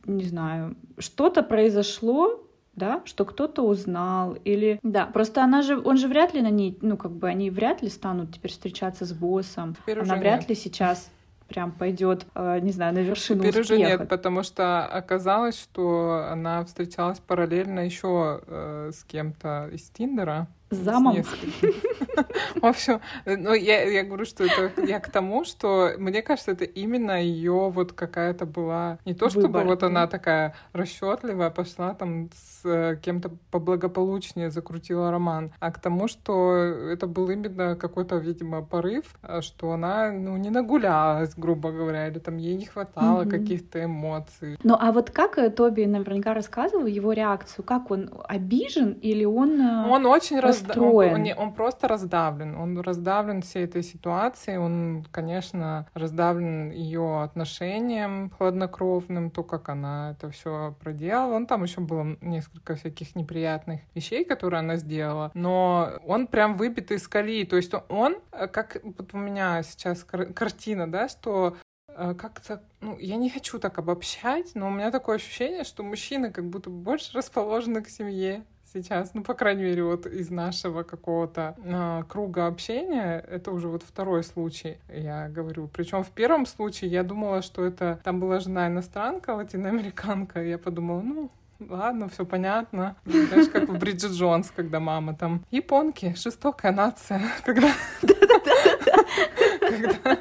не 0.06 0.24
знаю, 0.24 0.74
что-то 0.98 1.42
произошло, 1.42 2.40
да, 2.80 3.02
что 3.04 3.24
кто-то 3.24 3.62
узнал 3.62 4.36
или... 4.44 4.80
Да, 4.82 5.06
просто 5.06 5.44
она 5.44 5.62
же, 5.62 5.78
он 5.78 5.98
же 5.98 6.08
вряд 6.08 6.34
ли 6.34 6.40
на 6.40 6.50
ней, 6.50 6.78
ну, 6.80 6.96
как 6.96 7.12
бы 7.12 7.28
они 7.28 7.50
вряд 7.50 7.82
ли 7.82 7.88
станут 7.90 8.34
теперь 8.34 8.50
встречаться 8.50 9.04
с 9.04 9.12
боссом. 9.12 9.76
Теперь 9.82 10.00
она 10.00 10.16
вряд 10.16 10.40
нет. 10.40 10.48
ли 10.48 10.54
сейчас 10.54 11.10
прям 11.46 11.72
пойдет, 11.72 12.26
э, 12.34 12.60
не 12.60 12.72
знаю, 12.72 12.94
на 12.94 13.00
вершину 13.00 13.42
Теперь 13.42 13.60
успеха. 13.60 13.80
уже 13.80 13.90
нет, 13.90 14.08
потому 14.08 14.42
что 14.42 14.86
оказалось, 14.86 15.60
что 15.60 16.26
она 16.30 16.64
встречалась 16.64 17.18
параллельно 17.18 17.80
еще 17.80 18.40
э, 18.46 18.90
с 18.94 19.04
кем-то 19.04 19.68
из 19.72 19.90
Тиндера 19.90 20.48
замом. 20.70 21.22
В 22.60 22.66
общем, 22.66 23.00
ну, 23.26 23.54
я, 23.54 23.82
я 23.84 24.02
говорю, 24.04 24.24
что 24.24 24.44
это 24.44 24.82
я 24.82 25.00
к 25.00 25.10
тому, 25.10 25.44
что 25.44 25.92
мне 25.98 26.22
кажется, 26.22 26.52
это 26.52 26.64
именно 26.64 27.22
ее 27.22 27.70
вот 27.70 27.92
какая-то 27.92 28.46
была 28.46 28.98
не 29.04 29.14
то, 29.14 29.28
чтобы 29.30 29.48
Выбор. 29.48 29.66
вот 29.66 29.82
она 29.82 30.06
такая 30.06 30.54
расчетливая, 30.72 31.50
пошла 31.50 31.94
там 31.94 32.30
с 32.34 32.60
э, 32.64 32.96
кем-то 33.02 33.30
поблагополучнее 33.50 34.50
закрутила 34.50 35.10
роман, 35.10 35.52
а 35.60 35.70
к 35.70 35.80
тому, 35.80 36.08
что 36.08 36.54
это 36.54 37.06
был 37.06 37.30
именно 37.30 37.76
какой-то, 37.76 38.16
видимо, 38.16 38.62
порыв, 38.62 39.04
а 39.22 39.42
что 39.42 39.72
она, 39.72 40.12
ну, 40.12 40.36
не 40.36 40.50
нагулялась, 40.50 41.34
грубо 41.36 41.72
говоря, 41.72 42.08
или 42.08 42.18
там 42.18 42.36
ей 42.36 42.56
не 42.56 42.66
хватало 42.66 43.22
mm-hmm. 43.22 43.30
каких-то 43.30 43.84
эмоций. 43.84 44.56
Ну, 44.62 44.76
а 44.78 44.92
вот 44.92 45.10
как 45.10 45.38
э, 45.38 45.50
Тоби 45.50 45.84
наверняка 45.84 46.34
рассказывал 46.34 46.86
его 46.86 47.12
реакцию, 47.12 47.64
как 47.64 47.90
он 47.90 48.10
обижен 48.28 48.92
или 48.92 49.24
он 49.24 49.60
э, 49.60 49.88
Он 49.88 50.06
очень 50.06 50.40
раз 50.40 50.59
расстроен. 50.68 51.14
Он, 51.14 51.20
он, 51.20 51.48
он 51.48 51.54
просто 51.54 51.88
раздавлен. 51.88 52.56
Он 52.56 52.78
раздавлен 52.80 53.42
всей 53.42 53.64
этой 53.64 53.82
ситуацией. 53.82 54.58
Он, 54.58 55.06
конечно, 55.10 55.86
раздавлен 55.94 56.70
ее 56.70 57.22
отношением 57.22 58.30
хладнокровным, 58.30 59.30
то, 59.30 59.42
как 59.42 59.68
она 59.68 60.12
это 60.12 60.30
все 60.30 60.74
проделала. 60.80 61.34
Он 61.34 61.46
там 61.46 61.62
еще 61.62 61.80
было 61.80 62.16
несколько 62.20 62.74
всяких 62.74 63.14
неприятных 63.16 63.80
вещей, 63.94 64.24
которые 64.24 64.60
она 64.60 64.76
сделала. 64.76 65.30
Но 65.34 65.92
он 66.06 66.26
прям 66.26 66.54
выбит 66.54 66.90
из 66.90 67.06
колеи. 67.08 67.44
То 67.44 67.56
есть 67.56 67.72
он, 67.88 68.16
как 68.30 68.78
вот 68.82 69.14
у 69.14 69.18
меня 69.18 69.62
сейчас 69.62 70.04
картина, 70.04 70.90
да, 70.90 71.08
что 71.08 71.56
э, 71.88 72.14
как-то, 72.14 72.62
ну, 72.80 72.98
я 72.98 73.16
не 73.16 73.30
хочу 73.30 73.58
так 73.58 73.78
обобщать, 73.78 74.52
но 74.54 74.68
у 74.68 74.70
меня 74.70 74.90
такое 74.90 75.16
ощущение, 75.16 75.64
что 75.64 75.82
мужчины 75.82 76.30
как 76.30 76.48
будто 76.48 76.70
больше 76.70 77.16
расположены 77.16 77.82
к 77.82 77.88
семье, 77.88 78.44
сейчас, 78.72 79.14
ну, 79.14 79.22
по 79.22 79.34
крайней 79.34 79.64
мере, 79.64 79.84
вот 79.84 80.06
из 80.06 80.30
нашего 80.30 80.82
какого-то 80.82 81.54
э, 81.58 82.02
круга 82.08 82.46
общения, 82.46 83.18
это 83.18 83.50
уже 83.50 83.68
вот 83.68 83.82
второй 83.82 84.22
случай, 84.22 84.78
я 84.88 85.28
говорю. 85.28 85.68
Причем 85.72 86.02
в 86.02 86.10
первом 86.10 86.46
случае 86.46 86.90
я 86.90 87.02
думала, 87.02 87.42
что 87.42 87.64
это 87.64 88.00
там 88.04 88.20
была 88.20 88.40
жена 88.40 88.68
иностранка, 88.68 89.30
латиноамериканка, 89.30 90.42
я 90.42 90.58
подумала, 90.58 91.00
ну, 91.00 91.30
ладно, 91.68 92.08
все 92.08 92.24
понятно. 92.24 92.96
Знаешь, 93.04 93.48
как 93.48 93.68
в 93.68 93.78
Бриджит 93.78 94.12
Джонс, 94.12 94.52
когда 94.54 94.80
мама 94.80 95.14
там 95.14 95.44
японки, 95.50 96.14
жестокая 96.16 96.72
нация, 96.72 97.22
когда 97.44 97.68
когда 99.70 100.18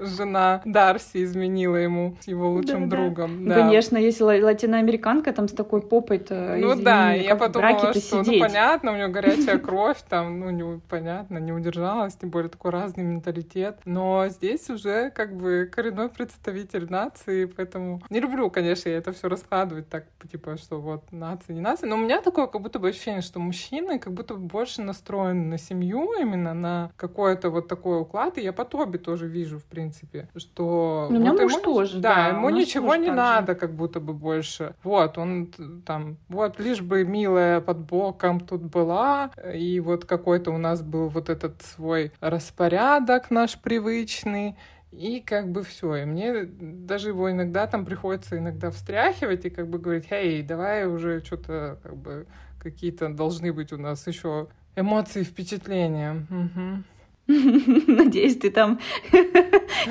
жена 0.00 0.62
Дарси 0.64 1.24
изменила 1.24 1.76
ему 1.76 2.16
с 2.20 2.28
его 2.28 2.50
лучшим 2.50 2.88
другом. 2.88 3.46
Да. 3.48 3.54
Конечно, 3.54 3.96
если 3.96 4.24
латиноамериканка 4.24 5.32
там 5.32 5.48
с 5.48 5.52
такой 5.52 5.82
попой-то, 5.82 6.56
Ну 6.58 6.74
да, 6.76 7.12
я 7.12 7.36
подумала, 7.36 7.92
что 7.94 8.22
ну 8.22 8.38
понятно, 8.38 8.92
у 8.92 8.96
нее 8.96 9.08
горячая 9.08 9.58
кровь, 9.58 9.98
там, 10.08 10.40
ну 10.40 10.50
не, 10.50 10.80
понятно, 10.88 11.38
не 11.38 11.52
удержалась, 11.52 12.14
тем 12.16 12.30
более 12.30 12.50
такой 12.50 12.70
разный 12.70 13.04
менталитет. 13.04 13.78
Но 13.84 14.28
здесь 14.28 14.68
уже 14.70 15.10
как 15.10 15.36
бы 15.36 15.70
коренной 15.72 16.08
представитель 16.08 16.86
нации, 16.90 17.46
поэтому 17.46 18.02
не 18.10 18.20
люблю, 18.20 18.50
конечно, 18.50 18.88
я 18.88 18.98
это 18.98 19.12
все 19.12 19.28
раскладывать 19.28 19.88
так, 19.88 20.04
типа, 20.30 20.56
что 20.58 20.80
вот 20.80 21.10
нация, 21.12 21.54
не 21.54 21.60
нация. 21.60 21.88
Но 21.88 21.96
у 21.96 21.98
меня 21.98 22.20
такое 22.20 22.46
как 22.46 22.60
будто 22.60 22.78
бы 22.78 22.88
ощущение, 22.88 23.22
что 23.22 23.40
мужчины 23.40 23.98
как 23.98 24.12
будто 24.12 24.34
бы 24.34 24.40
больше 24.40 24.82
настроены 24.82 25.44
на 25.44 25.58
семью 25.58 26.12
именно, 26.20 26.54
на 26.54 26.90
какое-то 26.96 27.50
вот 27.50 27.68
такой 27.68 28.00
уклад, 28.00 28.38
и 28.38 28.42
я 28.42 28.52
по 28.52 28.64
Тоби 28.64 28.98
тоже 28.98 29.26
вижу, 29.26 29.58
в 29.58 29.64
принципе, 29.64 30.28
что... 30.36 31.06
Ну, 31.10 31.16
у 31.16 31.20
меня 31.20 31.32
вот 31.32 31.42
муж 31.42 31.52
ему, 31.52 31.62
тоже, 31.62 31.98
да. 32.00 32.14
Да, 32.14 32.28
ему 32.28 32.50
ничего 32.50 32.94
не 32.96 33.10
надо, 33.10 33.54
как 33.54 33.74
будто 33.74 34.00
бы 34.00 34.12
больше. 34.12 34.74
Вот, 34.82 35.18
он 35.18 35.52
там, 35.86 36.16
вот, 36.28 36.58
лишь 36.58 36.80
бы 36.80 37.04
милая 37.04 37.60
под 37.60 37.78
боком 37.78 38.40
тут 38.40 38.62
была, 38.62 39.30
и 39.54 39.80
вот 39.80 40.04
какой-то 40.04 40.50
у 40.50 40.58
нас 40.58 40.82
был 40.82 41.08
вот 41.08 41.28
этот 41.28 41.62
свой 41.62 42.12
распорядок 42.20 43.30
наш 43.30 43.58
привычный, 43.58 44.56
и 44.90 45.20
как 45.20 45.50
бы 45.50 45.62
все. 45.62 45.96
И 45.96 46.04
мне 46.04 46.44
даже 46.44 47.08
его 47.08 47.30
иногда 47.30 47.66
там 47.66 47.84
приходится 47.84 48.38
иногда 48.38 48.70
встряхивать 48.70 49.44
и 49.44 49.50
как 49.50 49.68
бы 49.68 49.78
говорить, 49.78 50.06
эй, 50.10 50.42
давай 50.42 50.86
уже 50.86 51.22
что-то 51.24 51.78
как 51.82 51.96
бы 51.96 52.26
какие-то 52.58 53.08
должны 53.08 53.52
быть 53.52 53.72
у 53.72 53.78
нас 53.78 54.06
еще 54.06 54.48
эмоции, 54.76 55.22
впечатления. 55.22 56.26
Угу. 56.30 56.84
Надеюсь, 57.86 58.38
ты 58.38 58.50
там 58.50 58.80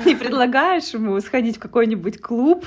не 0.04 0.16
предлагаешь 0.16 0.88
ему 0.88 1.20
сходить 1.20 1.58
в 1.58 1.60
какой-нибудь 1.60 2.20
клуб, 2.20 2.66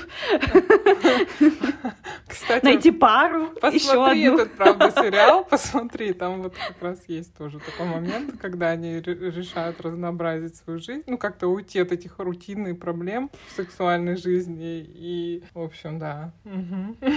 Кстати, 2.26 2.64
найти 2.64 2.90
пару, 2.90 3.48
посмотри 3.60 4.20
еще 4.20 4.34
этот, 4.34 4.52
правда, 4.52 4.90
сериал, 4.90 5.44
посмотри, 5.44 6.14
там 6.14 6.42
вот 6.42 6.54
как 6.54 6.82
раз 6.82 7.00
есть 7.06 7.36
тоже 7.36 7.58
такой 7.58 7.84
момент, 7.84 8.40
когда 8.40 8.70
они 8.70 8.98
решают 9.00 9.78
разнообразить 9.82 10.56
свою 10.56 10.78
жизнь, 10.78 11.02
ну, 11.06 11.18
как-то 11.18 11.48
уйти 11.48 11.78
от 11.78 11.92
этих 11.92 12.18
рутинных 12.18 12.78
проблем 12.78 13.30
в 13.48 13.52
сексуальной 13.56 14.16
жизни, 14.16 14.82
и, 14.88 15.44
в 15.52 15.60
общем, 15.60 15.98
да. 15.98 16.32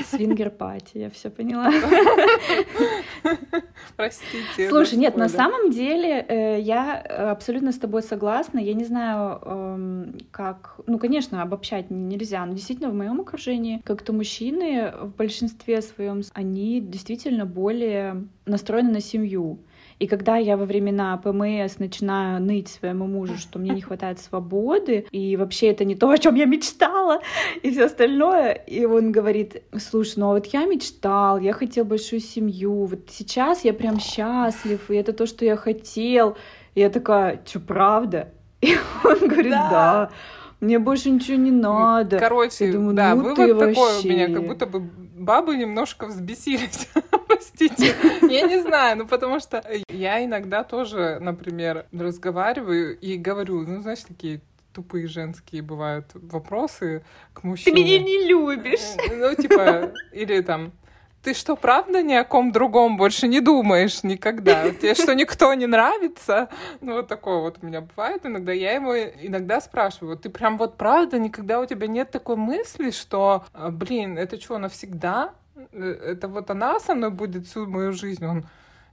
Swinger 0.09 0.57
party, 0.57 0.97
я 0.97 1.09
все 1.09 1.29
поняла. 1.29 1.71
Простите. 3.95 4.67
Слушай, 4.67 4.95
нет, 4.95 5.15
на 5.15 5.29
самом 5.29 5.71
деле 5.71 6.25
э, 6.27 6.59
я 6.59 6.99
абсолютно 6.99 7.44
с 7.71 7.77
тобой 7.77 8.03
согласна. 8.03 8.59
Я 8.59 8.73
не 8.73 8.85
знаю, 8.85 9.39
эм, 9.43 10.17
как... 10.31 10.79
Ну, 10.87 10.99
конечно, 10.99 11.41
обобщать 11.41 11.89
нельзя, 11.89 12.45
но 12.45 12.53
действительно 12.53 12.89
в 12.89 12.95
моем 12.95 13.21
окружении 13.21 13.81
как-то 13.83 14.13
мужчины 14.13 14.93
в 15.01 15.15
большинстве 15.15 15.81
своем, 15.81 16.21
они 16.33 16.81
действительно 16.81 17.45
более 17.45 18.27
настроены 18.45 18.91
на 18.91 19.01
семью. 19.01 19.59
И 19.97 20.07
когда 20.07 20.35
я 20.35 20.57
во 20.57 20.65
времена 20.65 21.15
ПМС 21.17 21.79
начинаю 21.79 22.41
ныть 22.41 22.67
своему 22.67 23.07
мужу, 23.07 23.35
что 23.37 23.59
мне 23.59 23.71
не 23.71 23.81
хватает 23.81 24.19
свободы, 24.19 25.05
и 25.11 25.37
вообще 25.37 25.67
это 25.67 25.85
не 25.85 25.95
то, 25.95 26.09
о 26.09 26.17
чем 26.17 26.35
я 26.35 26.45
мечтала, 26.45 27.21
и 27.63 27.71
все 27.71 27.85
остальное, 27.85 28.51
и 28.51 28.85
он 28.85 29.11
говорит, 29.11 29.63
слушай, 29.79 30.15
ну 30.17 30.31
а 30.31 30.33
вот 30.33 30.47
я 30.47 30.65
мечтал, 30.65 31.39
я 31.39 31.53
хотел 31.53 31.85
большую 31.85 32.19
семью, 32.19 32.85
вот 32.85 33.09
сейчас 33.09 33.63
я 33.63 33.73
прям 33.73 33.99
счастлив, 33.99 34.89
и 34.89 34.95
это 34.95 35.13
то, 35.13 35.25
что 35.25 35.45
я 35.45 35.55
хотел. 35.55 36.37
И 36.75 36.81
я 36.81 36.89
такая, 36.89 37.41
что, 37.45 37.59
правда? 37.59 38.29
И 38.61 38.75
он 39.03 39.27
говорит, 39.27 39.51
да. 39.51 39.69
да 39.69 40.11
мне 40.61 40.79
больше 40.79 41.09
ничего 41.09 41.37
не 41.37 41.51
надо. 41.51 42.17
Короче, 42.19 42.71
думаю, 42.71 42.95
да, 42.95 43.15
ну 43.15 43.23
вывод 43.35 43.59
такой 43.59 43.75
вообще. 43.75 44.07
у 44.07 44.11
меня, 44.11 44.27
как 44.33 44.45
будто 44.45 44.65
бы 44.65 44.79
бабы 44.79 45.57
немножко 45.57 46.07
взбесились. 46.07 46.89
Простите. 47.27 47.95
Я 48.21 48.41
не 48.41 48.61
знаю, 48.61 48.97
ну 48.97 49.07
потому 49.07 49.39
что 49.39 49.63
я 49.89 50.23
иногда 50.23 50.63
тоже, 50.63 51.19
например, 51.19 51.85
разговариваю 51.91 52.97
и 52.97 53.17
говорю, 53.17 53.61
ну, 53.61 53.81
знаешь, 53.81 54.01
такие 54.07 54.41
тупые 54.73 55.07
женские 55.07 55.61
бывают 55.61 56.07
вопросы 56.13 57.03
к 57.33 57.43
мужчине. 57.43 57.75
Ты 57.75 57.83
меня 57.83 57.99
не 57.99 58.27
любишь. 58.27 58.95
Ну, 59.09 59.33
типа, 59.35 59.93
или 60.11 60.41
там, 60.41 60.73
ты 61.25 61.33
что, 61.33 61.55
правда 61.55 62.03
ни 62.03 62.13
о 62.13 62.23
ком 62.23 62.51
другом 62.51 62.97
больше 62.97 63.27
не 63.27 63.41
думаешь 63.41 64.03
никогда? 64.03 64.69
Тебе 64.81 64.93
что, 64.93 65.15
никто 65.15 65.51
не 65.55 65.65
нравится? 65.65 66.49
Ну, 66.81 66.93
вот 66.93 67.07
такое 67.07 67.39
вот 67.39 67.57
у 67.61 67.65
меня 67.65 67.81
бывает 67.81 68.23
иногда. 68.27 68.51
Я 68.51 68.73
ему 68.73 68.93
иногда 68.93 69.59
спрашиваю, 69.59 70.17
ты 70.17 70.29
прям 70.29 70.59
вот 70.59 70.77
правда 70.77 71.17
никогда 71.17 71.59
у 71.59 71.65
тебя 71.65 71.87
нет 71.87 72.11
такой 72.11 72.35
мысли, 72.35 72.91
что, 72.91 73.43
а, 73.53 73.71
блин, 73.71 74.19
это 74.19 74.39
что, 74.39 74.59
навсегда? 74.59 75.31
Э, 75.71 76.11
это 76.11 76.27
вот 76.27 76.51
она 76.51 76.79
со 76.79 76.93
мной 76.93 77.09
будет 77.09 77.47
всю 77.47 77.65
мою 77.65 77.91
жизнь? 77.91 78.23
Он, 78.23 78.45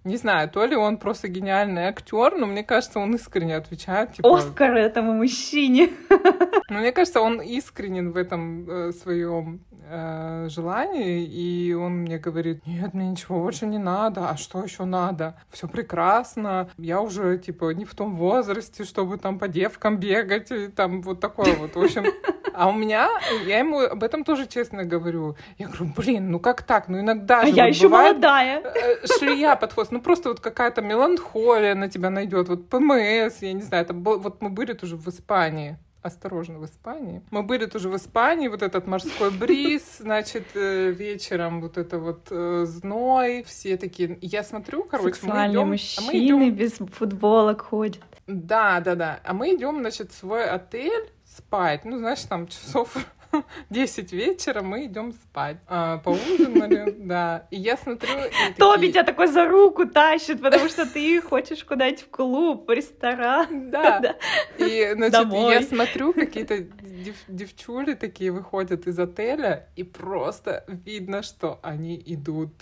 не 0.05 0.17
знаю, 0.17 0.49
то 0.49 0.65
ли 0.65 0.77
он 0.77 0.97
просто 0.97 1.29
гениальный 1.29 1.85
актер, 1.85 2.37
но 2.37 2.47
мне 2.47 2.65
кажется, 2.65 2.99
он 2.99 3.15
искренне 3.15 3.57
отвечает. 3.57 4.15
Типа, 4.15 4.37
Оскар 4.37 4.77
этому 4.77 5.15
мужчине. 5.15 5.91
Но 6.69 6.79
мне 6.79 6.93
кажется, 6.93 7.21
он 7.21 7.41
искренен 7.41 8.13
в 8.13 8.17
этом 8.17 8.69
э, 8.69 8.93
своем 8.93 9.61
э, 9.89 10.49
желании, 10.49 11.25
и 11.25 11.75
он 11.75 11.99
мне 11.99 12.19
говорит, 12.19 12.67
нет, 12.67 12.95
мне 12.95 13.11
ничего 13.11 13.43
больше 13.43 13.67
не 13.67 13.79
надо, 13.79 14.31
а 14.31 14.37
что 14.37 14.65
еще 14.65 14.85
надо? 14.85 15.37
Все 15.51 15.69
прекрасно, 15.69 16.71
я 16.79 17.01
уже, 17.01 17.39
типа, 17.39 17.73
не 17.75 17.85
в 17.85 17.95
том 17.95 18.15
возрасте, 18.15 18.85
чтобы 18.85 19.19
там 19.19 19.39
по 19.39 19.49
девкам 19.49 19.99
бегать, 19.99 20.51
и 20.51 20.69
там 20.69 21.03
вот 21.03 21.21
такое 21.21 21.55
вот. 21.57 21.77
В 21.77 21.83
общем, 21.83 22.07
а 22.55 22.69
у 22.69 22.73
меня, 22.73 23.09
я 23.47 23.59
ему 23.59 23.81
об 23.81 24.03
этом 24.03 24.25
тоже 24.25 24.47
честно 24.47 24.85
говорю. 24.85 25.37
Я 25.59 25.69
говорю, 25.69 25.93
блин, 25.97 26.31
ну 26.31 26.41
как 26.41 26.63
так? 26.63 26.89
Ну 26.89 27.01
иногда 27.01 27.41
а 27.41 27.47
же 27.47 27.53
я 27.53 27.65
вот 27.65 27.75
еще 27.75 27.89
бывает, 27.89 28.17
молодая. 28.17 28.61
Э, 28.61 29.07
шлея 29.19 29.57
под 29.57 29.73
хвост. 29.73 29.92
Ну 29.93 30.01
просто 30.01 30.31
вот 30.31 30.41
какая-то 30.41 30.81
меланхолия 30.81 31.75
на 31.75 31.91
тебя 31.91 32.09
найдет. 32.09 32.49
Вот 32.49 32.71
ПМС, 32.71 33.43
я 33.43 33.53
не 33.53 33.61
знаю. 33.61 33.85
Это 33.85 33.93
был, 33.93 34.19
вот 34.19 34.41
мы 34.41 34.49
были 34.49 34.73
тоже 34.73 34.97
в 34.97 35.07
Испании 35.09 35.77
осторожно 36.01 36.59
в 36.59 36.65
Испании. 36.65 37.23
Мы 37.31 37.45
были 37.45 37.67
тоже 37.67 37.89
в 37.89 37.95
Испании, 37.95 38.49
вот 38.49 38.63
этот 38.63 38.89
морской 38.89 39.31
бриз, 39.31 39.83
значит, 40.01 40.49
э, 40.55 40.91
вечером 40.91 41.61
вот 41.61 41.79
это 41.79 41.99
вот 41.99 42.27
э, 42.31 42.65
зной, 42.67 43.45
все 43.45 43.77
такие. 43.77 44.19
Я 44.21 44.43
смотрю, 44.43 44.83
короче, 44.83 45.21
мы 45.23 45.49
идем, 45.49 45.69
мужчины 45.69 46.09
а 46.09 46.13
мы 46.13 46.19
идем... 46.19 46.55
без 46.55 46.73
футболок 46.73 47.63
ходят. 47.63 48.03
Да, 48.27 48.81
да, 48.81 48.97
да. 48.97 49.21
А 49.23 49.33
мы 49.33 49.55
идем, 49.55 49.79
значит, 49.79 50.11
в 50.11 50.15
свой 50.17 50.45
отель 50.45 51.13
спать. 51.25 51.85
Ну, 51.85 51.99
знаешь, 51.99 52.23
там 52.23 52.49
часов 52.49 52.97
10 53.71 54.13
вечера 54.13 54.63
мы 54.63 54.87
идем 54.87 55.13
спать. 55.13 55.59
А, 55.67 55.99
поужинали, 55.99 56.95
да. 56.99 57.47
И 57.51 57.57
я 57.57 57.77
смотрю... 57.77 58.11
И 58.11 58.53
Тоби 58.55 58.89
тебя 58.89 59.05
такой 59.05 59.29
за 59.29 59.47
руку 59.47 59.87
тащит, 59.87 60.41
потому 60.41 60.69
что 60.69 60.87
ты 60.87 61.21
хочешь 61.21 61.65
куда-нибудь 61.65 62.03
в 62.03 62.11
клуб, 62.11 62.69
в 62.69 62.73
ресторан. 62.73 63.71
Да. 63.71 64.17
И, 64.59 64.93
значит, 64.95 65.33
я 65.33 65.63
смотрю, 65.63 66.13
какие-то 66.13 66.59
дев 66.59 67.17
девчули 67.29 67.95
такие 67.95 68.31
выходят 68.31 68.87
из 68.87 68.99
отеля, 68.99 69.69
и 69.77 69.83
просто 69.83 70.65
видно, 70.69 71.23
что 71.23 71.59
они 71.63 72.01
идут 72.07 72.53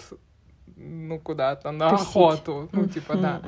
ну, 0.76 1.18
куда-то 1.18 1.70
на 1.70 1.90
Тусить. 1.90 2.08
охоту, 2.08 2.68
ну, 2.72 2.86
типа, 2.86 3.14
да. 3.14 3.42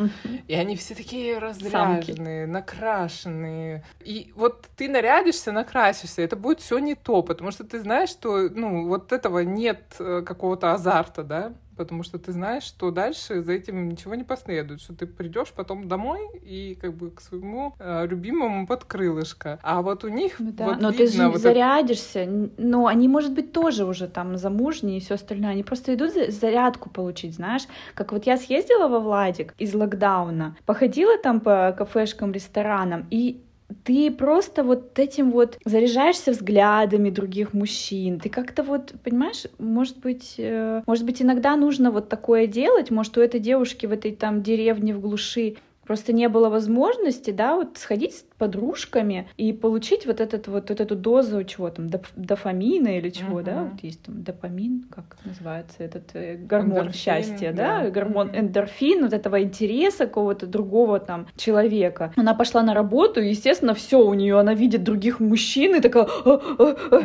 И 0.48 0.54
они 0.54 0.76
все 0.76 0.94
такие 0.94 1.38
разряженные, 1.38 2.46
накрашенные. 2.46 3.84
И 4.00 4.32
вот 4.34 4.66
ты 4.76 4.88
нарядишься, 4.88 5.52
накрасишься, 5.52 6.22
это 6.22 6.36
будет 6.36 6.60
все 6.60 6.78
не 6.78 6.94
то, 6.94 7.22
потому 7.22 7.50
что 7.50 7.64
ты 7.64 7.80
знаешь, 7.80 8.10
что, 8.10 8.48
ну, 8.48 8.88
вот 8.88 9.12
этого 9.12 9.40
нет 9.40 9.82
э, 9.98 10.22
какого-то 10.24 10.72
азарта, 10.72 11.22
да, 11.22 11.52
потому 11.84 12.02
что 12.02 12.18
ты 12.18 12.32
знаешь, 12.32 12.62
что 12.62 12.90
дальше 12.90 13.42
за 13.42 13.52
этим 13.52 13.88
ничего 13.88 14.14
не 14.14 14.24
последует, 14.24 14.80
что 14.80 14.94
ты 14.94 15.06
придешь 15.06 15.52
потом 15.54 15.88
домой 15.88 16.20
и 16.42 16.78
как 16.80 16.94
бы 16.94 17.10
к 17.10 17.20
своему 17.20 17.74
э, 17.78 18.06
любимому 18.06 18.66
под 18.66 18.84
крылышко. 18.84 19.58
А 19.62 19.82
вот 19.82 20.04
у 20.04 20.08
них 20.08 20.36
ну, 20.38 20.52
да. 20.52 20.66
вот 20.66 20.80
Но 20.80 20.90
видно 20.90 21.06
ты 21.06 21.12
же 21.12 21.28
вот 21.28 21.40
зарядишься, 21.40 22.20
это... 22.20 22.50
но 22.56 22.86
они, 22.86 23.08
может 23.08 23.32
быть, 23.32 23.52
тоже 23.52 23.84
уже 23.84 24.08
там 24.08 24.36
замужние 24.36 24.98
и 24.98 25.00
все 25.00 25.14
остальное, 25.14 25.50
они 25.50 25.62
просто 25.62 25.94
идут 25.94 26.12
зарядку 26.28 26.90
получить, 26.90 27.34
знаешь, 27.34 27.62
как 27.94 28.12
вот 28.12 28.26
я 28.26 28.36
съездила 28.36 28.88
во 28.88 29.00
Владик 29.00 29.54
из 29.58 29.74
локдауна, 29.74 30.56
походила 30.66 31.18
там 31.18 31.40
по 31.40 31.74
кафешкам, 31.76 32.32
ресторанам, 32.32 33.06
и 33.10 33.42
ты 33.84 34.10
просто 34.10 34.62
вот 34.62 34.98
этим 34.98 35.30
вот 35.30 35.58
заряжаешься 35.64 36.32
взглядами 36.32 37.10
других 37.10 37.52
мужчин. 37.52 38.20
Ты 38.20 38.28
как-то 38.28 38.62
вот, 38.62 38.94
понимаешь, 39.02 39.44
может 39.58 39.98
быть, 39.98 40.34
э, 40.38 40.82
может 40.86 41.04
быть, 41.04 41.22
иногда 41.22 41.56
нужно 41.56 41.90
вот 41.90 42.08
такое 42.08 42.46
делать. 42.46 42.90
Может, 42.90 43.18
у 43.18 43.20
этой 43.20 43.40
девушки 43.40 43.86
в 43.86 43.92
этой 43.92 44.12
там 44.12 44.42
деревне 44.42 44.94
в 44.94 45.00
глуши 45.00 45.56
Просто 45.86 46.12
не 46.12 46.28
было 46.28 46.48
возможности, 46.48 47.30
да, 47.30 47.56
вот 47.56 47.76
сходить 47.78 48.14
с 48.14 48.24
подружками 48.38 49.28
и 49.36 49.52
получить 49.52 50.06
вот 50.06 50.20
этот 50.20 50.48
вот, 50.48 50.70
вот 50.70 50.80
эту 50.80 50.94
дозу 50.96 51.42
чего 51.44 51.70
там, 51.70 51.88
доп, 51.88 52.06
дофамина 52.16 52.98
или 52.98 53.10
чего, 53.10 53.40
uh-huh. 53.40 53.44
да, 53.44 53.62
вот 53.64 53.82
есть 53.82 54.02
там 54.02 54.22
допамин, 54.22 54.86
как 54.90 55.16
называется 55.24 55.76
этот 55.78 56.14
э, 56.14 56.36
гормон 56.36 56.78
эндорфин, 56.78 56.92
счастья, 56.92 57.52
да, 57.52 57.82
да? 57.82 57.90
гормон 57.90 58.30
uh-huh. 58.30 58.40
эндорфин, 58.40 59.02
вот 59.02 59.12
этого 59.12 59.42
интереса 59.42 60.06
какого-то 60.06 60.46
другого 60.46 61.00
там 61.00 61.26
человека. 61.36 62.12
Она 62.16 62.34
пошла 62.34 62.62
на 62.62 62.74
работу, 62.74 63.20
и, 63.20 63.30
естественно, 63.30 63.74
все 63.74 63.98
у 63.98 64.14
нее, 64.14 64.38
она 64.38 64.54
видит 64.54 64.84
других 64.84 65.20
мужчин 65.20 65.76
и 65.76 65.80
такая, 65.80 66.04
«А, 66.24 66.40
а, 66.58 66.76
а, 66.90 67.02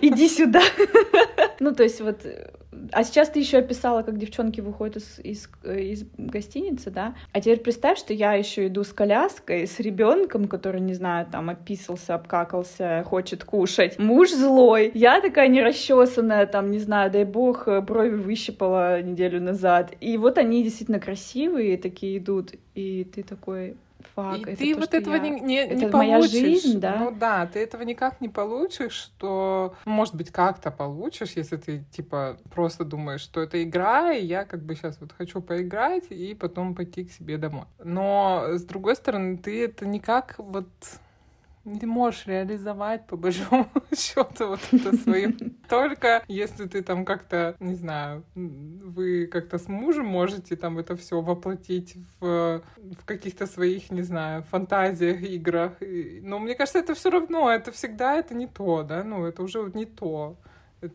иди 0.00 0.28
сюда. 0.28 0.60
Ну, 1.58 1.74
то 1.74 1.84
есть 1.84 2.02
вот 2.02 2.20
а 2.92 3.04
сейчас 3.04 3.30
ты 3.30 3.40
еще 3.40 3.58
описала, 3.58 4.02
как 4.02 4.18
девчонки 4.18 4.60
выходят 4.60 4.96
из, 4.96 5.18
из, 5.20 5.48
из 5.64 6.04
гостиницы, 6.16 6.90
да? 6.90 7.14
А 7.32 7.40
теперь 7.40 7.60
представь, 7.60 7.98
что 7.98 8.12
я 8.12 8.34
еще 8.34 8.66
иду 8.66 8.84
с 8.84 8.92
коляской, 8.92 9.66
с 9.66 9.80
ребенком, 9.80 10.48
который, 10.48 10.80
не 10.80 10.94
знаю, 10.94 11.26
там 11.30 11.50
описался, 11.50 12.14
обкакался, 12.14 13.04
хочет 13.06 13.44
кушать. 13.44 13.98
Муж 13.98 14.30
злой. 14.30 14.90
Я 14.94 15.20
такая 15.20 15.48
нерасчесанная, 15.48 16.46
там, 16.46 16.70
не 16.70 16.78
знаю, 16.78 17.10
дай 17.10 17.24
бог, 17.24 17.66
брови 17.82 18.16
выщипала 18.16 19.02
неделю 19.02 19.40
назад. 19.40 19.92
И 20.00 20.16
вот 20.16 20.38
они 20.38 20.62
действительно 20.62 21.00
красивые 21.00 21.78
такие 21.78 22.18
идут. 22.18 22.52
И 22.74 23.04
ты 23.04 23.22
такой, 23.22 23.76
фак. 24.14 24.38
И 24.38 24.42
это 24.42 24.56
ты 24.56 24.74
то, 24.74 24.80
вот 24.80 24.94
этого 24.94 25.14
я... 25.14 25.20
не, 25.20 25.30
не, 25.40 25.56
это 25.56 25.74
не 25.74 25.86
моя 25.86 26.16
получишь. 26.16 26.32
жизнь, 26.32 26.80
да? 26.80 26.96
Ну 26.96 27.10
да, 27.10 27.46
ты 27.46 27.58
этого 27.60 27.82
никак 27.82 28.20
не 28.20 28.28
получишь, 28.28 28.92
что, 28.92 29.74
может 29.84 30.14
быть, 30.14 30.30
как-то 30.30 30.70
получишь, 30.70 31.32
если 31.32 31.56
ты, 31.56 31.84
типа, 31.90 32.38
просто 32.50 32.84
думаешь, 32.84 33.20
что 33.20 33.40
это 33.40 33.62
игра, 33.62 34.12
и 34.12 34.24
я 34.24 34.44
как 34.44 34.62
бы 34.62 34.74
сейчас 34.74 34.98
вот 35.00 35.12
хочу 35.12 35.40
поиграть 35.40 36.04
и 36.10 36.34
потом 36.34 36.74
пойти 36.74 37.04
к 37.04 37.12
себе 37.12 37.38
домой. 37.38 37.66
Но, 37.82 38.46
с 38.52 38.64
другой 38.64 38.96
стороны, 38.96 39.38
ты 39.38 39.64
это 39.64 39.86
никак 39.86 40.34
вот 40.38 40.68
не 41.66 41.86
можешь 41.86 42.26
реализовать 42.26 43.06
по 43.06 43.16
большому 43.16 43.68
счету 43.94 44.48
вот 44.48 44.60
это 44.72 44.96
свое. 44.96 45.34
Только 45.68 46.22
если 46.28 46.66
ты 46.66 46.82
там 46.82 47.04
как-то, 47.04 47.56
не 47.60 47.74
знаю, 47.74 48.24
вы 48.34 49.26
как-то 49.26 49.58
с 49.58 49.68
мужем 49.68 50.06
можете 50.06 50.56
там 50.56 50.78
это 50.78 50.96
все 50.96 51.20
воплотить 51.20 51.96
в, 52.20 52.62
в 52.76 53.04
каких-то 53.04 53.46
своих, 53.46 53.90
не 53.90 54.02
знаю, 54.02 54.44
фантазиях, 54.44 55.22
играх. 55.22 55.72
Но 56.22 56.38
мне 56.38 56.54
кажется, 56.54 56.78
это 56.78 56.94
все 56.94 57.10
равно, 57.10 57.50
это 57.50 57.72
всегда 57.72 58.14
это 58.14 58.34
не 58.34 58.46
то, 58.46 58.82
да, 58.82 59.02
ну 59.02 59.26
это 59.26 59.42
уже 59.42 59.70
не 59.74 59.86
то 59.86 60.36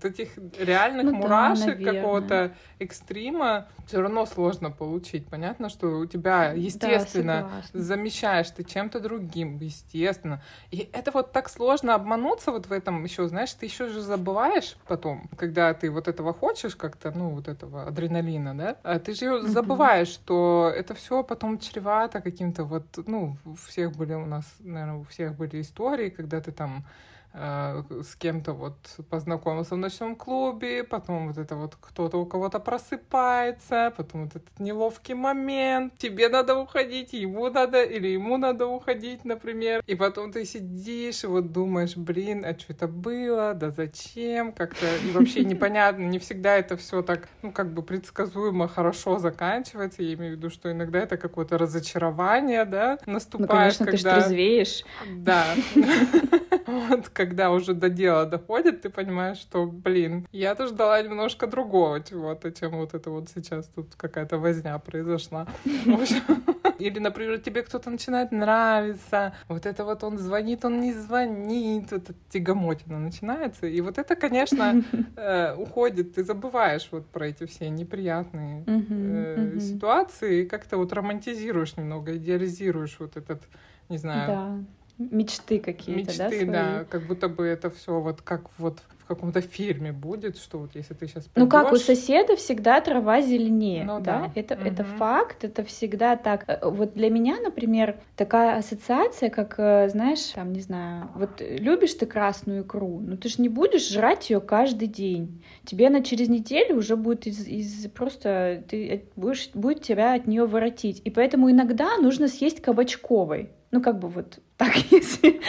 этих 0.06 0.30
реальных 0.60 1.06
ну, 1.06 1.14
мурашек 1.14 1.80
да, 1.80 1.94
какого-то 1.94 2.56
экстрима 2.80 3.68
все 3.88 4.02
равно 4.02 4.26
сложно 4.26 4.72
получить. 4.72 5.28
Понятно, 5.28 5.70
что 5.70 6.00
у 6.00 6.06
тебя, 6.06 6.54
естественно, 6.54 7.50
да, 7.74 7.80
замещаешь 7.80 8.50
ты 8.52 8.64
чем-то 8.64 9.00
другим, 9.00 9.58
естественно. 9.60 10.42
И 10.72 10.90
это 10.94 11.12
вот 11.12 11.32
так 11.32 11.50
сложно 11.50 11.96
обмануться 11.96 12.52
вот 12.52 12.68
в 12.68 12.72
этом 12.72 13.04
еще, 13.04 13.28
знаешь, 13.28 13.54
ты 13.54 13.66
еще 13.66 13.88
же 13.88 14.02
забываешь 14.02 14.78
потом, 14.88 15.30
когда 15.38 15.74
ты 15.74 15.90
вот 15.90 16.08
этого 16.08 16.34
хочешь 16.34 16.76
как-то, 16.76 17.12
ну, 17.16 17.30
вот 17.30 17.48
этого 17.48 17.88
адреналина, 17.88 18.58
да, 18.58 18.78
а 18.84 19.00
ты 19.00 19.14
же 19.14 19.42
забываешь, 19.44 20.08
что 20.08 20.72
это 20.76 20.94
все 20.94 21.24
потом 21.24 21.60
чревато 21.60 22.22
каким-то 22.22 22.64
вот, 22.64 22.86
ну, 23.06 23.38
у 23.46 23.56
всех 23.56 23.92
были 23.94 24.14
у 24.14 24.26
нас, 24.26 24.46
наверное, 24.60 24.96
у 24.96 25.04
всех 25.04 25.36
были 25.36 25.62
истории, 25.62 26.10
когда 26.10 26.42
ты 26.42 26.52
там 26.52 26.86
с 27.34 28.16
кем-то 28.18 28.54
вот 28.54 28.76
познакомился 29.10 29.76
в 29.76 29.78
ночном 29.78 30.16
клубе, 30.16 30.84
потом 30.84 31.28
вот 31.28 31.38
это 31.38 31.56
вот 31.56 31.78
кто-то 31.80 32.18
у 32.18 32.26
кого-то 32.26 32.60
просыпается, 32.60 33.94
потом 33.96 34.24
вот 34.24 34.36
этот 34.36 34.60
неловкий 34.60 35.14
момент, 35.14 35.98
тебе 35.98 36.28
надо 36.28 36.58
уходить, 36.58 37.14
ему 37.14 37.50
надо, 37.50 37.84
или 37.84 38.10
ему 38.10 38.38
надо 38.38 38.68
уходить, 38.68 39.24
например, 39.24 39.82
и 39.88 39.96
потом 39.96 40.34
ты 40.34 40.44
сидишь 40.44 41.24
и 41.24 41.28
вот 41.28 41.54
думаешь, 41.54 41.96
блин, 41.96 42.44
а 42.46 42.58
что 42.58 42.74
это 42.74 42.88
было, 42.88 43.54
да 43.54 43.72
зачем, 43.72 44.52
как-то, 44.52 44.86
и 44.98 45.12
вообще 45.12 45.46
непонятно, 45.46 46.04
не 46.04 46.20
всегда 46.20 46.58
это 46.58 46.76
все 46.76 47.02
так, 47.02 47.30
ну, 47.42 47.52
как 47.54 47.74
бы 47.74 47.82
предсказуемо 47.82 48.68
хорошо 48.68 49.20
заканчивается, 49.20 50.04
я 50.04 50.14
имею 50.16 50.34
в 50.34 50.38
виду, 50.38 50.50
что 50.50 50.70
иногда 50.70 51.00
это 51.00 51.16
какое-то 51.16 51.58
разочарование, 51.58 52.66
да, 52.66 53.00
наступает, 53.06 53.52
ну, 53.52 53.58
конечно, 53.58 53.86
когда... 53.86 54.16
ты 54.16 54.20
же 54.20 54.26
трезвеешь. 54.28 54.84
Да. 55.16 55.46
Вот, 56.72 57.10
когда 57.22 57.52
уже 57.52 57.76
до 57.76 57.90
дела 57.90 58.26
доходит, 58.26 58.82
ты 58.82 58.90
понимаешь, 58.90 59.38
что, 59.38 59.68
блин, 59.68 60.28
я-то 60.32 60.66
ждала 60.66 61.00
немножко 61.04 61.46
другого 61.46 62.02
чего-то, 62.02 62.52
чем 62.52 62.72
вот 62.72 62.96
это 62.96 63.12
вот 63.12 63.30
сейчас 63.30 63.68
тут 63.68 63.94
какая-то 63.96 64.40
возня 64.40 64.80
произошла. 64.80 65.46
Или, 66.80 66.98
например, 66.98 67.38
тебе 67.38 67.62
кто-то 67.62 67.92
начинает 67.92 68.32
нравиться, 68.32 69.34
вот 69.48 69.68
это 69.68 69.86
вот 69.86 70.04
он 70.04 70.18
звонит, 70.18 70.66
он 70.66 70.82
не 70.82 70.94
звонит, 70.94 71.92
вот 71.92 72.10
эта 72.10 72.14
тягомотина 72.30 72.98
начинается, 72.98 73.68
и 73.68 73.82
вот 73.82 74.00
это, 74.00 74.16
конечно, 74.16 74.84
э, 75.16 75.54
уходит, 75.56 76.16
ты 76.16 76.24
забываешь 76.24 76.90
вот 76.92 77.06
про 77.06 77.28
эти 77.28 77.46
все 77.46 77.70
неприятные 77.70 78.64
э, 78.66 79.60
ситуации, 79.60 80.42
и 80.42 80.46
как-то 80.48 80.78
вот 80.78 80.92
романтизируешь 80.92 81.78
немного, 81.78 82.18
идеализируешь 82.18 82.96
вот 83.00 83.16
этот, 83.16 83.44
не 83.90 83.98
знаю, 84.00 84.66
мечты 84.98 85.60
какие-то, 85.60 86.18
да? 86.18 86.30
Мечты, 86.30 86.46
да, 86.46 86.86
как 86.90 87.08
будто 87.08 87.28
бы 87.30 87.46
это 87.46 87.70
все 87.70 88.00
вот 88.00 88.22
как 88.22 88.44
вот 88.58 88.80
в 89.00 89.06
каком-то 89.06 89.42
фильме 89.42 89.92
будет, 89.92 90.38
что 90.38 90.60
вот 90.60 90.72
если 90.76 90.94
ты 90.94 91.08
сейчас 91.08 91.28
Ну 91.36 91.48
как 91.48 91.74
у 91.74 91.78
соседа 91.78 92.36
всегда 92.36 92.80
трава 92.82 93.22
зеленее, 93.22 93.84
ну, 93.84 94.00
да? 94.00 94.32
да? 94.34 94.40
Это, 94.40 94.56
угу. 94.56 94.64
это 94.64 94.84
факт, 94.84 95.44
это 95.44 95.64
всегда 95.64 96.16
так. 96.16 96.46
Э, 96.48 96.60
вот 96.64 96.94
для 96.94 97.10
меня, 97.10 97.40
например, 97.42 98.00
такая 98.16 98.58
ассоциация, 98.58 99.30
как, 99.30 99.56
э, 99.58 99.90
знаешь, 99.90 100.24
там, 100.34 100.54
не 100.54 100.62
знаю, 100.62 101.10
вот 101.16 101.42
любишь 101.42 101.94
ты 101.96 102.06
красную 102.06 102.64
икру, 102.64 103.00
но 103.00 103.18
ты 103.18 103.28
же 103.28 103.42
не 103.42 103.50
будешь 103.50 103.90
жрать 103.90 104.30
ее 104.30 104.40
каждый 104.40 104.88
день. 104.88 105.44
Тебе 105.66 105.88
она 105.88 106.02
через 106.02 106.30
неделю 106.30 106.78
уже 106.78 106.96
будет 106.96 107.28
из, 107.28 107.46
из 107.48 107.90
просто 107.92 108.64
ты 108.70 109.06
будешь 109.16 109.50
будет 109.54 109.82
тебя 109.82 110.14
от 110.14 110.28
нее 110.28 110.46
воротить. 110.46 111.02
И 111.04 111.10
поэтому 111.10 111.52
иногда 111.52 111.98
нужно 111.98 112.28
съесть 112.28 112.62
кабачковой. 112.62 113.52
Ну 113.72 113.82
как 113.82 114.00
бы 114.00 114.10
вот 114.10 114.40
так, 114.62 114.76
если 114.92 115.42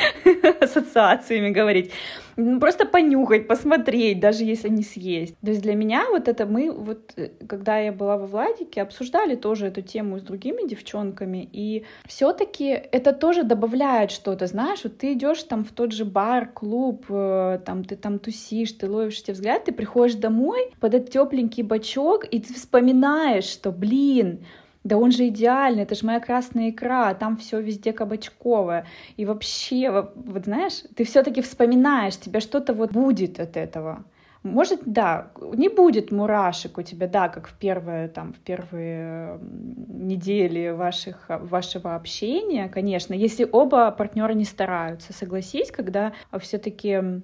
ассоциациями 0.60 1.50
говорить. 1.50 1.90
Ну, 2.36 2.58
просто 2.58 2.86
понюхать, 2.86 3.46
посмотреть, 3.46 4.18
даже 4.20 4.44
если 4.44 4.70
не 4.70 4.82
съесть. 4.82 5.36
То 5.44 5.50
есть 5.50 5.60
для 5.60 5.74
меня 5.74 6.06
вот 6.10 6.28
это 6.28 6.46
мы, 6.46 6.72
вот 6.72 7.12
э, 7.16 7.28
когда 7.46 7.78
я 7.78 7.92
была 7.92 8.16
во 8.16 8.26
Владике, 8.26 8.80
обсуждали 8.80 9.36
тоже 9.36 9.66
эту 9.66 9.82
тему 9.82 10.18
с 10.18 10.22
другими 10.22 10.66
девчонками, 10.66 11.46
и 11.52 11.84
все-таки 12.06 12.68
это 12.68 13.12
тоже 13.12 13.42
добавляет 13.42 14.10
что-то, 14.10 14.46
знаешь, 14.46 14.80
вот 14.84 14.96
ты 14.96 15.12
идешь 15.12 15.42
там 15.42 15.62
в 15.62 15.72
тот 15.72 15.92
же 15.92 16.06
бар, 16.06 16.48
клуб, 16.48 17.04
э, 17.10 17.58
там 17.66 17.84
ты 17.84 17.96
там 17.96 18.18
тусишь, 18.18 18.72
ты 18.72 18.88
ловишь 18.88 19.20
эти 19.20 19.32
взгляды, 19.32 19.66
ты 19.66 19.72
приходишь 19.72 20.14
домой 20.14 20.72
под 20.80 20.94
этот 20.94 21.10
тепленький 21.10 21.62
бачок, 21.62 22.24
и 22.24 22.40
ты 22.40 22.54
вспоминаешь, 22.54 23.44
что, 23.44 23.72
блин, 23.72 24.40
да 24.84 24.96
он 24.96 25.12
же 25.12 25.28
идеальный, 25.28 25.82
это 25.82 25.94
же 25.94 26.04
моя 26.04 26.20
красная 26.20 26.70
икра, 26.70 27.14
там 27.14 27.36
все 27.36 27.60
везде 27.60 27.92
кабачковое. 27.92 28.86
И 29.16 29.24
вообще, 29.24 29.90
вот, 30.14 30.44
знаешь, 30.44 30.82
ты 30.96 31.04
все-таки 31.04 31.40
вспоминаешь, 31.40 32.16
тебе 32.16 32.40
что-то 32.40 32.74
вот 32.74 32.92
будет 32.92 33.38
от 33.38 33.56
этого. 33.56 34.04
Может, 34.42 34.80
да, 34.86 35.30
не 35.54 35.68
будет 35.68 36.10
мурашек 36.10 36.76
у 36.76 36.82
тебя, 36.82 37.06
да, 37.06 37.28
как 37.28 37.46
в 37.46 37.54
первые, 37.54 38.08
там, 38.08 38.32
в 38.32 38.40
первые 38.40 39.38
недели 39.40 40.70
ваших, 40.70 41.26
вашего 41.28 41.94
общения, 41.94 42.68
конечно, 42.68 43.14
если 43.14 43.48
оба 43.50 43.92
партнера 43.92 44.32
не 44.32 44.44
стараются, 44.44 45.12
согласись, 45.12 45.70
когда 45.70 46.12
все-таки 46.40 47.22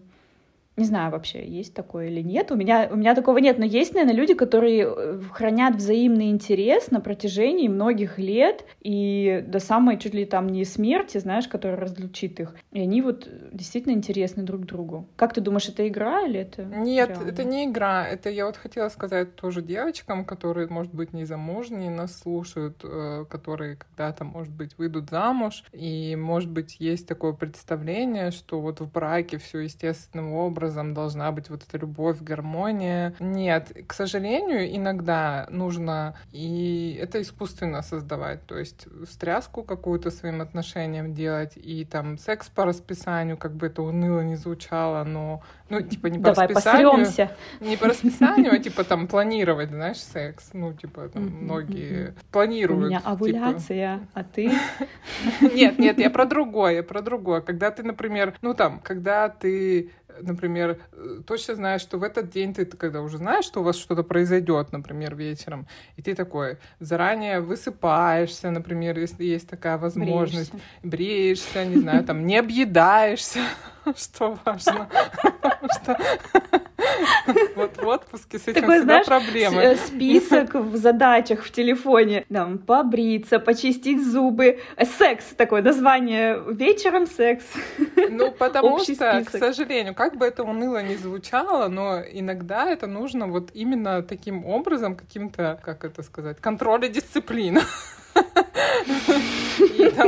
не 0.79 0.85
знаю 0.85 1.11
вообще, 1.11 1.47
есть 1.47 1.75
такое 1.75 2.07
или 2.07 2.23
нет. 2.23 2.51
У 2.51 2.57
меня, 2.57 2.89
у 2.91 2.97
меня 2.97 3.15
такого 3.15 3.39
нет, 3.39 3.59
но 3.59 3.65
есть, 3.65 3.95
наверное, 3.95 4.15
люди, 4.15 4.35
которые 4.35 4.87
э, 4.89 5.21
хранят 5.33 5.77
взаимный 5.77 6.31
интерес 6.31 6.91
на 6.91 7.01
протяжении 7.01 7.69
многих 7.69 8.19
лет 8.19 8.65
и 8.81 9.45
до 9.47 9.59
самой 9.59 9.99
чуть 9.99 10.15
ли 10.15 10.25
там 10.25 10.49
не 10.49 10.65
смерти, 10.65 11.19
знаешь, 11.19 11.49
которая 11.49 11.79
разлучит 11.79 12.41
их. 12.41 12.55
И 12.73 12.81
они 12.81 13.03
вот 13.03 13.29
действительно 13.53 13.93
интересны 13.93 14.43
друг 14.43 14.65
другу. 14.65 15.09
Как 15.17 15.35
ты 15.35 15.41
думаешь, 15.41 15.69
это 15.69 15.87
игра 15.87 16.23
или 16.23 16.41
это 16.41 16.63
Нет, 16.63 17.09
реально? 17.11 17.29
это 17.29 17.45
не 17.45 17.65
игра. 17.67 18.07
Это 18.07 18.31
я 18.31 18.47
вот 18.47 18.57
хотела 18.57 18.89
сказать 18.89 19.35
тоже 19.35 19.63
девочкам, 19.63 20.25
которые, 20.25 20.69
может 20.69 20.95
быть, 20.95 21.13
не 21.13 21.25
замужние, 21.25 21.91
нас 21.91 22.19
слушают, 22.19 22.81
э, 22.85 23.25
которые 23.29 23.77
когда-то, 23.77 24.25
может 24.25 24.53
быть, 24.53 24.79
выйдут 24.79 25.11
замуж. 25.11 25.65
И, 25.73 26.17
может 26.17 26.51
быть, 26.51 26.77
есть 26.79 27.09
такое 27.09 27.33
представление, 27.33 28.31
что 28.31 28.61
вот 28.61 28.81
в 28.81 28.91
браке 28.91 29.39
все 29.39 29.61
естественным 29.61 30.33
образом 30.33 30.68
образом 30.69 30.95
должна 30.95 31.33
быть 31.33 31.51
вот 31.51 31.63
эта 31.67 31.79
любовь, 31.79 32.19
гармония. 32.21 33.15
Нет, 33.21 33.73
к 33.87 33.95
сожалению, 33.95 34.77
иногда 34.77 35.47
нужно 35.51 36.15
и 36.33 36.99
это 37.01 37.21
искусственно 37.21 37.83
создавать, 37.83 38.47
то 38.47 38.59
есть 38.59 38.87
стряску 39.11 39.63
какую-то 39.63 40.11
своим 40.11 40.41
отношениям 40.41 41.15
делать 41.15 41.53
и 41.57 41.85
там 41.85 42.19
секс 42.19 42.49
по 42.49 42.65
расписанию, 42.65 43.37
как 43.37 43.53
бы 43.53 43.67
это 43.67 43.83
уныло 43.83 44.21
не 44.21 44.37
звучало, 44.37 45.05
но 45.05 45.43
ну 45.71 45.81
типа 45.81 46.07
не 46.09 46.19
по 46.19 46.25
Давай 46.25 46.49
расписанию, 46.49 46.91
посрёмся. 46.91 47.31
не 47.61 47.77
по 47.77 47.87
расписанию, 47.87 48.53
а 48.53 48.59
типа 48.59 48.85
там 48.85 49.07
планировать, 49.07 49.71
знаешь, 49.71 49.99
секс, 49.99 50.51
ну 50.53 50.73
типа 50.73 51.09
там 51.09 51.25
многие 51.25 52.15
планируют. 52.31 52.85
У 52.85 52.87
меня 52.87 52.99
типа 52.99 53.11
овуляция, 53.11 54.01
а 54.15 54.25
ты? 54.25 54.53
Нет, 55.41 55.79
нет, 55.79 55.99
я 55.99 56.11
про 56.11 56.25
другое, 56.27 56.75
я 56.77 56.83
про 56.83 57.03
другое. 57.03 57.41
Когда 57.41 57.71
ты, 57.71 57.83
например, 57.83 58.35
ну 58.43 58.55
там, 58.55 58.81
когда 58.81 59.29
ты 59.29 59.91
например, 60.23 60.81
э, 60.93 61.21
точно 61.27 61.55
знаешь, 61.55 61.81
что 61.81 61.99
в 61.99 62.03
этот 62.03 62.31
день 62.31 62.55
ты, 62.55 62.65
когда 62.65 63.03
уже 63.03 63.19
знаешь, 63.19 63.45
что 63.45 63.61
у 63.61 63.63
вас 63.63 63.77
что-то 63.77 64.03
произойдет, 64.03 64.73
например, 64.73 65.15
вечером, 65.15 65.67
и 65.97 66.03
ты 66.03 66.15
такой 66.15 66.59
заранее 66.81 67.41
высыпаешься, 67.41 68.51
например, 68.51 68.99
если 68.99 69.25
есть 69.25 69.49
такая 69.49 69.79
возможность, 69.79 70.53
бреешься, 70.83 71.53
бреешься 71.53 71.65
не 71.65 71.77
знаю, 71.79 72.05
там, 72.05 72.27
не 72.27 72.39
объедаешься, 72.39 73.41
что 73.97 74.39
важно. 74.45 74.89
Вот 77.57 77.77
в 77.77 77.87
отпуске 77.87 78.39
с 78.39 78.49
этим 78.49 78.63
Такой, 78.63 78.79
всегда 78.79 79.05
знаешь, 79.05 79.07
проблемы. 79.07 79.63
Э, 79.63 79.77
список 79.77 80.55
в 80.55 80.77
задачах 80.77 81.45
в 81.45 81.51
телефоне. 81.51 82.25
Там, 82.33 82.59
побриться, 82.59 83.39
почистить 83.39 84.05
зубы. 84.05 84.61
Э, 84.77 84.85
секс 84.85 85.25
такое 85.37 85.63
название. 85.63 86.43
Вечером 86.49 87.07
секс. 87.07 87.45
Ну, 88.11 88.33
потому 88.33 88.75
Общий 88.75 88.95
что, 88.95 89.23
список. 89.23 89.35
к 89.35 89.39
сожалению, 89.39 89.95
как 89.95 90.17
бы 90.17 90.27
это 90.27 90.43
уныло 90.43 90.83
не 90.83 90.97
звучало, 90.97 91.69
но 91.69 92.01
иногда 92.01 92.69
это 92.69 92.87
нужно 92.87 93.27
вот 93.27 93.51
именно 93.53 94.03
таким 94.03 94.47
образом, 94.47 94.97
каким-то, 94.97 95.61
как 95.63 95.85
это 95.85 96.03
сказать, 96.03 96.41
контроль 96.41 96.87
и 96.87 96.89
дисциплина. 96.89 97.61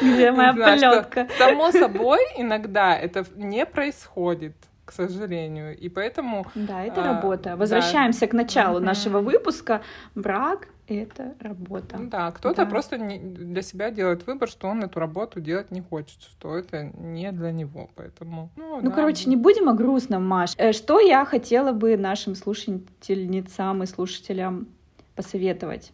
Где 0.00 0.32
моя 0.32 0.52
полетка? 0.52 1.28
Само 1.38 1.70
собой, 1.70 2.18
иногда 2.36 2.96
это 2.96 3.24
не 3.36 3.64
происходит 3.64 4.56
к 4.90 4.92
сожалению. 4.92 5.78
И 5.78 5.88
поэтому... 5.88 6.44
Да, 6.56 6.82
это 6.82 7.02
а, 7.02 7.14
работа. 7.14 7.56
Возвращаемся 7.56 8.22
да. 8.22 8.26
к 8.26 8.32
началу 8.32 8.80
нашего 8.80 9.20
выпуска. 9.20 9.82
Брак 10.16 10.66
это 10.88 11.34
работа. 11.38 11.96
Да, 12.00 12.32
кто-то 12.32 12.64
да. 12.64 12.66
просто 12.66 12.98
не, 12.98 13.20
для 13.20 13.62
себя 13.62 13.92
делает 13.92 14.26
выбор, 14.26 14.48
что 14.48 14.66
он 14.66 14.82
эту 14.82 14.98
работу 14.98 15.40
делать 15.40 15.70
не 15.70 15.80
хочет, 15.80 16.20
что 16.22 16.56
это 16.56 16.90
не 16.98 17.30
для 17.30 17.52
него, 17.52 17.88
поэтому... 17.94 18.50
Ну, 18.56 18.80
ну 18.80 18.90
да, 18.90 18.96
короче, 18.96 19.30
не 19.30 19.36
будем 19.36 19.68
о 19.68 19.74
грустном, 19.74 20.26
Маш. 20.26 20.54
Э, 20.56 20.72
что 20.72 20.98
я 20.98 21.24
хотела 21.24 21.70
бы 21.70 21.96
нашим 21.96 22.34
слушательницам 22.34 23.84
и 23.84 23.86
слушателям 23.86 24.66
посоветовать? 25.14 25.92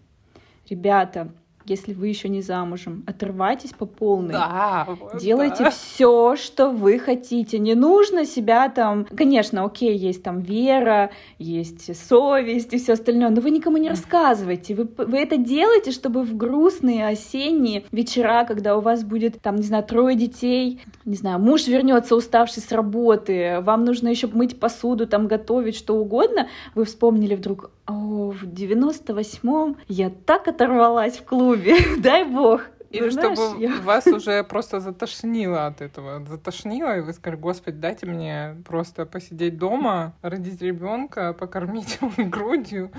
Ребята, 0.70 1.28
если 1.66 1.92
вы 1.92 2.08
еще 2.08 2.28
не 2.28 2.42
замужем. 2.42 3.04
Отрывайтесь 3.06 3.72
по 3.72 3.86
полной. 3.86 4.32
Да, 4.32 4.88
Делайте 5.20 5.64
да. 5.64 5.70
все, 5.70 6.36
что 6.36 6.70
вы 6.70 6.98
хотите. 6.98 7.58
Не 7.58 7.74
нужно 7.74 8.24
себя 8.24 8.68
там... 8.68 9.04
Конечно, 9.04 9.64
окей, 9.64 9.96
есть 9.96 10.22
там 10.22 10.40
вера, 10.40 11.10
есть 11.38 11.96
совесть 11.96 12.72
и 12.72 12.78
все 12.78 12.94
остальное, 12.94 13.30
но 13.30 13.40
вы 13.40 13.50
никому 13.50 13.76
не 13.76 13.88
рассказывайте. 13.88 14.74
Вы, 14.74 14.88
вы 14.96 15.18
это 15.18 15.36
делаете, 15.36 15.90
чтобы 15.90 16.22
в 16.22 16.36
грустные 16.36 17.06
осенние 17.06 17.84
вечера, 17.92 18.44
когда 18.44 18.76
у 18.76 18.80
вас 18.80 19.04
будет, 19.04 19.40
там, 19.40 19.56
не 19.56 19.62
знаю, 19.62 19.84
трое 19.84 20.16
детей, 20.16 20.80
не 21.04 21.16
знаю, 21.16 21.38
муж 21.38 21.66
вернется 21.66 22.16
уставший 22.16 22.62
с 22.62 22.72
работы, 22.72 23.60
вам 23.62 23.84
нужно 23.84 24.08
еще 24.08 24.26
мыть 24.26 24.58
посуду, 24.58 25.06
там, 25.06 25.26
готовить, 25.26 25.76
что 25.76 25.96
угодно, 25.96 26.48
вы 26.74 26.84
вспомнили 26.84 27.34
вдруг, 27.34 27.70
о, 27.86 28.30
в 28.30 28.44
98-м 28.44 29.76
я 29.88 30.10
так 30.10 30.48
оторвалась 30.48 31.18
в 31.18 31.24
клубе, 31.24 31.76
дай 31.98 32.24
бог. 32.24 32.62
Или 32.90 33.06
ну, 33.06 33.10
чтобы 33.10 33.36
знаешь, 33.36 33.58
я... 33.58 33.80
вас 33.82 34.06
уже 34.06 34.44
просто 34.44 34.80
затошнило 34.80 35.66
от 35.66 35.80
этого. 35.80 36.24
Затошнило, 36.24 36.96
и 36.98 37.00
вы 37.00 37.12
сказали, 37.12 37.40
господи, 37.40 37.76
дайте 37.78 38.06
мне 38.06 38.56
просто 38.64 39.06
посидеть 39.06 39.58
дома, 39.58 40.14
родить 40.22 40.62
ребенка, 40.62 41.32
покормить 41.32 41.98
его 42.00 42.28
грудью, 42.28 42.90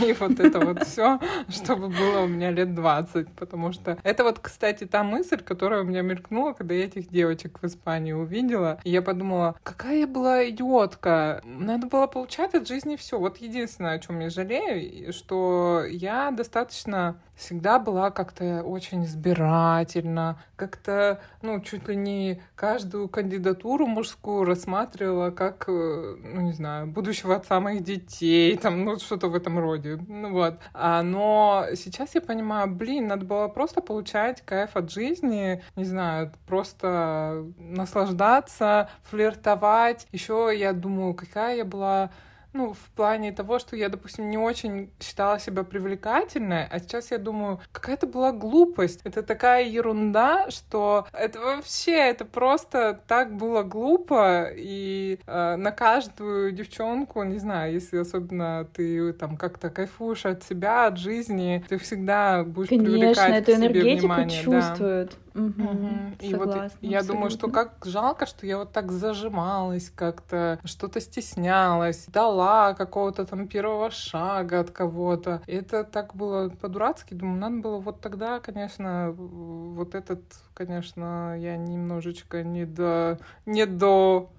и 0.00 0.12
вот 0.14 0.40
это 0.40 0.60
вот 0.60 0.84
все, 0.84 1.20
чтобы 1.48 1.88
было 1.88 2.20
у 2.20 2.26
меня 2.26 2.50
лет 2.50 2.74
20. 2.74 3.32
Потому 3.32 3.72
что 3.72 3.98
это 4.02 4.24
вот, 4.24 4.38
кстати, 4.38 4.84
та 4.84 5.02
мысль, 5.02 5.38
которая 5.38 5.82
у 5.82 5.84
меня 5.84 6.02
мелькнула, 6.02 6.52
когда 6.52 6.74
я 6.74 6.84
этих 6.84 7.08
девочек 7.08 7.58
в 7.60 7.66
Испании 7.66 8.12
увидела. 8.12 8.80
И 8.84 8.90
я 8.90 9.02
подумала, 9.02 9.56
какая 9.62 9.98
я 10.00 10.06
была 10.06 10.48
идиотка. 10.48 11.40
Надо 11.44 11.86
было 11.86 12.06
получать 12.06 12.54
от 12.54 12.66
жизни 12.66 12.96
все. 12.96 13.18
Вот 13.18 13.38
единственное, 13.38 13.94
о 13.94 13.98
чем 13.98 14.20
я 14.20 14.30
жалею, 14.30 15.12
что 15.12 15.82
я 15.88 16.30
достаточно 16.30 17.16
всегда 17.36 17.78
была 17.78 18.10
как-то 18.10 18.62
очень 18.62 19.04
избирательна, 19.04 20.38
как-то, 20.56 21.20
ну, 21.42 21.60
чуть 21.60 21.88
ли 21.88 21.96
не 21.96 22.42
каждую 22.54 23.08
кандидатуру 23.08 23.86
мужскую 23.86 24.44
рассматривала 24.44 25.30
как, 25.30 25.64
э, 25.68 26.16
ну, 26.22 26.40
не 26.42 26.52
знаю, 26.52 26.86
будущего 26.86 27.36
отца 27.36 27.60
моих 27.60 27.82
детей, 27.82 28.56
там, 28.56 28.84
ну, 28.84 28.98
что-то 28.98 29.28
в 29.28 29.34
этом 29.34 29.58
роде, 29.58 29.98
ну, 30.08 30.32
вот. 30.32 30.58
А, 30.72 31.02
но 31.02 31.66
сейчас 31.74 32.14
я 32.14 32.20
понимаю, 32.20 32.70
блин, 32.70 33.08
надо 33.08 33.24
было 33.24 33.48
просто 33.48 33.80
получать 33.80 34.42
кайф 34.42 34.76
от 34.76 34.90
жизни, 34.90 35.62
не 35.76 35.84
знаю, 35.84 36.32
просто 36.46 37.44
наслаждаться, 37.58 38.88
флиртовать. 39.02 40.06
Еще 40.12 40.52
я 40.56 40.72
думаю, 40.72 41.14
какая 41.14 41.56
я 41.56 41.64
была 41.64 42.10
ну, 42.54 42.72
в 42.72 42.90
плане 42.94 43.32
того, 43.32 43.58
что 43.58 43.76
я, 43.76 43.88
допустим, 43.88 44.30
не 44.30 44.38
очень 44.38 44.90
считала 45.00 45.38
себя 45.38 45.64
привлекательной, 45.64 46.66
а 46.66 46.78
сейчас 46.78 47.10
я 47.10 47.18
думаю, 47.18 47.60
какая-то 47.72 48.06
была 48.06 48.32
глупость. 48.32 49.00
Это 49.04 49.22
такая 49.22 49.64
ерунда, 49.64 50.50
что 50.50 51.06
это 51.12 51.40
вообще, 51.40 51.96
это 51.96 52.24
просто 52.24 53.00
так 53.06 53.36
было 53.36 53.62
глупо, 53.62 54.48
и 54.54 55.18
э, 55.26 55.56
на 55.56 55.72
каждую 55.72 56.52
девчонку, 56.52 57.22
не 57.24 57.38
знаю, 57.38 57.72
если 57.72 57.98
особенно 57.98 58.66
ты 58.72 59.12
там 59.12 59.36
как-то 59.36 59.68
кайфуешь 59.70 60.24
от 60.24 60.44
себя, 60.44 60.86
от 60.86 60.98
жизни, 60.98 61.64
ты 61.68 61.76
всегда 61.78 62.44
будешь 62.44 62.68
Конечно, 62.68 62.90
привлекать 62.92 63.34
эту 63.34 63.52
к 63.52 63.54
себе 63.56 63.66
энергетику 63.66 63.98
внимание. 63.98 64.42
чувствуют. 64.42 65.10
Да. 65.10 65.23
Угу, 65.34 65.62
угу. 65.62 65.88
И 66.20 66.30
Согласна, 66.30 66.62
вот 66.62 66.72
я 66.80 67.02
думаю, 67.02 67.30
что 67.30 67.48
как 67.48 67.84
жалко, 67.84 68.24
что 68.24 68.46
я 68.46 68.58
вот 68.58 68.72
так 68.72 68.92
зажималась 68.92 69.90
как-то, 69.90 70.60
что-то 70.64 71.00
стеснялась, 71.00 72.06
дала 72.06 72.74
какого-то 72.74 73.24
там 73.26 73.48
первого 73.48 73.90
шага 73.90 74.60
от 74.60 74.70
кого-то. 74.70 75.42
И 75.46 75.54
это 75.56 75.82
так 75.82 76.14
было 76.14 76.50
по-дурацки. 76.50 77.14
Думаю, 77.14 77.40
надо 77.40 77.56
было 77.56 77.78
вот 77.78 78.00
тогда, 78.00 78.38
конечно, 78.38 79.12
вот 79.16 79.96
этот, 79.96 80.22
конечно, 80.54 81.36
я 81.38 81.56
немножечко 81.56 82.44
не 82.44 82.64
до... 82.64 83.18
не 83.44 83.66
до... 83.66 84.30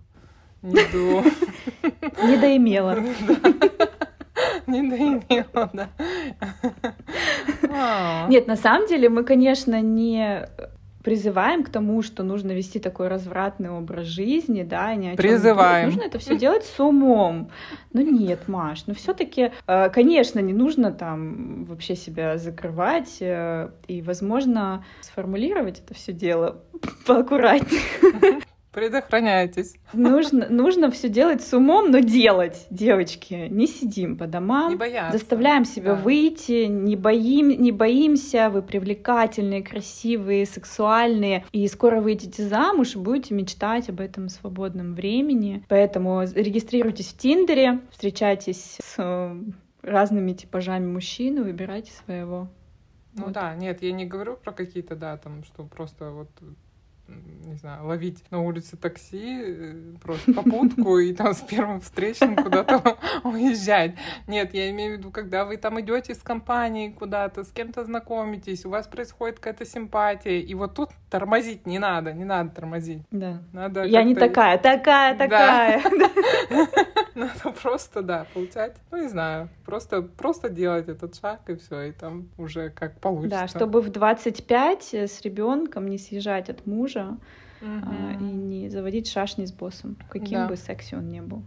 не 0.62 0.82
до... 0.92 1.24
Не 2.24 2.38
доимела. 2.38 2.96
Не 4.68 4.90
доимела, 4.90 5.70
да. 5.74 5.90
А. 7.70 8.28
Нет, 8.30 8.48
на 8.48 8.56
самом 8.56 8.88
деле 8.88 9.10
мы, 9.10 9.24
конечно, 9.24 9.80
не 9.82 10.48
призываем 11.06 11.64
к 11.64 11.70
тому, 11.70 12.02
что 12.02 12.24
нужно 12.24 12.52
вести 12.52 12.80
такой 12.80 13.10
развратный 13.10 13.70
образ 13.70 14.08
жизни, 14.08 14.64
да, 14.64 14.96
не 14.96 15.12
о 15.12 15.16
Призываем. 15.16 15.90
Нужно 15.90 16.02
это 16.02 16.18
все 16.18 16.36
делать 16.36 16.66
с 16.66 16.80
умом. 16.80 17.52
Ну 17.94 18.02
нет, 18.02 18.48
Маш, 18.48 18.88
ну 18.88 18.96
все-таки, 18.96 19.52
э, 19.68 19.90
конечно, 19.90 20.40
не 20.40 20.52
нужно 20.52 20.92
там 20.92 21.66
вообще 21.66 21.96
себя 21.96 22.40
закрывать 22.40 23.18
э, 23.20 23.70
и, 23.88 24.02
возможно, 24.02 24.84
сформулировать 25.02 25.80
это 25.80 25.94
все 25.94 26.12
дело 26.12 26.64
поаккуратнее. 27.06 28.42
Предохраняйтесь. 28.76 29.78
Нужно, 29.94 30.48
нужно 30.50 30.92
все 30.92 31.08
делать 31.08 31.42
с 31.42 31.54
умом, 31.54 31.92
но 31.92 32.00
делать, 32.00 32.68
девочки. 32.70 33.48
Не 33.50 33.68
сидим 33.68 34.18
по 34.18 34.28
домам. 34.28 34.72
Не 34.72 34.76
бояться. 34.76 35.18
Заставляем 35.18 35.64
себя 35.64 35.96
да. 35.96 36.02
выйти, 36.02 36.66
не, 36.66 36.98
боим, 36.98 37.48
не 37.48 37.72
боимся. 37.72 38.50
Вы 38.50 38.62
привлекательные, 38.62 39.64
красивые, 39.64 40.46
сексуальные. 40.46 41.46
И 41.54 41.66
скоро 41.70 42.02
выйдете 42.02 42.44
замуж 42.44 42.96
и 42.96 43.00
будете 43.00 43.34
мечтать 43.34 43.88
об 43.88 44.02
этом 44.02 44.28
свободном 44.28 44.94
времени. 44.94 45.64
Поэтому 45.70 46.24
регистрируйтесь 46.24 47.14
в 47.14 47.18
Тиндере, 47.18 47.80
встречайтесь 47.92 48.80
с 48.84 48.96
э, 48.98 49.38
разными 49.84 50.34
типажами 50.34 50.86
мужчин, 50.86 51.42
выбирайте 51.42 51.94
своего. 51.94 52.50
Ну 53.14 53.24
вот. 53.24 53.32
да, 53.32 53.56
нет, 53.56 53.82
я 53.82 53.94
не 53.94 54.06
говорю 54.06 54.36
про 54.36 54.52
какие-то, 54.52 54.98
да, 54.98 55.16
там, 55.16 55.46
что 55.46 55.64
просто 55.64 56.12
вот 56.12 56.28
не 57.08 57.56
знаю, 57.56 57.86
ловить 57.86 58.24
на 58.32 58.42
улице 58.42 58.78
такси, 58.78 59.42
э, 59.42 59.94
просто 60.02 60.34
попутку 60.34 60.98
и 60.98 61.14
там 61.14 61.34
с 61.34 61.42
первым 61.42 61.80
встречным 61.80 62.36
куда-то 62.36 62.98
уезжать. 63.24 63.96
Нет, 64.28 64.54
я 64.54 64.70
имею 64.72 64.96
в 64.96 65.00
виду, 65.00 65.12
когда 65.12 65.46
вы 65.46 65.58
там 65.58 65.80
идете 65.80 66.16
с 66.16 66.20
компанией 66.20 66.92
куда-то, 66.92 67.44
с 67.44 67.52
кем-то 67.52 67.84
знакомитесь, 67.86 68.66
у 68.66 68.70
вас 68.70 68.88
происходит 68.88 69.38
какая-то 69.38 69.66
симпатия, 69.66 70.40
и 70.40 70.54
вот 70.56 70.74
тут 70.74 70.90
тормозить 71.10 71.66
не 71.66 71.80
надо, 71.80 72.14
не 72.14 72.26
надо 72.26 72.50
тормозить. 72.50 73.04
Да. 73.12 73.42
Надо 73.54 73.84
я 73.84 74.04
не 74.04 74.16
такая, 74.16 74.58
такая, 74.58 75.16
такая. 75.16 75.82
Надо 77.20 77.52
просто, 77.62 78.02
да, 78.02 78.26
получать, 78.34 78.76
ну 78.92 79.02
не 79.02 79.08
знаю, 79.08 79.50
просто, 79.66 80.02
просто 80.02 80.50
делать 80.50 80.90
этот 80.90 81.16
шаг 81.16 81.50
и 81.50 81.56
все, 81.56 81.84
и 81.84 81.92
там 81.92 82.30
уже 82.38 82.70
как 82.70 83.00
получится. 83.00 83.42
Да, 83.42 83.48
чтобы 83.48 83.82
в 83.82 83.90
25 83.90 84.94
с 84.94 85.22
ребенком 85.22 85.88
не 85.88 85.98
съезжать 85.98 86.50
от 86.50 86.66
мужа 86.68 87.18
а, 87.62 88.18
и 88.20 88.24
не 88.24 88.70
заводить 88.70 89.10
шашни 89.10 89.46
с 89.46 89.52
боссом, 89.52 89.98
каким 90.10 90.40
да. 90.40 90.48
бы 90.48 90.58
секси 90.58 90.96
он 90.96 91.10
ни 91.10 91.22
был. 91.22 91.42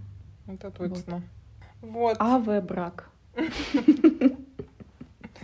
Это 0.47 0.71
точно. 0.71 1.23
Вот. 1.83 2.17
АВ 2.19 2.65
брак. 2.65 3.11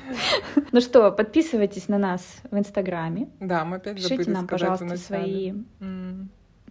Ну 0.72 0.80
что, 0.80 1.10
подписывайтесь 1.12 1.88
на 1.88 1.98
нас 1.98 2.42
в 2.50 2.56
Инстаграме. 2.56 3.28
Да, 3.40 3.64
мы 3.64 3.76
опять 3.76 3.96
Пишите 3.96 4.30
нам, 4.30 4.46
пожалуйста, 4.46 4.96
свои... 4.96 5.54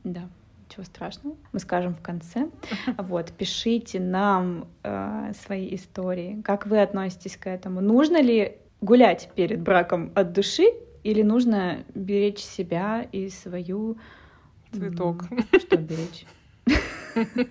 Да, 0.04 0.28
ничего 0.74 0.84
страшного. 0.86 1.36
Мы 1.52 1.60
скажем 1.60 1.96
в 1.96 2.02
конце. 2.02 2.50
Вот, 2.98 3.32
пишите 3.32 4.00
нам 4.00 4.68
э, 4.84 5.32
свои 5.46 5.76
истории. 5.76 6.42
Как 6.44 6.66
вы 6.66 6.82
относитесь 6.82 7.38
к 7.38 7.48
этому? 7.48 7.82
Нужно 7.82 8.22
ли 8.22 8.58
гулять 8.82 9.30
перед 9.36 9.62
браком 9.62 10.12
от 10.16 10.34
души 10.34 10.66
или 11.04 11.22
нужно 11.22 11.84
беречь 11.94 12.40
себя 12.40 13.08
и 13.12 13.30
свою... 13.30 13.98
Цветок. 14.72 15.26
Что 15.60 15.78
беречь? 15.78 16.26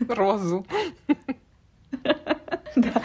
Розу. 0.09 0.66
Да. 2.75 3.03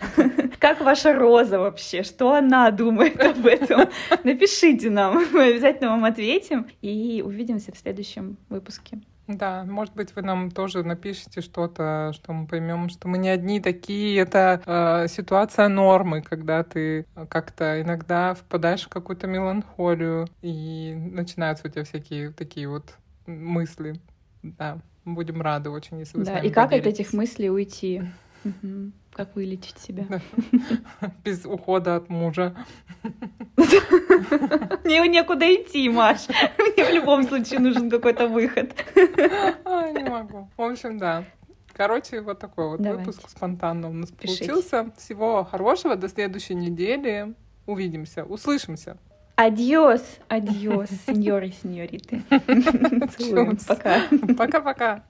Как 0.60 0.80
ваша 0.80 1.14
роза 1.14 1.60
вообще? 1.60 2.02
Что 2.02 2.34
она 2.34 2.72
думает 2.72 3.20
об 3.20 3.46
этом? 3.46 3.90
Напишите 4.24 4.90
нам, 4.90 5.26
мы 5.34 5.50
обязательно 5.50 5.90
вам 5.90 6.06
ответим. 6.06 6.68
И 6.82 7.22
увидимся 7.26 7.74
в 7.74 7.78
следующем 7.78 8.38
выпуске. 8.48 9.02
Да, 9.28 9.66
может 9.66 9.94
быть, 9.94 10.16
вы 10.16 10.22
нам 10.22 10.50
тоже 10.50 10.84
напишите 10.84 11.42
что-то, 11.42 12.12
что 12.14 12.32
мы 12.32 12.48
поймем, 12.48 12.88
что 12.88 13.10
мы 13.10 13.18
не 13.18 13.28
одни 13.28 13.60
такие. 13.60 14.18
Это 14.20 14.62
э, 14.66 15.08
ситуация 15.10 15.68
нормы, 15.68 16.22
когда 16.22 16.64
ты 16.64 17.06
как-то 17.30 17.82
иногда 17.82 18.34
впадаешь 18.34 18.84
в 18.84 18.90
какую-то 18.90 19.28
меланхолию 19.28 20.28
и 20.42 20.94
начинаются 20.96 21.68
у 21.68 21.70
тебя 21.70 21.84
всякие 21.84 22.32
такие 22.32 22.70
вот 22.70 22.96
мысли. 23.26 24.00
Да, 24.44 24.80
будем 25.04 25.42
рады 25.42 25.70
очень, 25.70 26.00
если 26.00 26.18
вы 26.18 26.24
да, 26.24 26.40
и 26.40 26.50
как 26.50 26.72
от 26.72 26.86
этих 26.86 27.12
мыслей 27.12 27.50
уйти? 27.50 28.04
Как 29.18 29.36
вылечить 29.36 29.80
себя? 29.80 30.06
Без 31.24 31.44
ухода 31.44 31.96
от 31.96 32.08
мужа. 32.08 32.56
Мне 34.84 35.08
некуда 35.08 35.56
идти, 35.56 35.90
Маш. 35.90 36.28
Мне 36.60 36.86
в 36.86 36.94
любом 36.94 37.24
случае 37.24 37.60
нужен 37.60 37.90
какой-то 37.90 38.28
выход. 38.28 38.76
Не 38.96 40.08
могу. 40.08 40.48
В 40.56 40.62
общем, 40.62 41.00
да. 41.00 41.24
Короче, 41.74 42.22
вот 42.22 42.38
такой 42.38 42.70
вот 42.70 42.80
Давайте. 42.80 43.06
выпуск 43.06 43.28
спонтанно 43.28 43.90
у 43.90 43.94
нас 43.94 44.12
Пишите. 44.12 44.46
получился. 44.46 44.92
Всего 44.98 45.44
хорошего, 45.44 45.96
до 45.96 46.10
следующей 46.10 46.54
недели. 46.54 47.34
Увидимся, 47.66 48.24
услышимся. 48.24 48.98
Adiós, 49.36 50.02
adiós, 50.28 50.90
сеньоры, 51.08 51.54
сеньориты. 51.62 52.22
Пока. 53.68 54.02
Пока-пока. 54.38 55.04